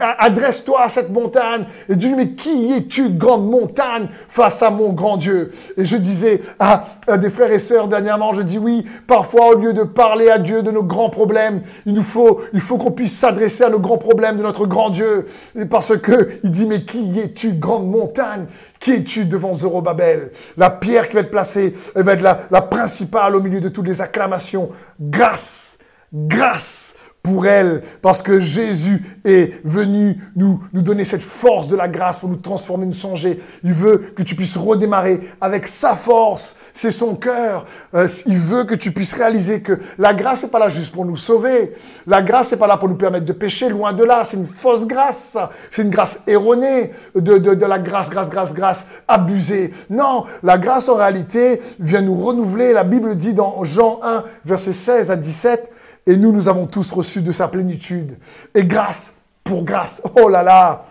adresse-toi 0.00 0.82
à 0.82 0.88
cette 0.88 1.10
montagne 1.10 1.66
et 1.88 1.96
dis 1.96 2.14
mais 2.14 2.30
qui 2.30 2.72
es-tu, 2.72 3.10
grande 3.10 3.48
montagne, 3.48 4.08
face 4.28 4.62
à 4.62 4.70
mon 4.70 4.90
grand 4.94 5.18
Dieu? 5.18 5.52
Et 5.76 5.84
je 5.84 5.96
disais 5.96 6.40
à, 6.58 6.84
des 7.18 7.28
frères 7.28 7.52
et 7.52 7.58
sœurs 7.58 7.88
dernièrement, 7.88 8.32
je 8.32 8.42
dis 8.42 8.58
oui, 8.58 8.86
parfois 9.06 9.48
au 9.48 9.54
lieu 9.54 9.74
de 9.74 9.82
parler 9.82 10.30
à 10.30 10.38
Dieu 10.38 10.62
de 10.62 10.70
nos 10.70 10.82
grands 10.82 11.10
problèmes, 11.10 11.60
il 11.84 11.92
nous 11.92 12.02
faut, 12.02 12.40
il 12.54 12.60
faut 12.60 12.78
qu'on 12.78 12.92
puisse 12.92 13.16
s'adresser 13.16 13.64
à 13.64 13.68
nos 13.68 13.80
grands 13.80 13.98
problèmes 13.98 14.38
de 14.38 14.42
notre 14.42 14.66
grand 14.66 14.88
Dieu. 14.88 15.26
Parce 15.68 15.96
que 15.98 16.28
il 16.42 16.50
dit, 16.50 16.66
mais 16.66 16.84
qui 16.84 17.18
es-tu, 17.20 17.52
grande 17.52 17.90
montagne? 17.90 18.46
Qui 18.78 18.92
es-tu 18.92 19.24
devant 19.24 19.54
Zorobabel 19.54 20.30
La 20.56 20.70
pierre 20.70 21.08
qui 21.08 21.14
va 21.14 21.20
être 21.20 21.30
placée, 21.30 21.74
elle 21.94 22.02
va 22.02 22.12
être 22.12 22.22
la, 22.22 22.46
la 22.50 22.62
principale 22.62 23.36
au 23.36 23.40
milieu 23.40 23.60
de 23.60 23.68
toutes 23.68 23.86
les 23.86 24.00
acclamations. 24.00 24.70
Grâce, 25.00 25.78
grâce, 26.12 26.96
pour 27.28 27.46
elle, 27.46 27.82
parce 28.00 28.22
que 28.22 28.40
Jésus 28.40 29.04
est 29.24 29.60
venu 29.62 30.18
nous, 30.34 30.60
nous 30.72 30.80
donner 30.80 31.04
cette 31.04 31.22
force 31.22 31.68
de 31.68 31.76
la 31.76 31.86
grâce 31.86 32.20
pour 32.20 32.30
nous 32.30 32.36
transformer, 32.36 32.86
nous 32.86 32.94
changer. 32.94 33.38
Il 33.62 33.74
veut 33.74 33.98
que 33.98 34.22
tu 34.22 34.34
puisses 34.34 34.56
redémarrer 34.56 35.20
avec 35.38 35.66
sa 35.66 35.94
force, 35.94 36.56
c'est 36.72 36.90
son 36.90 37.14
cœur. 37.16 37.66
Euh, 37.94 38.08
il 38.24 38.38
veut 38.38 38.64
que 38.64 38.74
tu 38.74 38.92
puisses 38.92 39.12
réaliser 39.12 39.60
que 39.60 39.78
la 39.98 40.14
grâce 40.14 40.42
n'est 40.42 40.48
pas 40.48 40.58
là 40.58 40.70
juste 40.70 40.94
pour 40.94 41.04
nous 41.04 41.18
sauver. 41.18 41.74
La 42.06 42.22
grâce 42.22 42.50
n'est 42.50 42.56
pas 42.56 42.66
là 42.66 42.78
pour 42.78 42.88
nous 42.88 42.96
permettre 42.96 43.26
de 43.26 43.32
pécher, 43.34 43.68
loin 43.68 43.92
de 43.92 44.04
là. 44.04 44.22
C'est 44.24 44.38
une 44.38 44.46
fausse 44.46 44.86
grâce, 44.86 45.36
C'est 45.70 45.82
une 45.82 45.90
grâce 45.90 46.20
erronée 46.26 46.92
de, 47.14 47.36
de, 47.36 47.52
de 47.52 47.66
la 47.66 47.78
grâce, 47.78 48.08
grâce, 48.08 48.30
grâce, 48.30 48.54
grâce 48.54 48.86
abusée. 49.06 49.74
Non, 49.90 50.24
la 50.42 50.56
grâce 50.56 50.88
en 50.88 50.94
réalité 50.94 51.60
vient 51.78 52.00
nous 52.00 52.14
renouveler. 52.14 52.72
La 52.72 52.84
Bible 52.84 53.16
dit 53.16 53.34
dans 53.34 53.62
Jean 53.64 54.00
1, 54.02 54.24
verset 54.46 54.72
16 54.72 55.10
à 55.10 55.16
17, 55.16 55.70
et 56.08 56.16
nous, 56.16 56.32
nous 56.32 56.48
avons 56.48 56.66
tous 56.66 56.90
reçu 56.90 57.20
de 57.20 57.30
sa 57.30 57.48
plénitude. 57.48 58.18
Et 58.54 58.64
grâce 58.64 59.12
pour 59.44 59.62
grâce. 59.62 60.02
Oh 60.16 60.28
là 60.28 60.42
là 60.42 60.84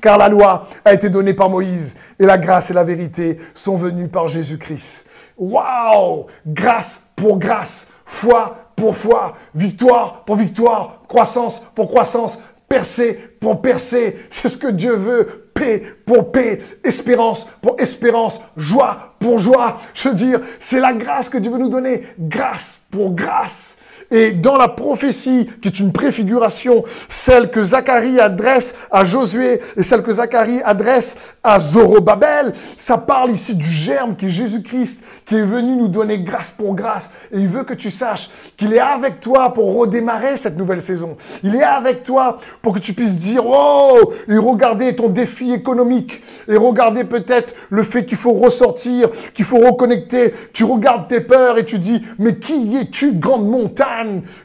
car 0.00 0.16
la 0.16 0.28
loi 0.28 0.68
a 0.84 0.94
été 0.94 1.10
donnée 1.10 1.34
par 1.34 1.50
Moïse 1.50 1.96
et 2.20 2.24
la 2.24 2.38
grâce 2.38 2.70
et 2.70 2.74
la 2.74 2.84
vérité 2.84 3.38
sont 3.52 3.74
venues 3.74 4.06
par 4.06 4.28
Jésus-Christ. 4.28 5.06
Waouh 5.36 6.26
Grâce 6.46 7.02
pour 7.16 7.36
grâce, 7.36 7.88
foi 8.04 8.70
pour 8.76 8.96
foi, 8.96 9.36
victoire 9.56 10.24
pour 10.24 10.36
victoire, 10.36 11.02
croissance 11.08 11.60
pour 11.74 11.88
croissance, 11.88 12.38
percer 12.68 13.14
pour 13.40 13.60
percer. 13.60 14.18
C'est 14.30 14.48
ce 14.48 14.58
que 14.58 14.68
Dieu 14.68 14.94
veut. 14.94 15.50
Paix 15.52 15.82
pour 16.06 16.30
paix, 16.30 16.60
espérance 16.84 17.48
pour 17.60 17.80
espérance, 17.80 18.40
joie 18.56 19.16
pour 19.18 19.40
joie. 19.40 19.80
Je 19.94 20.08
veux 20.08 20.14
dire, 20.14 20.40
c'est 20.60 20.78
la 20.78 20.92
grâce 20.92 21.28
que 21.28 21.38
Dieu 21.38 21.50
veut 21.50 21.58
nous 21.58 21.68
donner. 21.68 22.04
Grâce 22.16 22.82
pour 22.92 23.12
grâce. 23.12 23.77
Et 24.10 24.32
dans 24.32 24.56
la 24.56 24.68
prophétie, 24.68 25.50
qui 25.60 25.68
est 25.68 25.80
une 25.80 25.92
préfiguration, 25.92 26.82
celle 27.08 27.50
que 27.50 27.62
Zacharie 27.62 28.18
adresse 28.18 28.74
à 28.90 29.04
Josué 29.04 29.60
et 29.76 29.82
celle 29.82 30.02
que 30.02 30.12
Zacharie 30.12 30.62
adresse 30.64 31.16
à 31.42 31.58
Zorobabel, 31.58 32.54
ça 32.78 32.96
parle 32.96 33.32
ici 33.32 33.54
du 33.54 33.68
germe 33.68 34.16
qui 34.16 34.26
est 34.26 34.30
Jésus-Christ, 34.30 35.00
qui 35.26 35.36
est 35.36 35.44
venu 35.44 35.76
nous 35.76 35.88
donner 35.88 36.20
grâce 36.20 36.50
pour 36.50 36.74
grâce. 36.74 37.10
Et 37.32 37.38
il 37.38 37.48
veut 37.48 37.64
que 37.64 37.74
tu 37.74 37.90
saches 37.90 38.30
qu'il 38.56 38.72
est 38.72 38.78
avec 38.78 39.20
toi 39.20 39.52
pour 39.52 39.76
redémarrer 39.76 40.38
cette 40.38 40.56
nouvelle 40.56 40.80
saison. 40.80 41.18
Il 41.42 41.54
est 41.54 41.62
avec 41.62 42.02
toi 42.02 42.38
pour 42.62 42.74
que 42.74 42.78
tu 42.78 42.94
puisses 42.94 43.18
dire, 43.18 43.42
oh, 43.46 44.12
et 44.26 44.38
regarder 44.38 44.96
ton 44.96 45.08
défi 45.08 45.52
économique, 45.52 46.22
et 46.48 46.56
regarder 46.56 47.04
peut-être 47.04 47.54
le 47.68 47.82
fait 47.82 48.06
qu'il 48.06 48.16
faut 48.16 48.32
ressortir, 48.32 49.10
qu'il 49.34 49.44
faut 49.44 49.58
reconnecter. 49.58 50.32
Tu 50.54 50.64
regardes 50.64 51.08
tes 51.08 51.20
peurs 51.20 51.58
et 51.58 51.66
tu 51.66 51.78
dis, 51.78 52.02
mais 52.18 52.36
qui 52.36 52.74
es-tu, 52.78 53.12
grande 53.12 53.46
montagne? 53.46 53.97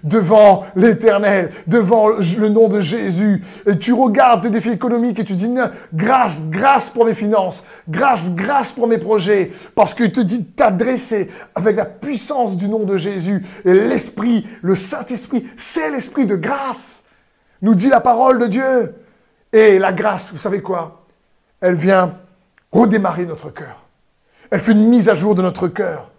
Devant 0.04 0.66
l'éternel, 0.76 1.52
devant 1.68 2.10
le 2.10 2.50
nom 2.50 2.68
de 2.68 2.80
Jésus. 2.80 3.42
Et 3.66 3.78
tu 3.78 3.94
regardes 3.94 4.44
tes 4.44 4.50
défis 4.50 4.72
économiques 4.72 5.20
et 5.20 5.24
tu 5.24 5.34
dis, 5.34 5.54
grâce, 5.94 6.44
grâce 6.50 6.90
pour 6.90 7.06
mes 7.06 7.14
finances, 7.14 7.64
grâce, 7.90 8.34
grâce 8.34 8.72
pour 8.72 8.88
mes 8.88 8.98
projets, 8.98 9.52
parce 9.76 9.94
qu'il 9.94 10.12
te 10.12 10.22
dit 10.22 10.46
t'adresser 10.46 11.30
avec 11.56 11.76
la 11.76 11.86
puissance 11.86 12.58
du 12.58 12.68
nom 12.70 12.84
de 12.84 12.98
Jésus. 12.98 13.46
Et 13.66 13.74
l'Esprit, 13.74 14.48
le 14.62 14.76
Saint-Esprit, 14.76 15.48
c'est 15.58 15.90
l'Esprit 15.90 16.26
de 16.26 16.36
grâce, 16.36 17.04
nous 17.62 17.76
dit 17.76 17.90
la 17.90 18.02
parole 18.02 18.40
de 18.40 18.48
Dieu. 18.48 18.96
Et 19.52 19.78
la 19.78 19.94
grâce, 19.94 20.32
vous 20.32 20.40
savez 20.40 20.62
quoi? 20.62 21.06
Elle 21.62 21.76
vient 21.76 22.18
redémarrer 22.72 23.26
notre 23.26 23.52
cœur. 23.52 23.86
Elle 24.50 24.60
fait 24.60 24.72
une 24.72 24.90
mise 24.90 25.10
à 25.10 25.14
jour 25.14 25.36
de 25.36 25.42
notre 25.42 25.68
cœur. 25.68 26.12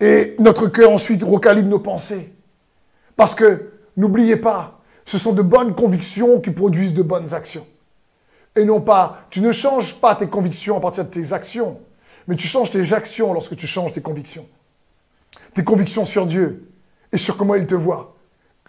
Et 0.00 0.34
notre 0.38 0.66
cœur 0.68 0.90
ensuite 0.90 1.22
recalibre 1.22 1.68
nos 1.68 1.78
pensées. 1.78 2.32
Parce 3.18 3.34
que, 3.34 3.72
n'oubliez 3.96 4.36
pas, 4.36 4.80
ce 5.04 5.18
sont 5.18 5.32
de 5.32 5.42
bonnes 5.42 5.74
convictions 5.74 6.40
qui 6.40 6.52
produisent 6.52 6.94
de 6.94 7.02
bonnes 7.02 7.34
actions. 7.34 7.66
Et 8.54 8.64
non 8.64 8.80
pas, 8.80 9.26
tu 9.28 9.40
ne 9.40 9.50
changes 9.50 9.96
pas 9.96 10.14
tes 10.14 10.28
convictions 10.28 10.76
à 10.76 10.80
partir 10.80 11.04
de 11.04 11.10
tes 11.10 11.32
actions, 11.32 11.80
mais 12.28 12.36
tu 12.36 12.46
changes 12.46 12.70
tes 12.70 12.92
actions 12.92 13.32
lorsque 13.32 13.56
tu 13.56 13.66
changes 13.66 13.92
tes 13.92 14.00
convictions. 14.00 14.46
Tes 15.52 15.64
convictions 15.64 16.04
sur 16.04 16.26
Dieu 16.26 16.70
et 17.10 17.16
sur 17.16 17.36
comment 17.36 17.56
il 17.56 17.66
te 17.66 17.74
voit 17.74 18.14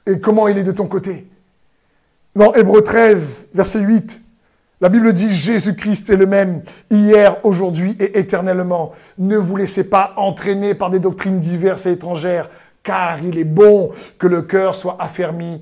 et 0.07 0.19
comment 0.19 0.47
il 0.47 0.57
est 0.57 0.63
de 0.63 0.71
ton 0.71 0.87
côté. 0.87 1.27
Dans 2.35 2.51
Hébreu 2.55 2.81
13, 2.81 3.49
verset 3.53 3.81
8, 3.81 4.19
la 4.81 4.89
Bible 4.89 5.13
dit 5.13 5.31
Jésus-Christ 5.31 6.09
est 6.09 6.15
le 6.15 6.25
même 6.25 6.63
hier, 6.89 7.37
aujourd'hui 7.45 7.95
et 7.99 8.17
éternellement. 8.17 8.93
Ne 9.19 9.37
vous 9.37 9.57
laissez 9.57 9.83
pas 9.83 10.13
entraîner 10.17 10.73
par 10.73 10.89
des 10.89 10.99
doctrines 10.99 11.39
diverses 11.39 11.85
et 11.85 11.91
étrangères 11.91 12.49
car 12.83 13.23
il 13.23 13.37
est 13.37 13.43
bon 13.43 13.91
que 14.17 14.27
le 14.27 14.41
cœur 14.41 14.75
soit 14.75 14.97
affermi 14.99 15.61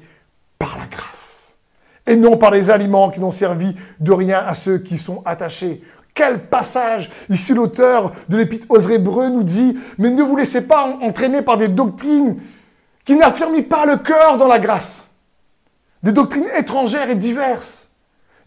par 0.60 0.78
la 0.78 0.86
grâce, 0.86 1.58
et 2.06 2.16
non 2.16 2.38
par 2.38 2.52
les 2.52 2.70
aliments 2.70 3.10
qui 3.10 3.20
n'ont 3.20 3.32
servi 3.32 3.76
de 4.00 4.12
rien 4.12 4.44
à 4.46 4.54
ceux 4.54 4.78
qui 4.78 4.98
sont 4.98 5.22
attachés. 5.26 5.84
Quel 6.14 6.48
passage 6.48 7.12
Ici 7.30 7.54
l'auteur 7.54 8.12
de 8.28 8.38
l'épître 8.38 8.66
aux 8.70 8.80
Hébreux 8.80 9.30
nous 9.30 9.44
dit, 9.44 9.78
mais 10.00 10.10
ne 10.10 10.24
vous 10.24 10.36
laissez 10.36 10.62
pas 10.62 10.98
entraîner 11.02 11.44
par 11.44 11.58
des 11.58 11.68
doctrines 11.68 12.42
qui 13.06 13.16
n'affirment 13.16 13.64
pas 13.64 13.86
le 13.86 13.98
cœur 13.98 14.38
dans 14.38 14.48
la 14.48 14.58
grâce. 14.58 15.10
Des 16.02 16.12
doctrines 16.12 16.48
étrangères 16.58 17.10
et 17.10 17.16
diverses. 17.16 17.92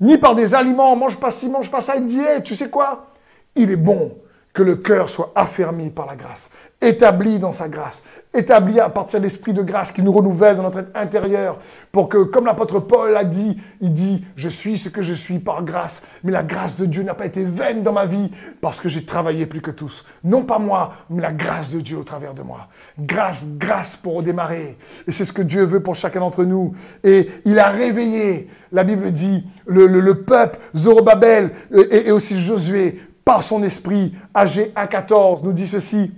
Ni 0.01 0.19
par 0.19 0.35
des 0.35 0.55
aliments, 0.55 0.97
mange 0.97 1.19
pas 1.19 1.31
ci, 1.31 1.49
mange 1.49 1.71
pas 1.71 1.81
ça. 1.81 1.95
Il 1.97 2.07
dit, 2.07 2.21
tu 2.43 2.57
sais 2.57 2.71
quoi? 2.71 3.07
Il 3.55 3.71
est 3.71 3.77
bon 3.77 4.17
que 4.53 4.63
le 4.63 4.77
cœur 4.77 5.09
soit 5.09 5.33
affermi 5.37 5.91
par 5.91 6.07
la 6.07 6.17
grâce, 6.17 6.51
établi 6.81 7.39
dans 7.39 7.53
sa 7.53 7.69
grâce, 7.69 8.03
établi 8.35 8.81
à 8.81 8.89
partir 8.89 9.21
de 9.21 9.25
l'esprit 9.25 9.53
de 9.53 9.63
grâce 9.63 9.93
qui 9.93 10.03
nous 10.03 10.11
renouvelle 10.11 10.57
dans 10.57 10.65
notre 10.65 10.79
être 10.79 10.91
intérieur, 10.97 11.59
pour 11.93 12.09
que, 12.09 12.19
comme 12.25 12.47
l'apôtre 12.47 12.81
Paul 12.81 13.13
l'a 13.13 13.25
dit, 13.25 13.61
il 13.81 13.93
dit, 13.93 14.25
je 14.35 14.49
suis 14.49 14.77
ce 14.77 14.89
que 14.89 15.03
je 15.03 15.13
suis 15.13 15.39
par 15.39 15.63
grâce, 15.63 16.03
mais 16.25 16.33
la 16.33 16.43
grâce 16.43 16.77
de 16.77 16.87
Dieu 16.87 17.03
n'a 17.05 17.15
pas 17.15 17.27
été 17.27 17.45
vaine 17.45 17.83
dans 17.83 17.93
ma 17.93 18.07
vie 18.07 18.31
parce 18.61 18.81
que 18.81 18.89
j'ai 18.89 19.05
travaillé 19.05 19.47
plus 19.47 19.61
que 19.61 19.71
tous. 19.71 20.05
Non 20.25 20.43
pas 20.43 20.59
moi, 20.59 20.95
mais 21.11 21.23
la 21.23 21.33
grâce 21.33 21.71
de 21.71 21.81
Dieu 21.81 21.99
au 21.99 22.05
travers 22.05 22.35
de 22.35 22.43
moi. 22.43 22.69
Grâce, 22.99 23.47
grâce 23.57 23.97
pour 23.97 24.15
redémarrer. 24.15 24.77
Et 25.07 25.13
c'est 25.13 25.25
ce 25.25 25.33
que 25.33 25.43
Dieu 25.43 25.63
veut 25.65 25.83
pour 25.83 25.95
chacun 25.95 26.21
d'entre 26.21 26.45
nous. 26.45 26.73
Et 27.05 27.29
il 27.45 27.59
a 27.59 27.69
réveillé, 27.69 28.49
la 28.73 28.83
Bible 28.83 29.13
dit, 29.13 29.45
le, 29.67 30.13
peuple, 30.13 30.59
Zorobabel 30.75 31.51
et, 31.73 32.09
et 32.09 32.13
aussi 32.13 32.39
Josué 32.39 33.01
par 33.25 33.43
son 33.43 33.63
esprit, 33.63 34.15
âgé 34.35 34.73
à 34.75 34.87
14, 34.87 35.43
nous 35.43 35.53
dit 35.53 35.67
ceci. 35.67 36.13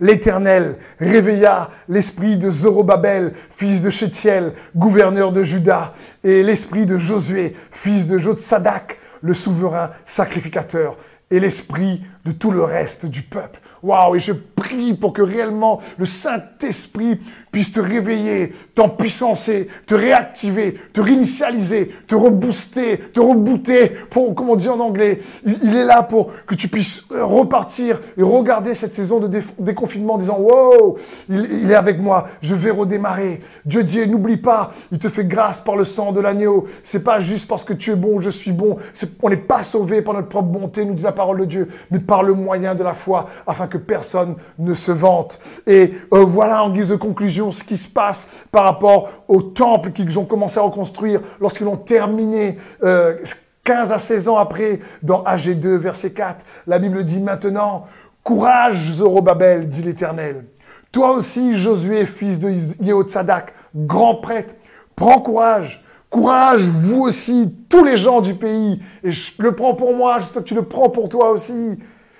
L'Éternel 0.00 0.76
réveilla 0.98 1.70
l'esprit 1.88 2.36
de 2.36 2.50
Zorobabel, 2.50 3.32
fils 3.50 3.80
de 3.80 3.90
Chétiel, 3.90 4.52
gouverneur 4.74 5.32
de 5.32 5.42
Juda, 5.42 5.94
et 6.24 6.42
l'esprit 6.42 6.86
de 6.86 6.98
Josué, 6.98 7.54
fils 7.70 8.06
de 8.06 8.18
Jotsadak, 8.18 8.98
le 9.22 9.34
souverain 9.34 9.90
sacrificateur, 10.04 10.96
et 11.30 11.40
l'esprit 11.40 12.02
de 12.24 12.32
tout 12.32 12.50
le 12.50 12.62
reste 12.62 13.06
du 13.06 13.22
peuple. 13.22 13.60
Waouh, 13.82 14.16
et 14.16 14.18
je 14.18 14.32
prie 14.32 14.94
pour 14.94 15.12
que 15.12 15.20
réellement 15.20 15.78
le 15.98 16.06
Saint-Esprit 16.06 17.20
puisse 17.52 17.70
te 17.70 17.80
réveiller, 17.80 18.54
t'empuissancer, 18.74 19.68
te 19.86 19.94
réactiver, 19.94 20.78
te 20.94 21.02
réinitialiser, 21.02 21.94
te 22.06 22.14
rebooster, 22.14 22.98
te 23.12 23.20
rebooter, 23.20 23.90
pour, 24.08 24.34
comme 24.34 24.48
on 24.48 24.56
dit 24.56 24.70
en 24.70 24.80
anglais. 24.80 25.20
Il, 25.44 25.76
est 25.76 25.84
là 25.84 26.02
pour 26.02 26.32
que 26.46 26.54
tu 26.54 26.68
puisses 26.68 27.04
repartir 27.10 28.00
et 28.16 28.22
regarder 28.22 28.74
cette 28.74 28.94
saison 28.94 29.20
de 29.20 29.42
déconfinement 29.58 30.14
en 30.14 30.18
disant, 30.18 30.38
wow, 30.38 30.96
il, 31.28 31.70
est 31.70 31.74
avec 31.74 32.00
moi, 32.00 32.26
je 32.40 32.54
vais 32.54 32.70
redémarrer. 32.70 33.42
Dieu 33.66 33.84
dit, 33.84 34.08
n'oublie 34.08 34.38
pas, 34.38 34.72
il 34.92 34.98
te 34.98 35.10
fait 35.10 35.26
grâce 35.26 35.60
par 35.60 35.76
le 35.76 35.84
sang 35.84 36.12
de 36.12 36.20
l'agneau. 36.20 36.66
C'est 36.82 37.04
pas 37.04 37.20
juste 37.20 37.46
parce 37.46 37.64
que 37.64 37.74
tu 37.74 37.90
es 37.90 37.96
bon, 37.96 38.22
je 38.22 38.30
suis 38.30 38.52
bon. 38.52 38.78
on 39.22 39.28
n'est 39.28 39.36
pas 39.36 39.62
sauvé 39.62 40.00
par 40.00 40.14
notre 40.14 40.28
propre 40.28 40.48
bonté, 40.48 40.86
nous 40.86 40.94
dit 40.94 41.02
la 41.02 41.12
parole 41.12 41.40
de 41.40 41.44
Dieu, 41.44 41.68
mais 41.90 41.98
le 42.22 42.34
moyen 42.34 42.74
de 42.74 42.82
la 42.82 42.94
foi, 42.94 43.28
afin 43.46 43.66
que 43.66 43.78
personne 43.78 44.36
ne 44.58 44.74
se 44.74 44.92
vante. 44.92 45.38
Et 45.66 45.92
euh, 46.12 46.24
voilà 46.24 46.62
en 46.64 46.70
guise 46.70 46.88
de 46.88 46.96
conclusion 46.96 47.50
ce 47.50 47.64
qui 47.64 47.76
se 47.76 47.88
passe 47.88 48.28
par 48.50 48.64
rapport 48.64 49.10
au 49.28 49.42
temple 49.42 49.92
qu'ils 49.92 50.18
ont 50.18 50.24
commencé 50.24 50.58
à 50.58 50.62
reconstruire 50.62 51.20
lorsqu'ils 51.40 51.66
ont 51.66 51.76
terminé. 51.76 52.58
15 52.80 52.82
euh, 52.84 53.94
à 53.94 53.98
16 53.98 54.28
ans 54.28 54.36
après, 54.36 54.80
dans 55.02 55.22
AG2, 55.24 55.76
verset 55.76 56.12
4, 56.12 56.44
la 56.66 56.78
Bible 56.78 57.02
dit 57.02 57.20
maintenant, 57.20 57.86
courage 58.22 58.92
Zorobabel, 58.92 59.68
dit 59.68 59.82
l'Éternel. 59.82 60.44
Toi 60.92 61.12
aussi, 61.12 61.56
Josué, 61.56 62.06
fils 62.06 62.38
de 62.38 62.50
Yehotzadak, 62.80 63.52
grand 63.74 64.16
prêtre, 64.16 64.54
prends 64.94 65.20
courage. 65.20 65.84
Courage, 66.08 66.62
vous 66.62 67.00
aussi, 67.00 67.52
tous 67.68 67.82
les 67.82 67.96
gens 67.96 68.20
du 68.20 68.34
pays. 68.34 68.80
Et 69.02 69.10
je 69.10 69.32
le 69.38 69.56
prends 69.56 69.74
pour 69.74 69.96
moi, 69.96 70.20
j'espère 70.20 70.44
que 70.44 70.48
tu 70.48 70.54
le 70.54 70.62
prends 70.62 70.88
pour 70.88 71.08
toi 71.08 71.32
aussi. 71.32 71.76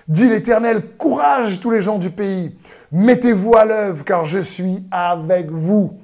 Dit 0.06 0.28
l'Éternel, 0.28 0.96
courage 0.98 1.60
tous 1.60 1.70
les 1.70 1.80
gens 1.80 1.98
du 1.98 2.10
pays, 2.10 2.56
mettez-vous 2.92 3.56
à 3.56 3.64
l'œuvre, 3.64 4.04
car 4.04 4.24
je 4.24 4.38
suis 4.38 4.84
avec 4.90 5.50
vous. 5.50 5.98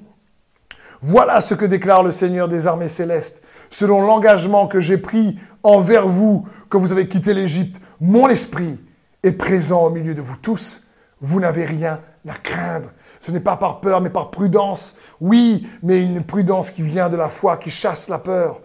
Voilà 1.01 1.39
ce 1.41 1.53
que 1.53 1.65
déclare 1.65 2.03
le 2.03 2.11
Seigneur 2.11 2.47
des 2.47 2.65
armées 2.65 2.87
célestes. 2.87 3.41
Selon 3.69 4.01
l'engagement 4.01 4.67
que 4.67 4.79
j'ai 4.79 4.97
pris 4.97 5.37
envers 5.63 6.07
vous, 6.07 6.45
que 6.69 6.77
vous 6.77 6.91
avez 6.91 7.07
quitté 7.07 7.33
l'Égypte, 7.33 7.79
mon 7.99 8.27
esprit 8.27 8.79
est 9.23 9.31
présent 9.33 9.85
au 9.85 9.89
milieu 9.91 10.15
de 10.15 10.21
vous 10.21 10.35
tous. 10.35 10.87
Vous 11.21 11.39
n'avez 11.39 11.65
rien 11.65 12.01
à 12.27 12.33
craindre. 12.33 12.91
Ce 13.19 13.31
n'est 13.31 13.39
pas 13.39 13.55
par 13.55 13.81
peur, 13.81 14.01
mais 14.01 14.09
par 14.09 14.31
prudence. 14.31 14.95
Oui, 15.19 15.67
mais 15.83 16.01
une 16.01 16.23
prudence 16.23 16.71
qui 16.71 16.81
vient 16.81 17.09
de 17.09 17.17
la 17.17 17.29
foi, 17.29 17.57
qui 17.57 17.69
chasse 17.69 18.09
la 18.09 18.17
peur. 18.17 18.61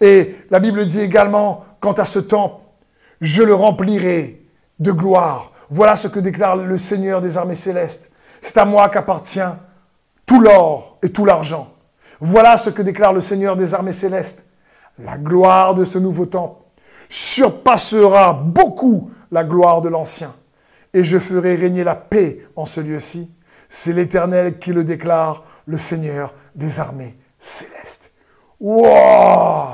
Et 0.00 0.36
la 0.50 0.60
Bible 0.60 0.86
dit 0.86 1.00
également, 1.00 1.64
quant 1.80 1.92
à 1.92 2.04
ce 2.04 2.20
temple, 2.20 2.62
je 3.20 3.42
le 3.42 3.54
remplirai 3.54 4.45
de 4.78 4.92
gloire. 4.92 5.52
Voilà 5.68 5.96
ce 5.96 6.08
que 6.08 6.20
déclare 6.20 6.56
le 6.56 6.78
Seigneur 6.78 7.20
des 7.20 7.36
armées 7.36 7.54
célestes. 7.54 8.10
C'est 8.40 8.58
à 8.58 8.64
moi 8.64 8.88
qu'appartient 8.88 9.40
tout 10.26 10.40
l'or 10.40 10.98
et 11.02 11.10
tout 11.10 11.24
l'argent. 11.24 11.72
Voilà 12.20 12.56
ce 12.56 12.70
que 12.70 12.82
déclare 12.82 13.12
le 13.12 13.20
Seigneur 13.20 13.56
des 13.56 13.74
armées 13.74 13.92
célestes. 13.92 14.44
La 14.98 15.18
gloire 15.18 15.74
de 15.74 15.84
ce 15.84 15.98
nouveau 15.98 16.26
temple 16.26 16.62
surpassera 17.08 18.32
beaucoup 18.32 19.10
la 19.30 19.44
gloire 19.44 19.82
de 19.82 19.88
l'ancien. 19.88 20.34
Et 20.94 21.02
je 21.02 21.18
ferai 21.18 21.56
régner 21.56 21.84
la 21.84 21.94
paix 21.94 22.46
en 22.56 22.64
ce 22.66 22.80
lieu-ci. 22.80 23.34
C'est 23.68 23.92
l'Éternel 23.92 24.58
qui 24.58 24.72
le 24.72 24.84
déclare, 24.84 25.44
le 25.66 25.76
Seigneur 25.76 26.34
des 26.54 26.80
armées 26.80 27.18
célestes. 27.38 28.12
Wow 28.60 29.66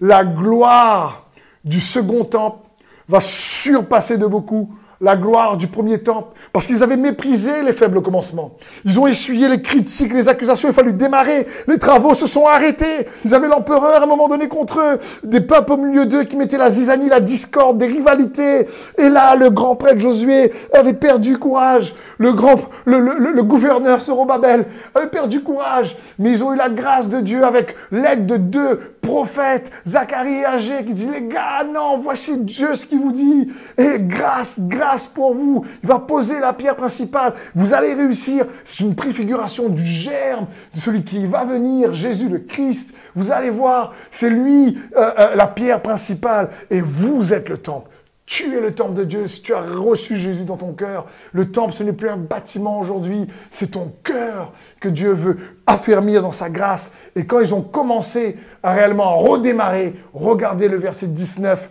La 0.00 0.24
gloire 0.24 1.28
du 1.64 1.80
second 1.80 2.24
temple 2.24 2.63
va 3.08 3.20
surpasser 3.20 4.16
de 4.16 4.26
beaucoup 4.26 4.70
la 5.00 5.16
gloire 5.16 5.56
du 5.56 5.66
premier 5.66 5.98
temple, 5.98 6.28
parce 6.52 6.66
qu'ils 6.66 6.82
avaient 6.82 6.96
méprisé 6.96 7.62
les 7.62 7.72
faibles 7.72 8.00
commencements. 8.00 8.56
Ils 8.84 8.98
ont 8.98 9.06
essuyé 9.06 9.48
les 9.48 9.60
critiques, 9.60 10.12
les 10.12 10.28
accusations, 10.28 10.68
il 10.70 10.78
a 10.78 10.92
démarrer. 10.92 11.46
Les 11.66 11.78
travaux 11.78 12.14
se 12.14 12.26
sont 12.26 12.46
arrêtés. 12.46 13.06
Ils 13.24 13.34
avaient 13.34 13.48
l'empereur 13.48 14.00
à 14.00 14.04
un 14.04 14.06
moment 14.06 14.28
donné 14.28 14.48
contre 14.48 14.80
eux, 14.80 14.98
des 15.24 15.40
peuples 15.40 15.72
au 15.72 15.76
milieu 15.76 16.06
d'eux 16.06 16.24
qui 16.24 16.36
mettaient 16.36 16.58
la 16.58 16.70
zizanie, 16.70 17.08
la 17.08 17.20
discorde, 17.20 17.76
des 17.78 17.86
rivalités. 17.86 18.66
Et 18.96 19.08
là, 19.08 19.34
le 19.34 19.50
grand 19.50 19.76
prêtre 19.76 19.98
Josué 19.98 20.52
avait 20.72 20.94
perdu 20.94 21.38
courage. 21.38 21.94
Le 22.18 22.32
grand, 22.32 22.56
le, 22.86 23.00
le, 23.00 23.32
le 23.32 23.42
gouverneur 23.42 24.00
Sorobabel 24.00 24.64
avait 24.94 25.08
perdu 25.08 25.42
courage. 25.42 25.96
Mais 26.18 26.30
ils 26.30 26.44
ont 26.44 26.52
eu 26.52 26.56
la 26.56 26.70
grâce 26.70 27.08
de 27.08 27.20
Dieu 27.20 27.44
avec 27.44 27.74
l'aide 27.90 28.26
de 28.26 28.36
deux 28.36 28.93
prophètes, 29.04 29.70
Zacharie 29.86 30.44
Agé, 30.44 30.84
qui 30.84 30.94
disent, 30.94 31.10
les 31.10 31.22
gars, 31.22 31.64
non, 31.64 31.98
voici 31.98 32.36
Dieu 32.38 32.74
ce 32.74 32.86
qu'il 32.86 33.00
vous 33.00 33.12
dit. 33.12 33.52
Et 33.76 33.98
grâce, 33.98 34.60
grâce 34.60 35.06
pour 35.06 35.34
vous. 35.34 35.64
Il 35.82 35.88
va 35.88 35.98
poser 35.98 36.40
la 36.40 36.52
pierre 36.52 36.76
principale. 36.76 37.34
Vous 37.54 37.74
allez 37.74 37.94
réussir. 37.94 38.46
C'est 38.64 38.82
une 38.82 38.94
préfiguration 38.94 39.68
du 39.68 39.84
germe, 39.84 40.46
de 40.74 40.80
celui 40.80 41.04
qui 41.04 41.26
va 41.26 41.44
venir, 41.44 41.92
Jésus 41.94 42.28
le 42.28 42.38
Christ. 42.38 42.94
Vous 43.14 43.30
allez 43.30 43.50
voir, 43.50 43.92
c'est 44.10 44.30
lui 44.30 44.78
euh, 44.96 45.10
euh, 45.18 45.34
la 45.34 45.46
pierre 45.46 45.80
principale. 45.80 46.48
Et 46.70 46.80
vous 46.80 47.32
êtes 47.32 47.48
le 47.48 47.58
temple. 47.58 47.90
Tu 48.26 48.56
es 48.56 48.60
le 48.60 48.74
temple 48.74 48.94
de 48.94 49.04
Dieu. 49.04 49.28
Si 49.28 49.42
tu 49.42 49.52
as 49.52 49.60
reçu 49.60 50.16
Jésus 50.16 50.44
dans 50.44 50.56
ton 50.56 50.72
cœur, 50.72 51.06
le 51.32 51.50
temple, 51.50 51.74
ce 51.74 51.82
n'est 51.82 51.92
plus 51.92 52.08
un 52.08 52.16
bâtiment 52.16 52.80
aujourd'hui, 52.80 53.26
c'est 53.50 53.72
ton 53.72 53.92
cœur 54.02 54.52
que 54.80 54.88
Dieu 54.88 55.12
veut 55.12 55.36
affermir 55.66 56.22
dans 56.22 56.32
sa 56.32 56.48
grâce. 56.48 56.92
Et 57.16 57.26
quand 57.26 57.40
ils 57.40 57.54
ont 57.54 57.62
commencé 57.62 58.38
à 58.62 58.72
réellement 58.72 59.18
redémarrer, 59.18 59.94
regardez 60.14 60.68
le 60.68 60.78
verset 60.78 61.08
19 61.08 61.70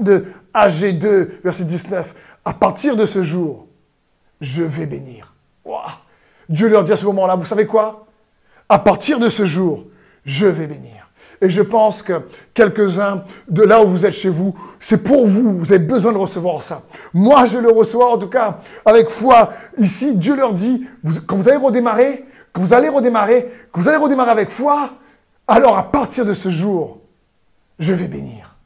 de 0.00 0.24
AG2, 0.54 1.42
verset 1.44 1.64
19. 1.64 2.14
À 2.44 2.54
partir 2.54 2.96
de 2.96 3.04
ce 3.04 3.22
jour, 3.22 3.66
je 4.40 4.62
vais 4.62 4.86
bénir. 4.86 5.34
Dieu 6.48 6.68
leur 6.68 6.84
dit 6.84 6.92
à 6.92 6.96
ce 6.96 7.04
moment-là, 7.06 7.34
vous 7.34 7.44
savez 7.44 7.66
quoi? 7.66 8.06
À 8.68 8.78
partir 8.78 9.18
de 9.18 9.28
ce 9.28 9.44
jour, 9.44 9.84
je 10.24 10.46
vais 10.46 10.66
bénir. 10.66 11.05
Et 11.40 11.50
je 11.50 11.62
pense 11.62 12.02
que 12.02 12.22
quelques-uns 12.54 13.24
de 13.48 13.62
là 13.62 13.82
où 13.82 13.88
vous 13.88 14.06
êtes 14.06 14.12
chez 14.12 14.28
vous, 14.28 14.54
c'est 14.78 15.02
pour 15.04 15.26
vous. 15.26 15.58
Vous 15.58 15.72
avez 15.72 15.84
besoin 15.84 16.12
de 16.12 16.18
recevoir 16.18 16.62
ça. 16.62 16.82
Moi, 17.12 17.44
je 17.46 17.58
le 17.58 17.70
reçois 17.70 18.12
en 18.12 18.18
tout 18.18 18.28
cas 18.28 18.60
avec 18.84 19.10
foi. 19.10 19.50
Ici, 19.76 20.14
Dieu 20.14 20.36
leur 20.36 20.52
dit, 20.52 20.86
quand 21.26 21.36
vous 21.36 21.48
allez 21.48 21.58
redémarrer, 21.58 22.24
quand 22.52 22.62
vous 22.62 22.72
allez 22.72 22.88
redémarrer, 22.88 23.50
que 23.72 23.80
vous 23.80 23.88
allez 23.88 23.98
redémarrer 23.98 24.30
avec 24.30 24.50
foi, 24.50 24.94
alors 25.46 25.76
à 25.76 25.90
partir 25.90 26.24
de 26.24 26.32
ce 26.32 26.48
jour, 26.48 27.00
je 27.78 27.92
vais 27.92 28.08
bénir. 28.08 28.56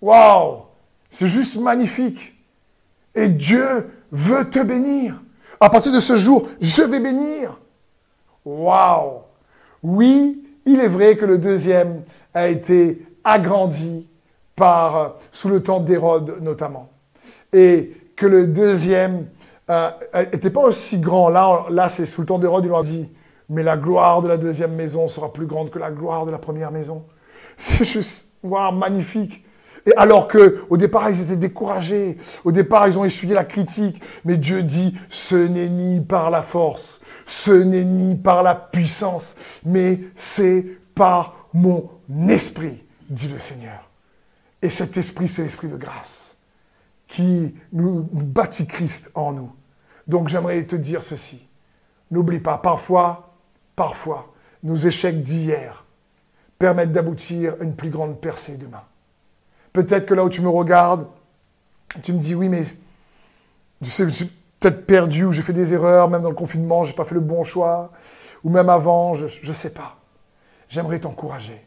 Waouh 0.00 0.62
C'est 1.10 1.26
juste 1.26 1.58
magnifique. 1.58 2.34
Et 3.14 3.28
Dieu 3.28 3.90
veut 4.12 4.48
te 4.48 4.60
bénir. 4.60 5.20
À 5.60 5.70
partir 5.70 5.92
de 5.92 6.00
ce 6.00 6.16
jour, 6.16 6.48
je 6.60 6.82
vais 6.82 7.00
bénir. 7.00 7.58
Waouh 8.44 9.22
Oui, 9.82 10.47
il 10.68 10.80
est 10.80 10.88
vrai 10.88 11.16
que 11.16 11.24
le 11.24 11.38
deuxième 11.38 12.02
a 12.34 12.48
été 12.48 13.02
agrandi 13.24 14.06
sous 15.32 15.48
le 15.48 15.62
temps 15.62 15.80
d'Hérode 15.80 16.38
notamment. 16.42 16.90
Et 17.52 17.92
que 18.16 18.26
le 18.26 18.46
deuxième 18.46 19.26
n'était 19.68 20.48
euh, 20.48 20.52
pas 20.52 20.64
aussi 20.64 20.98
grand. 20.98 21.28
Là, 21.28 21.66
là 21.70 21.88
c'est 21.88 22.04
sous 22.04 22.20
le 22.20 22.26
temps 22.26 22.38
d'Hérode, 22.38 22.64
il 22.64 22.70
leur 22.70 22.82
dit, 22.82 23.08
mais 23.48 23.62
la 23.62 23.76
gloire 23.76 24.20
de 24.20 24.28
la 24.28 24.36
deuxième 24.36 24.74
maison 24.74 25.08
sera 25.08 25.32
plus 25.32 25.46
grande 25.46 25.70
que 25.70 25.78
la 25.78 25.90
gloire 25.90 26.26
de 26.26 26.30
la 26.30 26.38
première 26.38 26.70
maison. 26.70 27.04
C'est 27.56 27.84
juste, 27.84 28.28
magnifique. 28.42 29.44
Et 29.86 29.92
alors 29.96 30.26
que 30.28 30.64
au 30.68 30.76
départ 30.76 31.08
ils 31.08 31.22
étaient 31.22 31.36
découragés, 31.36 32.18
au 32.44 32.52
départ 32.52 32.88
ils 32.88 32.98
ont 32.98 33.04
essuyé 33.04 33.34
la 33.34 33.44
critique, 33.44 34.02
mais 34.24 34.36
Dieu 34.36 34.62
dit 34.62 34.94
ce 35.08 35.34
n'est 35.34 35.68
ni 35.68 36.00
par 36.00 36.30
la 36.30 36.42
force, 36.42 37.00
ce 37.28 37.52
n'est 37.52 37.84
ni 37.84 38.16
par 38.16 38.42
la 38.42 38.54
puissance, 38.54 39.36
mais 39.62 40.00
c'est 40.14 40.64
par 40.94 41.48
mon 41.52 41.90
esprit, 42.26 42.82
dit 43.10 43.28
le 43.28 43.38
Seigneur. 43.38 43.90
Et 44.62 44.70
cet 44.70 44.96
esprit, 44.96 45.28
c'est 45.28 45.42
l'esprit 45.42 45.68
de 45.68 45.76
grâce 45.76 46.36
qui 47.06 47.54
nous, 47.72 48.02
bâtit 48.12 48.66
Christ 48.66 49.10
en 49.14 49.32
nous. 49.32 49.52
Donc 50.06 50.28
j'aimerais 50.28 50.64
te 50.64 50.74
dire 50.74 51.04
ceci. 51.04 51.46
N'oublie 52.10 52.40
pas, 52.40 52.56
parfois, 52.56 53.34
parfois, 53.76 54.32
nos 54.62 54.76
échecs 54.76 55.20
d'hier 55.20 55.84
permettent 56.58 56.92
d'aboutir 56.92 57.56
à 57.60 57.64
une 57.64 57.76
plus 57.76 57.90
grande 57.90 58.18
percée 58.20 58.56
demain. 58.56 58.82
Peut-être 59.74 60.06
que 60.06 60.14
là 60.14 60.24
où 60.24 60.30
tu 60.30 60.40
me 60.40 60.48
regardes, 60.48 61.06
tu 62.02 62.14
me 62.14 62.18
dis 62.18 62.34
oui, 62.34 62.48
mais 62.48 62.62
je 63.82 63.86
sais, 63.86 64.06
peut-être 64.60 64.86
perdu 64.86 65.24
ou 65.24 65.32
j'ai 65.32 65.42
fait 65.42 65.52
des 65.52 65.74
erreurs, 65.74 66.10
même 66.10 66.22
dans 66.22 66.28
le 66.28 66.34
confinement, 66.34 66.84
j'ai 66.84 66.94
pas 66.94 67.04
fait 67.04 67.14
le 67.14 67.20
bon 67.20 67.44
choix, 67.44 67.90
ou 68.44 68.50
même 68.50 68.68
avant, 68.68 69.14
je 69.14 69.24
ne 69.24 69.52
sais 69.52 69.70
pas. 69.70 69.98
J'aimerais 70.68 71.00
t'encourager. 71.00 71.66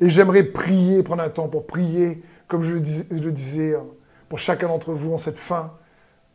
Et 0.00 0.08
j'aimerais 0.08 0.44
prier, 0.44 1.02
prendre 1.02 1.22
un 1.22 1.28
temps 1.28 1.48
pour 1.48 1.66
prier, 1.66 2.22
comme 2.48 2.62
je 2.62 2.74
le 2.74 3.32
disais, 3.32 3.74
hein, 3.74 3.86
pour 4.28 4.38
chacun 4.38 4.68
d'entre 4.68 4.92
vous 4.92 5.12
en 5.12 5.18
cette 5.18 5.38
fin 5.38 5.72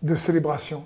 de 0.02 0.16
célébration. 0.16 0.86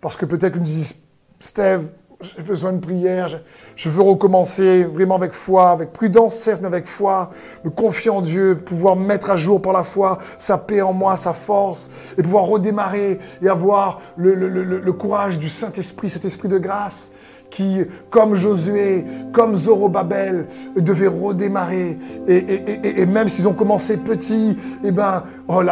Parce 0.00 0.16
que 0.16 0.24
peut-être 0.24 0.54
que 0.54 0.58
nous 0.58 0.64
disons, 0.64 0.96
Steve, 1.38 1.90
j'ai 2.20 2.42
besoin 2.42 2.72
de 2.72 2.80
prière, 2.80 3.28
je, 3.76 3.88
veux 3.88 4.02
recommencer 4.02 4.82
vraiment 4.82 5.14
avec 5.14 5.32
foi, 5.32 5.70
avec 5.70 5.92
prudence 5.92 6.34
certes, 6.34 6.60
mais 6.60 6.66
avec 6.66 6.86
foi, 6.86 7.30
me 7.64 7.70
confier 7.70 8.10
en 8.10 8.20
Dieu, 8.20 8.58
pouvoir 8.58 8.96
mettre 8.96 9.30
à 9.30 9.36
jour 9.36 9.62
par 9.62 9.72
la 9.72 9.84
foi 9.84 10.18
sa 10.36 10.58
paix 10.58 10.82
en 10.82 10.92
moi, 10.92 11.16
sa 11.16 11.32
force, 11.32 11.88
et 12.16 12.22
pouvoir 12.22 12.46
redémarrer 12.46 13.20
et 13.40 13.48
avoir 13.48 14.00
le, 14.16 14.34
le 14.34 14.92
courage 14.92 15.38
du 15.38 15.48
Saint-Esprit, 15.48 16.10
cet 16.10 16.24
esprit 16.24 16.48
de 16.48 16.58
grâce 16.58 17.12
qui, 17.50 17.78
comme 18.10 18.34
Josué, 18.34 19.04
comme 19.32 19.56
Zorobabel, 19.56 20.46
devaient 20.76 21.08
redémarrer. 21.08 21.98
Et, 22.26 23.06
même 23.06 23.28
s'ils 23.28 23.48
ont 23.48 23.54
commencé 23.54 23.96
petits, 23.96 24.56
eh 24.84 24.90
ben, 24.90 25.24
oh 25.48 25.62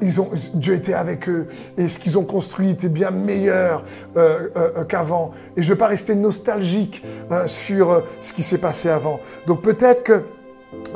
ils 0.00 0.20
ont, 0.20 0.30
Dieu 0.54 0.74
était 0.74 0.94
avec 0.94 1.28
eux. 1.28 1.48
Et 1.76 1.88
ce 1.88 1.98
qu'ils 1.98 2.18
ont 2.18 2.24
construit 2.24 2.70
était 2.70 2.88
bien 2.88 3.10
meilleur 3.10 3.84
euh, 4.16 4.48
euh, 4.56 4.84
qu'avant. 4.84 5.32
Et 5.56 5.62
je 5.62 5.68
ne 5.68 5.74
veux 5.74 5.78
pas 5.78 5.88
rester 5.88 6.14
nostalgique 6.14 7.04
euh, 7.30 7.46
sur 7.46 8.02
ce 8.20 8.32
qui 8.32 8.42
s'est 8.42 8.58
passé 8.58 8.88
avant. 8.88 9.20
Donc 9.46 9.62
peut-être 9.62 10.02
que 10.02 10.22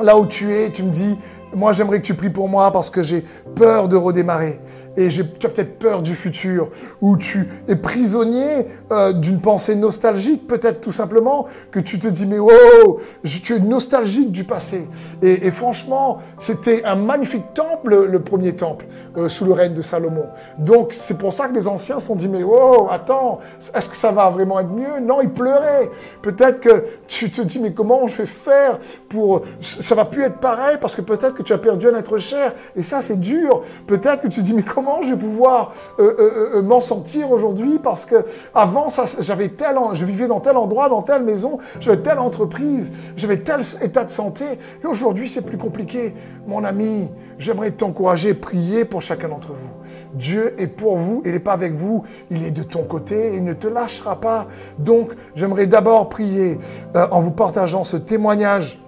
là 0.01 0.17
où 0.17 0.25
tu 0.25 0.53
es, 0.53 0.69
tu 0.71 0.83
me 0.83 0.91
dis, 0.91 1.17
moi 1.53 1.71
j'aimerais 1.71 1.99
que 1.99 2.05
tu 2.05 2.13
pries 2.13 2.29
pour 2.29 2.47
moi 2.49 2.71
parce 2.71 2.89
que 2.89 3.03
j'ai 3.03 3.25
peur 3.55 3.87
de 3.87 3.95
redémarrer 3.95 4.59
et 4.99 5.07
tu 5.07 5.21
as 5.21 5.49
peut-être 5.49 5.79
peur 5.79 6.01
du 6.01 6.13
futur, 6.13 6.69
ou 7.01 7.15
tu 7.15 7.47
es 7.69 7.75
prisonnier 7.77 8.67
euh, 8.91 9.13
d'une 9.13 9.39
pensée 9.39 9.75
nostalgique, 9.75 10.45
peut-être 10.45 10.81
tout 10.81 10.91
simplement, 10.91 11.45
que 11.71 11.79
tu 11.79 11.99
te 11.99 12.07
dis, 12.07 12.25
mais 12.25 12.39
wow, 12.39 12.99
tu 13.23 13.55
es 13.55 13.59
nostalgique 13.59 14.31
du 14.31 14.43
passé. 14.43 14.87
Et, 15.21 15.49
franchement, 15.51 16.19
c'était 16.37 16.83
un 16.83 16.95
magnifique 16.95 17.53
temple, 17.53 18.07
le 18.09 18.19
premier 18.19 18.55
temple, 18.55 18.87
euh, 19.17 19.29
sous 19.29 19.45
le 19.45 19.53
règne 19.53 19.73
de 19.73 19.81
Salomon. 19.81 20.25
Donc, 20.57 20.91
c'est 20.91 21.17
pour 21.17 21.31
ça 21.31 21.47
que 21.47 21.53
les 21.53 21.67
anciens 21.67 21.99
se 21.99 22.07
sont 22.07 22.15
dit, 22.15 22.27
mais 22.27 22.43
wow, 22.43 22.89
attends, 22.91 23.39
est-ce 23.73 23.87
que 23.87 23.95
ça 23.95 24.11
va 24.11 24.29
vraiment 24.29 24.59
être 24.59 24.69
mieux? 24.69 24.99
Non, 25.01 25.21
ils 25.21 25.29
pleuraient. 25.29 25.89
Peut-être 26.21 26.59
que 26.59 26.83
tu 27.07 27.31
te 27.31 27.41
dis, 27.41 27.59
mais 27.59 27.73
comment 27.73 28.07
je 28.07 28.17
vais 28.17 28.25
faire 28.25 28.79
pour... 29.07 29.43
Ça 29.61 29.95
va 29.95 30.03
plus 30.03 30.23
être 30.23 30.39
pareil, 30.39 30.77
parce 30.81 30.95
que 30.95 31.01
peut-être 31.01 31.35
que 31.35 31.43
tu 31.43 31.53
as 31.53 31.57
perdu 31.57 31.87
un 31.87 31.97
être 31.97 32.17
cher, 32.17 32.53
et 32.75 32.83
ça, 32.83 33.01
c'est 33.01 33.19
dur. 33.19 33.61
Peut-être 33.87 34.23
que 34.23 34.27
tu 34.27 34.41
te 34.41 34.45
dis, 34.45 34.53
mais 34.53 34.63
comment 34.63 34.88
je 35.03 35.11
vais 35.11 35.17
pouvoir 35.17 35.73
euh, 35.99 36.15
euh, 36.19 36.57
euh, 36.57 36.61
m'en 36.61 36.81
sortir 36.81 37.31
aujourd'hui 37.31 37.79
parce 37.79 38.05
que 38.05 38.25
avant 38.53 38.87
j'avais 39.19 39.49
tel, 39.49 39.77
je 39.93 40.05
vivais 40.05 40.27
dans 40.27 40.39
tel 40.39 40.57
endroit, 40.57 40.89
dans 40.89 41.01
telle 41.01 41.23
maison, 41.23 41.59
j'avais 41.79 42.01
telle 42.01 42.19
entreprise, 42.19 42.91
j'avais 43.15 43.37
tel 43.37 43.61
état 43.81 44.03
de 44.03 44.09
santé. 44.09 44.45
Et 44.83 44.87
aujourd'hui, 44.87 45.29
c'est 45.29 45.45
plus 45.45 45.57
compliqué. 45.57 46.13
Mon 46.47 46.63
ami, 46.63 47.09
j'aimerais 47.37 47.71
t'encourager, 47.71 48.33
prier 48.33 48.85
pour 48.85 49.01
chacun 49.01 49.29
d'entre 49.29 49.53
vous. 49.53 49.69
Dieu 50.13 50.59
est 50.59 50.67
pour 50.67 50.97
vous, 50.97 51.21
il 51.25 51.33
n'est 51.33 51.39
pas 51.39 51.53
avec 51.53 51.75
vous, 51.75 52.03
il 52.31 52.43
est 52.43 52.51
de 52.51 52.63
ton 52.63 52.83
côté, 52.83 53.35
il 53.35 53.43
ne 53.43 53.53
te 53.53 53.67
lâchera 53.67 54.19
pas. 54.19 54.47
Donc, 54.79 55.11
j'aimerais 55.35 55.67
d'abord 55.67 56.09
prier 56.09 56.57
en 56.95 57.19
vous 57.19 57.31
partageant 57.31 57.83
ce 57.83 57.97
témoignage 57.97 58.79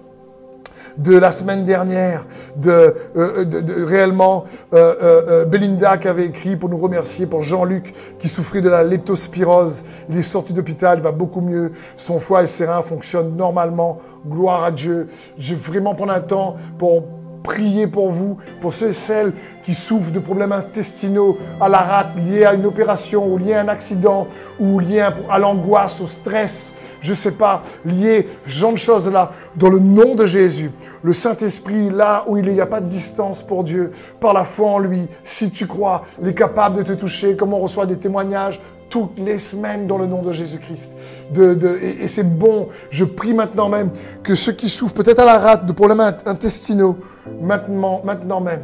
de 0.98 1.16
la 1.16 1.30
semaine 1.30 1.64
dernière, 1.64 2.26
de, 2.56 2.94
euh, 3.16 3.44
réellement 3.86 4.44
euh, 4.72 4.94
euh, 5.02 5.44
Belinda 5.44 5.98
qui 5.98 6.08
avait 6.08 6.26
écrit 6.26 6.56
pour 6.56 6.68
nous 6.68 6.78
remercier 6.78 7.26
pour 7.26 7.42
Jean-Luc 7.42 7.94
qui 8.18 8.28
souffrait 8.28 8.60
de 8.60 8.68
la 8.68 8.82
leptospirose. 8.82 9.84
Il 10.08 10.16
est 10.16 10.22
sorti 10.22 10.52
d'hôpital, 10.52 10.98
il 10.98 11.02
va 11.02 11.12
beaucoup 11.12 11.40
mieux, 11.40 11.72
son 11.96 12.18
foie 12.18 12.42
et 12.42 12.46
ses 12.46 12.66
reins 12.66 12.82
fonctionnent 12.82 13.36
normalement. 13.36 13.98
Gloire 14.26 14.64
à 14.64 14.70
Dieu. 14.70 15.08
Je 15.36 15.54
vais 15.54 15.60
vraiment 15.60 15.94
prendre 15.94 16.12
un 16.12 16.20
temps 16.20 16.56
pour 16.78 17.02
prier 17.42 17.86
pour 17.86 18.12
vous, 18.12 18.36
pour 18.60 18.72
ceux 18.72 18.88
et 18.88 18.92
celles 18.92 19.32
qui 19.62 19.74
souffrent 19.74 20.12
de 20.12 20.18
problèmes 20.18 20.52
intestinaux, 20.52 21.38
à 21.60 21.68
la 21.68 21.78
rate, 21.78 22.16
liés 22.16 22.44
à 22.44 22.54
une 22.54 22.66
opération, 22.66 23.26
ou 23.26 23.38
liés 23.38 23.54
à 23.54 23.60
un 23.60 23.68
accident, 23.68 24.26
ou 24.58 24.80
liés 24.80 25.06
à 25.30 25.38
l'angoisse, 25.38 26.00
au 26.00 26.06
stress, 26.06 26.74
je 27.00 27.10
ne 27.10 27.16
sais 27.16 27.32
pas, 27.32 27.62
liés, 27.84 28.28
genre 28.44 28.72
de 28.72 28.78
choses-là, 28.78 29.32
dans 29.56 29.68
le 29.68 29.78
nom 29.78 30.14
de 30.14 30.26
Jésus. 30.26 30.70
Le 31.02 31.12
Saint-Esprit, 31.12 31.90
là 31.90 32.24
où 32.26 32.36
il 32.36 32.46
n'y 32.52 32.60
a 32.60 32.66
pas 32.66 32.80
de 32.80 32.88
distance 32.88 33.42
pour 33.42 33.64
Dieu, 33.64 33.92
par 34.20 34.32
la 34.32 34.44
foi 34.44 34.70
en 34.70 34.78
lui, 34.78 35.08
si 35.22 35.50
tu 35.50 35.66
crois, 35.66 36.04
il 36.20 36.28
est 36.28 36.34
capable 36.34 36.78
de 36.78 36.82
te 36.82 36.92
toucher, 36.92 37.36
comme 37.36 37.52
on 37.52 37.58
reçoit 37.58 37.86
des 37.86 37.96
témoignages 37.96 38.60
toutes 38.92 39.18
les 39.18 39.38
semaines 39.38 39.86
dans 39.86 39.96
le 39.96 40.06
nom 40.06 40.20
de 40.20 40.32
Jésus-Christ. 40.32 40.92
De, 41.30 41.78
et, 41.80 42.06
c'est 42.08 42.24
bon, 42.24 42.68
je 42.90 43.06
prie 43.06 43.32
maintenant 43.32 43.70
même 43.70 43.88
que 44.22 44.34
ceux 44.34 44.52
qui 44.52 44.68
souffrent 44.68 44.92
peut-être 44.92 45.20
à 45.20 45.24
la 45.24 45.38
rate 45.38 45.64
de 45.64 45.72
problèmes 45.72 46.00
intestinaux, 46.26 46.98
maintenant, 47.40 48.02
maintenant 48.04 48.42
même, 48.42 48.60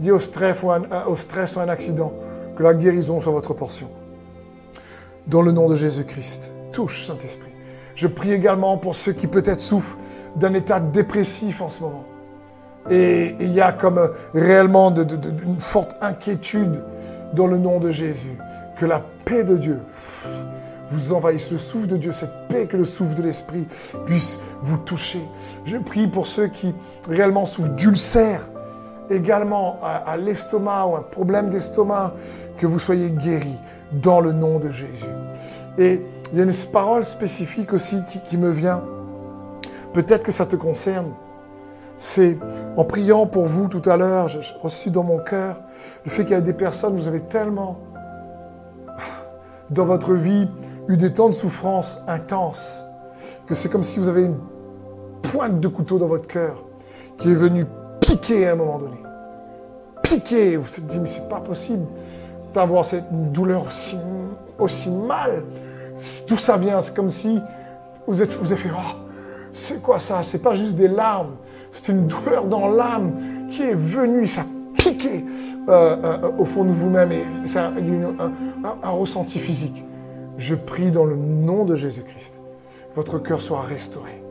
liés 0.00 0.12
au 0.12 0.18
stress, 0.18 0.62
ou 0.62 0.70
un, 0.70 0.80
au 1.06 1.14
stress 1.14 1.56
ou 1.56 1.60
un 1.60 1.68
accident, 1.68 2.14
que 2.56 2.62
la 2.62 2.72
guérison 2.72 3.20
soit 3.20 3.32
votre 3.32 3.52
portion. 3.52 3.90
Dans 5.26 5.42
le 5.42 5.52
nom 5.52 5.68
de 5.68 5.76
Jésus-Christ, 5.76 6.54
touche 6.72 7.04
Saint-Esprit. 7.04 7.52
Je 7.94 8.06
prie 8.06 8.32
également 8.32 8.78
pour 8.78 8.94
ceux 8.94 9.12
qui 9.12 9.26
peut-être 9.26 9.60
souffrent 9.60 9.98
d'un 10.36 10.54
état 10.54 10.80
dépressif 10.80 11.60
en 11.60 11.68
ce 11.68 11.80
moment. 11.82 12.04
Et 12.88 13.34
il 13.40 13.52
y 13.52 13.60
a 13.60 13.72
comme 13.72 14.10
réellement 14.32 14.90
de, 14.90 15.06
une 15.44 15.60
forte 15.60 15.96
inquiétude 16.00 16.82
dans 17.34 17.46
le 17.46 17.58
nom 17.58 17.78
de 17.78 17.90
Jésus. 17.90 18.38
Que 18.78 18.86
la 18.86 19.02
paix 19.24 19.44
de 19.44 19.56
Dieu 19.56 19.80
vous 20.90 21.12
envahisse, 21.12 21.50
le 21.50 21.58
souffle 21.58 21.88
de 21.88 21.96
Dieu, 21.96 22.12
cette 22.12 22.48
paix 22.48 22.66
que 22.66 22.76
le 22.76 22.84
souffle 22.84 23.14
de 23.14 23.22
l'Esprit 23.22 23.66
puisse 24.04 24.38
vous 24.60 24.78
toucher. 24.78 25.22
Je 25.64 25.78
prie 25.78 26.06
pour 26.06 26.26
ceux 26.26 26.48
qui 26.48 26.74
réellement 27.08 27.46
souffrent 27.46 27.70
d'ulcères, 27.70 28.48
également 29.10 29.78
à, 29.82 30.16
l'estomac 30.16 30.86
ou 30.86 30.96
un 30.96 31.02
problème 31.02 31.48
d'estomac, 31.48 32.14
que 32.56 32.66
vous 32.66 32.78
soyez 32.78 33.10
guéris 33.10 33.58
dans 33.92 34.20
le 34.20 34.32
nom 34.32 34.58
de 34.58 34.70
Jésus. 34.70 35.06
Et 35.78 36.02
il 36.32 36.38
y 36.38 36.40
a 36.40 36.44
une 36.44 36.52
parole 36.72 37.04
spécifique 37.04 37.72
aussi 37.72 37.98
qui, 38.24 38.36
me 38.36 38.50
vient. 38.50 38.82
Peut-être 39.92 40.22
que 40.22 40.32
ça 40.32 40.46
te 40.46 40.56
concerne. 40.56 41.12
C'est 41.98 42.38
en 42.76 42.84
priant 42.84 43.26
pour 43.26 43.46
vous 43.46 43.68
tout 43.68 43.82
à 43.88 43.96
l'heure, 43.96 44.28
j'ai 44.28 44.40
reçu 44.60 44.90
dans 44.90 45.02
mon 45.02 45.18
cœur 45.18 45.60
le 46.04 46.10
fait 46.10 46.24
qu'il 46.24 46.32
y 46.32 46.34
a 46.34 46.42
des 46.42 46.52
personnes, 46.52 46.96
vous 46.96 47.08
avez 47.08 47.20
tellement 47.20 47.78
dans 49.70 49.84
votre 49.84 50.14
vie 50.14 50.48
eu 50.88 50.96
des 50.96 51.12
temps 51.12 51.28
de 51.28 51.34
souffrance 51.34 51.98
intenses, 52.06 52.84
que 53.46 53.54
c'est 53.54 53.68
comme 53.68 53.82
si 53.82 53.98
vous 53.98 54.08
avez 54.08 54.24
une 54.24 54.38
pointe 55.22 55.60
de 55.60 55.68
couteau 55.68 55.98
dans 55.98 56.06
votre 56.06 56.26
cœur 56.26 56.64
qui 57.18 57.30
est 57.30 57.34
venue 57.34 57.66
piquer 58.00 58.48
à 58.48 58.52
un 58.52 58.56
moment 58.56 58.78
donné. 58.78 59.02
Piquer, 60.02 60.56
vous 60.56 60.62
vous 60.62 60.78
êtes 60.78 60.86
dit, 60.86 61.00
mais 61.00 61.08
c'est 61.08 61.28
pas 61.28 61.40
possible 61.40 61.84
d'avoir 62.54 62.84
cette 62.84 63.32
douleur 63.32 63.66
aussi, 63.66 63.98
aussi 64.58 64.90
mal. 64.90 65.42
Tout 66.26 66.38
ça 66.38 66.56
vient, 66.56 66.80
c'est 66.82 66.94
comme 66.94 67.10
si 67.10 67.40
vous 68.06 68.22
êtes, 68.22 68.32
vous 68.34 68.52
avez 68.52 68.60
fait, 68.60 68.70
oh, 68.72 68.96
c'est 69.52 69.82
quoi 69.82 69.98
ça? 69.98 70.22
C'est 70.22 70.38
pas 70.42 70.54
juste 70.54 70.76
des 70.76 70.88
larmes, 70.88 71.36
c'est 71.72 71.92
une 71.92 72.06
douleur 72.06 72.44
dans 72.46 72.68
l'âme 72.68 73.48
qui 73.50 73.62
est 73.62 73.74
venue, 73.74 74.26
ça 74.26 74.44
euh, 75.68 75.96
euh, 76.04 76.30
au 76.38 76.44
fond 76.44 76.64
de 76.64 76.70
vous-même 76.70 77.10
et 77.10 77.24
c'est 77.44 77.58
un, 77.58 77.72
ressenti 78.84 79.38
physique. 79.38 79.84
Je 80.38 80.54
prie 80.54 80.90
dans 80.90 81.04
le 81.04 81.16
nom 81.16 81.64
de 81.64 81.74
Jésus-Christ, 81.74 82.40
votre 82.94 83.18
cœur 83.18 83.40
soit 83.40 83.62
restauré. 83.62 84.22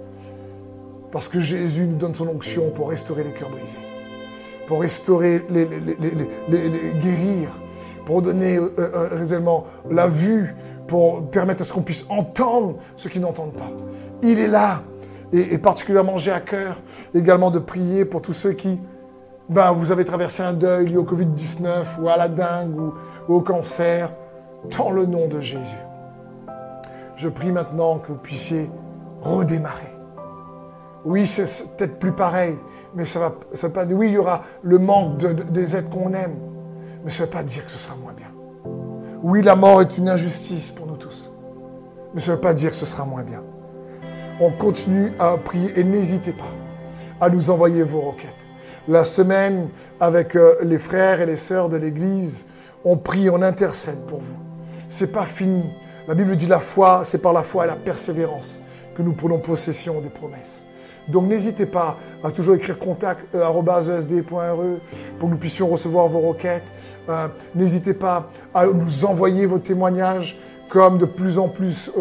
Parce 1.12 1.28
que 1.28 1.40
Jésus 1.40 1.88
nous 1.88 1.98
donne 1.98 2.16
son 2.16 2.28
onction 2.28 2.70
pour 2.72 2.90
restaurer 2.90 3.24
les 3.24 3.32
cœurs 3.32 3.50
brisés, 3.50 3.78
pour 4.68 4.82
restaurer, 4.82 5.44
les, 5.50 5.68
guérir, 5.68 7.52
pour 8.06 8.22
donner 8.22 8.58
euh, 8.58 9.10
réellement 9.12 9.66
la 9.90 10.08
vue, 10.08 10.56
pour 10.88 11.30
permettre 11.30 11.62
à 11.62 11.66
ce 11.66 11.74
qu'on 11.74 11.82
puisse 11.82 12.06
entendre 12.10 12.78
ce 12.96 13.10
qui 13.10 13.20
n'entendent 13.20 13.56
pas. 13.56 13.72
Il 14.22 14.40
est 14.40 14.48
là. 14.48 14.84
Et 15.34 15.58
particulièrement, 15.58 16.18
j'ai 16.18 16.32
à 16.32 16.40
cœur 16.40 16.78
également 17.14 17.52
de 17.52 17.60
prier 17.60 18.06
pour 18.06 18.22
tous 18.22 18.32
ceux 18.32 18.54
qui, 18.54 18.80
ben, 19.48 19.72
vous 19.74 19.92
avez 19.92 20.06
traversé 20.06 20.42
un 20.42 20.54
deuil 20.54 20.88
lié 20.88 20.98
au 20.98 21.04
Covid-19 21.04 22.00
ou 22.02 22.10
à 22.10 22.18
la 22.18 22.28
dingue 22.28 22.80
ou, 22.80 22.94
au 23.28 23.42
cancer, 23.42 24.12
dans 24.78 24.92
le 24.92 25.06
nom 25.06 25.28
de 25.28 25.40
Jésus. 25.40 25.86
Je 27.16 27.30
prie 27.30 27.52
maintenant 27.52 28.00
que 28.00 28.08
vous 28.08 28.18
puissiez 28.18 28.70
redémarrer. 29.22 29.94
Oui, 31.06 31.28
c'est 31.28 31.46
peut-être 31.78 32.00
plus 32.00 32.12
pareil, 32.12 32.58
mais 32.96 33.06
ça 33.06 33.20
va, 33.20 33.36
ça 33.54 33.68
va 33.68 33.74
pas 33.74 33.86
dire, 33.86 33.96
oui, 33.96 34.08
il 34.08 34.14
y 34.14 34.18
aura 34.18 34.42
le 34.64 34.80
manque 34.80 35.18
des 35.18 35.76
êtres 35.76 35.90
qu'on 35.90 36.12
aime, 36.14 36.36
mais 37.04 37.12
ça 37.12 37.24
ne 37.24 37.28
veut 37.28 37.32
pas 37.32 37.44
dire 37.44 37.64
que 37.66 37.72
ce 37.72 37.78
sera 37.78 37.96
moins 37.96 38.14
bien. 38.14 38.32
Oui, 39.22 39.44
la 39.44 39.56
mort 39.56 39.82
est 39.82 39.98
une 39.98 40.10
injustice 40.10 40.72
pour 40.72 40.88
nous 40.88 40.98
tous, 40.98 41.32
mais 42.14 42.20
ça 42.20 42.32
ne 42.32 42.36
veut 42.36 42.42
pas 42.42 42.54
dire 42.54 42.72
que 42.72 42.76
ce 42.76 42.86
sera 42.86 43.06
moins 43.06 43.24
bien. 43.24 43.44
On 44.42 44.52
continue 44.52 45.12
à 45.20 45.38
prier 45.38 45.80
et 45.80 45.84
n'hésitez 45.84 46.34
pas 46.34 46.44
à 47.22 47.30
nous 47.30 47.52
envoyer 47.52 47.84
vos 47.84 48.02
requêtes 48.02 48.45
la 48.88 49.04
semaine 49.04 49.70
avec 50.00 50.36
euh, 50.36 50.56
les 50.64 50.78
frères 50.78 51.22
et 51.22 51.26
les 51.26 51.36
sœurs 51.36 51.70
de 51.70 51.78
l'Église. 51.78 52.46
On 52.84 52.98
prie, 52.98 53.30
on 53.30 53.42
intercède 53.42 54.00
pour 54.08 54.20
vous. 54.20 54.38
C'est 54.90 55.12
pas 55.12 55.26
fini. 55.26 55.64
La 56.08 56.14
Bible 56.14 56.36
dit 56.36 56.48
la 56.48 56.60
foi, 56.60 57.02
c'est 57.04 57.18
par 57.18 57.34
la 57.34 57.44
foi 57.44 57.66
et 57.66 57.68
la 57.68 57.76
persévérance 57.76 58.62
que 58.96 59.02
nous 59.02 59.14
prenons 59.14 59.40
possession 59.40 60.02
des 60.02 60.10
promesses. 60.10 60.66
Donc 61.08 61.28
n'hésitez 61.28 61.66
pas 61.66 61.98
à 62.24 62.32
toujours 62.32 62.56
écrire 62.56 62.80
contact 62.80 63.36
euh, 63.36 63.48
e 63.48 64.22
pour 64.28 64.40
que 64.40 65.26
nous 65.26 65.38
puissions 65.38 65.68
recevoir 65.68 66.08
vos 66.08 66.20
requêtes. 66.20 66.74
Euh, 67.10 67.28
n'hésitez 67.54 67.94
pas 67.94 68.30
à 68.54 68.66
nous 68.66 69.06
envoyer 69.06 69.46
vos 69.46 69.60
témoignages 69.60 70.38
comme 70.70 70.98
de 70.98 71.06
plus 71.06 71.38
en 71.38 71.48
plus 71.48 71.92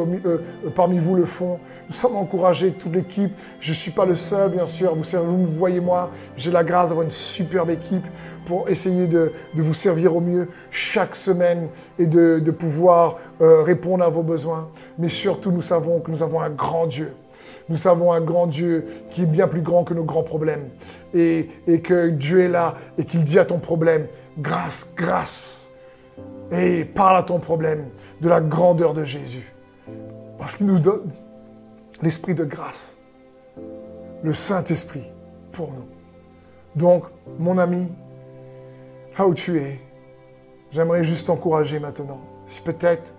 parmi 0.75 0.99
vous 0.99 1.15
le 1.15 1.25
font. 1.25 1.59
Nous 1.89 1.95
sommes 1.95 2.17
encouragés, 2.17 2.73
toute 2.73 2.95
l'équipe. 2.95 3.33
Je 3.61 3.71
ne 3.71 3.75
suis 3.75 3.91
pas 3.91 4.07
le 4.07 4.15
seul, 4.15 4.51
bien 4.51 4.67
sûr. 4.67 4.95
Vous, 4.95 5.37
me 5.37 5.47
voyez 5.47 5.81
moi. 5.81 6.11
J'ai 6.37 6.51
la 6.51 6.65
grâce 6.65 6.89
d'avoir 6.89 7.05
une 7.05 7.11
superbe 7.11 7.71
équipe 7.71 8.07
pour 8.47 8.69
essayer 8.69 9.07
de, 9.07 9.33
vous 9.55 9.75
servir 9.75 10.17
au 10.17 10.21
mieux 10.21 10.49
chaque 10.71 11.15
semaine 11.15 11.69
et 11.99 12.07
de, 12.07 12.51
pouvoir 12.51 13.17
euh, 13.41 13.62
répondre 13.62 14.03
à 14.05 14.09
vos 14.09 14.23
besoins. 14.23 14.71
Mais 14.99 15.09
surtout, 15.09 15.51
nous 15.51 15.62
savons 15.62 16.01
que 16.01 16.11
nous 16.11 16.23
avons 16.23 16.41
un 16.41 16.51
grand 16.51 16.87
Dieu. 16.87 17.15
Nous 17.69 17.77
savons 17.77 18.12
un 18.12 18.21
grand 18.21 18.47
Dieu 18.47 18.87
qui 19.11 19.23
est 19.23 19.27
bien 19.27 19.49
plus 19.49 19.62
grand 19.62 19.85
que 19.85 19.95
nos 19.95 20.05
grands 20.05 20.23
problèmes. 20.23 20.69
Et, 21.12 21.51
et 21.67 21.81
que 21.81 22.09
Dieu 22.11 22.43
est 22.43 22.49
là 22.49 22.77
et 22.99 23.05
qu'il 23.05 23.25
dit 23.25 23.39
à 23.39 23.45
ton 23.45 23.59
problème, 23.59 24.07
grâce, 24.39 24.89
grâce. 24.97 25.71
Et 26.51 26.85
parle 26.85 27.17
à 27.17 27.23
ton 27.23 27.39
problème 27.39 27.87
de 28.21 28.29
la 28.29 28.41
grandeur 28.41 28.95
de 28.95 29.05
Jésus. 29.05 29.55
Parce 30.39 30.57
qu'il 30.57 30.67
nous 30.67 30.79
donne 30.79 31.11
l'esprit 32.03 32.35
de 32.35 32.45
grâce, 32.45 32.97
le 34.23 34.33
Saint-Esprit 34.33 35.11
pour 35.53 35.73
nous. 35.73 35.87
Donc, 36.75 37.05
mon 37.39 37.59
ami, 37.59 37.89
là 39.19 39.27
où 39.27 39.35
tu 39.35 39.59
es, 39.59 39.81
j'aimerais 40.71 41.05
juste 41.05 41.29
t'encourager 41.29 41.79
maintenant. 41.79 42.21
Si 42.47 42.61
peut-être 42.61 43.15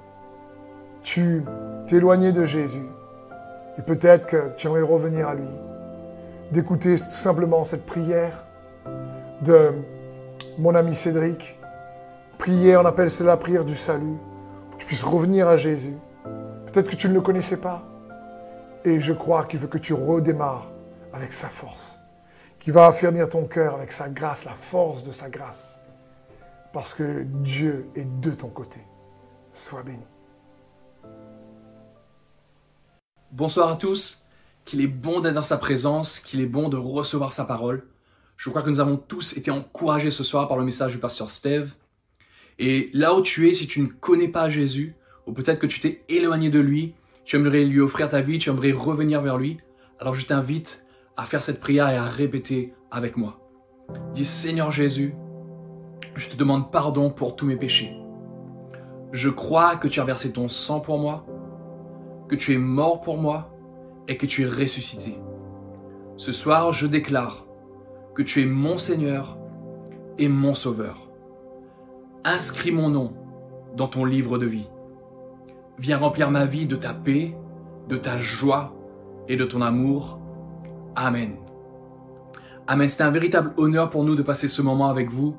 tu 1.02 1.44
t'es 1.88 1.98
éloigné 1.98 2.32
de 2.32 2.46
Jésus, 2.46 2.86
et 3.78 3.82
peut-être 3.82 4.26
que 4.26 4.56
tu 4.56 4.68
aimerais 4.68 4.82
revenir 4.82 5.28
à 5.28 5.36
lui, 5.36 5.48
d'écouter 6.52 6.98
tout 6.98 7.12
simplement 7.12 7.64
cette 7.64 7.86
prière 7.86 8.46
de 9.42 9.74
mon 10.58 10.76
ami 10.76 10.96
Cédric. 10.96 11.60
Prière, 12.38 12.82
on 12.82 12.86
appelle 12.86 13.10
cela 13.10 13.32
la 13.32 13.38
prière 13.38 13.66
du 13.66 13.76
salut, 13.76 14.18
puisses 14.86 15.04
revenir 15.04 15.48
à 15.48 15.58
Jésus. 15.58 15.98
Peut-être 16.68 16.90
que 16.90 16.96
tu 16.96 17.10
ne 17.10 17.14
le 17.14 17.22
connaissais 17.22 17.58
pas. 17.58 17.84
Et 18.84 19.00
je 19.00 19.14
crois 19.14 19.46
qu'il 19.46 19.60
veut 19.60 19.68
que 19.68 19.80
tu 19.80 19.94
redémarres 19.94 20.72
avec 21.12 21.34
sa 21.34 21.48
force, 21.48 22.00
qui 22.60 22.72
va 22.72 22.86
affermir 22.86 23.28
ton 23.28 23.46
cœur 23.46 23.76
avec 23.76 23.92
sa 23.92 24.10
grâce, 24.10 24.46
la 24.46 24.54
force 24.54 25.04
de 25.04 25.12
sa 25.12 25.30
grâce. 25.30 25.80
Parce 26.72 26.94
que 26.94 27.24
Dieu 27.24 27.90
est 27.96 28.06
de 28.22 28.32
ton 28.32 28.50
côté. 28.50 28.80
Sois 29.54 29.82
béni. 29.82 30.06
Bonsoir 33.32 33.72
à 33.72 33.76
tous. 33.76 34.22
Qu'il 34.66 34.82
est 34.82 34.88
bon 34.88 35.20
d'être 35.20 35.36
dans 35.36 35.42
sa 35.44 35.58
présence, 35.58 36.20
qu'il 36.20 36.42
est 36.42 36.48
bon 36.48 36.70
de 36.70 36.78
recevoir 36.78 37.34
sa 37.34 37.46
parole. 37.46 37.88
Je 38.36 38.50
crois 38.50 38.64
que 38.64 38.70
nous 38.70 38.80
avons 38.80 38.98
tous 38.98 39.38
été 39.38 39.52
encouragés 39.52 40.12
ce 40.12 40.24
soir 40.24 40.48
par 40.48 40.58
le 40.58 40.66
message 40.66 40.92
du 40.92 40.98
pasteur 40.98 41.30
Steve. 41.30 41.72
Et 42.60 42.90
là 42.94 43.14
où 43.14 43.22
tu 43.22 43.50
es, 43.50 43.54
si 43.54 43.68
tu 43.68 43.82
ne 43.82 43.88
connais 43.88 44.28
pas 44.28 44.50
Jésus, 44.50 44.96
ou 45.26 45.34
peut-être 45.34 45.60
que 45.60 45.68
tu 45.68 45.80
t'es 45.82 46.04
éloigné 46.08 46.50
de 46.50 46.60
lui, 46.60 46.96
tu 47.26 47.36
aimerais 47.36 47.64
lui 47.64 47.82
offrir 47.82 48.10
ta 48.10 48.22
vie, 48.22 48.38
tu 48.38 48.50
aimerais 48.50 48.72
revenir 48.72 49.22
vers 49.22 49.38
lui, 49.38 49.58
alors 50.00 50.16
je 50.16 50.26
t'invite 50.26 50.86
à 51.18 51.26
faire 51.26 51.44
cette 51.44 51.60
prière 51.60 51.90
et 51.90 51.98
à 51.98 52.06
répéter 52.06 52.74
avec 52.92 53.18
moi. 53.18 53.40
Dis 54.14 54.26
Seigneur 54.26 54.72
Jésus, 54.72 55.14
je 56.16 56.30
te 56.30 56.36
demande 56.36 56.72
pardon 56.72 57.10
pour 57.10 57.36
tous 57.36 57.46
mes 57.46 57.56
péchés. 57.56 57.94
Je 59.12 59.30
crois 59.30 59.76
que 59.76 59.88
tu 59.88 60.00
as 60.00 60.06
versé 60.06 60.32
ton 60.32 60.48
sang 60.48 60.80
pour 60.80 61.00
moi, 61.00 61.26
que 62.30 62.36
tu 62.36 62.54
es 62.54 62.58
mort 62.58 63.02
pour 63.02 63.18
moi 63.18 63.54
et 64.08 64.18
que 64.18 64.26
tu 64.26 64.44
es 64.44 64.46
ressuscité. 64.46 65.18
Ce 66.18 66.32
soir, 66.32 66.72
je 66.72 66.88
déclare 66.88 67.46
que 68.14 68.24
tu 68.24 68.42
es 68.42 68.46
mon 68.46 68.78
Seigneur 68.78 69.38
et 70.18 70.30
mon 70.30 70.54
Sauveur. 70.54 71.05
Inscris 72.28 72.72
mon 72.72 72.90
nom 72.90 73.14
dans 73.78 73.88
ton 73.88 74.04
livre 74.04 74.40
de 74.40 74.48
vie. 74.48 74.68
Viens 75.78 76.00
remplir 76.00 76.32
ma 76.32 76.48
vie 76.48 76.66
de 76.66 76.76
ta 76.76 76.92
paix, 76.92 77.36
de 77.88 77.98
ta 77.98 78.18
joie 78.18 78.74
et 79.28 79.36
de 79.36 79.46
ton 79.46 79.62
amour. 79.62 80.20
Amen. 80.96 81.36
Amen. 82.66 82.90
C'était 82.90 83.04
un 83.04 83.12
véritable 83.12 83.54
honneur 83.58 83.92
pour 83.92 84.04
nous 84.04 84.16
de 84.16 84.24
passer 84.24 84.48
ce 84.48 84.64
moment 84.64 84.90
avec 84.90 85.12
vous. 85.12 85.38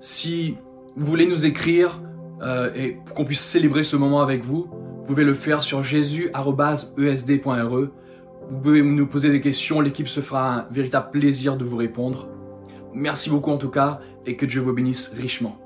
Si 0.00 0.56
vous 0.96 1.04
voulez 1.04 1.26
nous 1.26 1.44
écrire 1.44 2.00
euh, 2.40 2.72
et 2.74 2.96
qu'on 3.14 3.26
puisse 3.26 3.42
célébrer 3.42 3.82
ce 3.82 3.96
moment 3.96 4.22
avec 4.22 4.42
vous, 4.42 4.70
vous 4.70 5.04
pouvez 5.04 5.24
le 5.24 5.34
faire 5.34 5.62
sur 5.62 5.82
jésus.esd.re. 5.82 7.90
Vous 8.48 8.60
pouvez 8.62 8.80
nous 8.80 9.06
poser 9.06 9.30
des 9.30 9.42
questions, 9.42 9.82
l'équipe 9.82 10.08
se 10.08 10.20
fera 10.20 10.60
un 10.60 10.66
véritable 10.70 11.10
plaisir 11.10 11.58
de 11.58 11.64
vous 11.66 11.76
répondre. 11.76 12.30
Merci 12.94 13.28
beaucoup 13.28 13.50
en 13.50 13.58
tout 13.58 13.68
cas 13.68 14.00
et 14.24 14.36
que 14.36 14.46
Dieu 14.46 14.62
vous 14.62 14.72
bénisse 14.72 15.12
richement. 15.14 15.58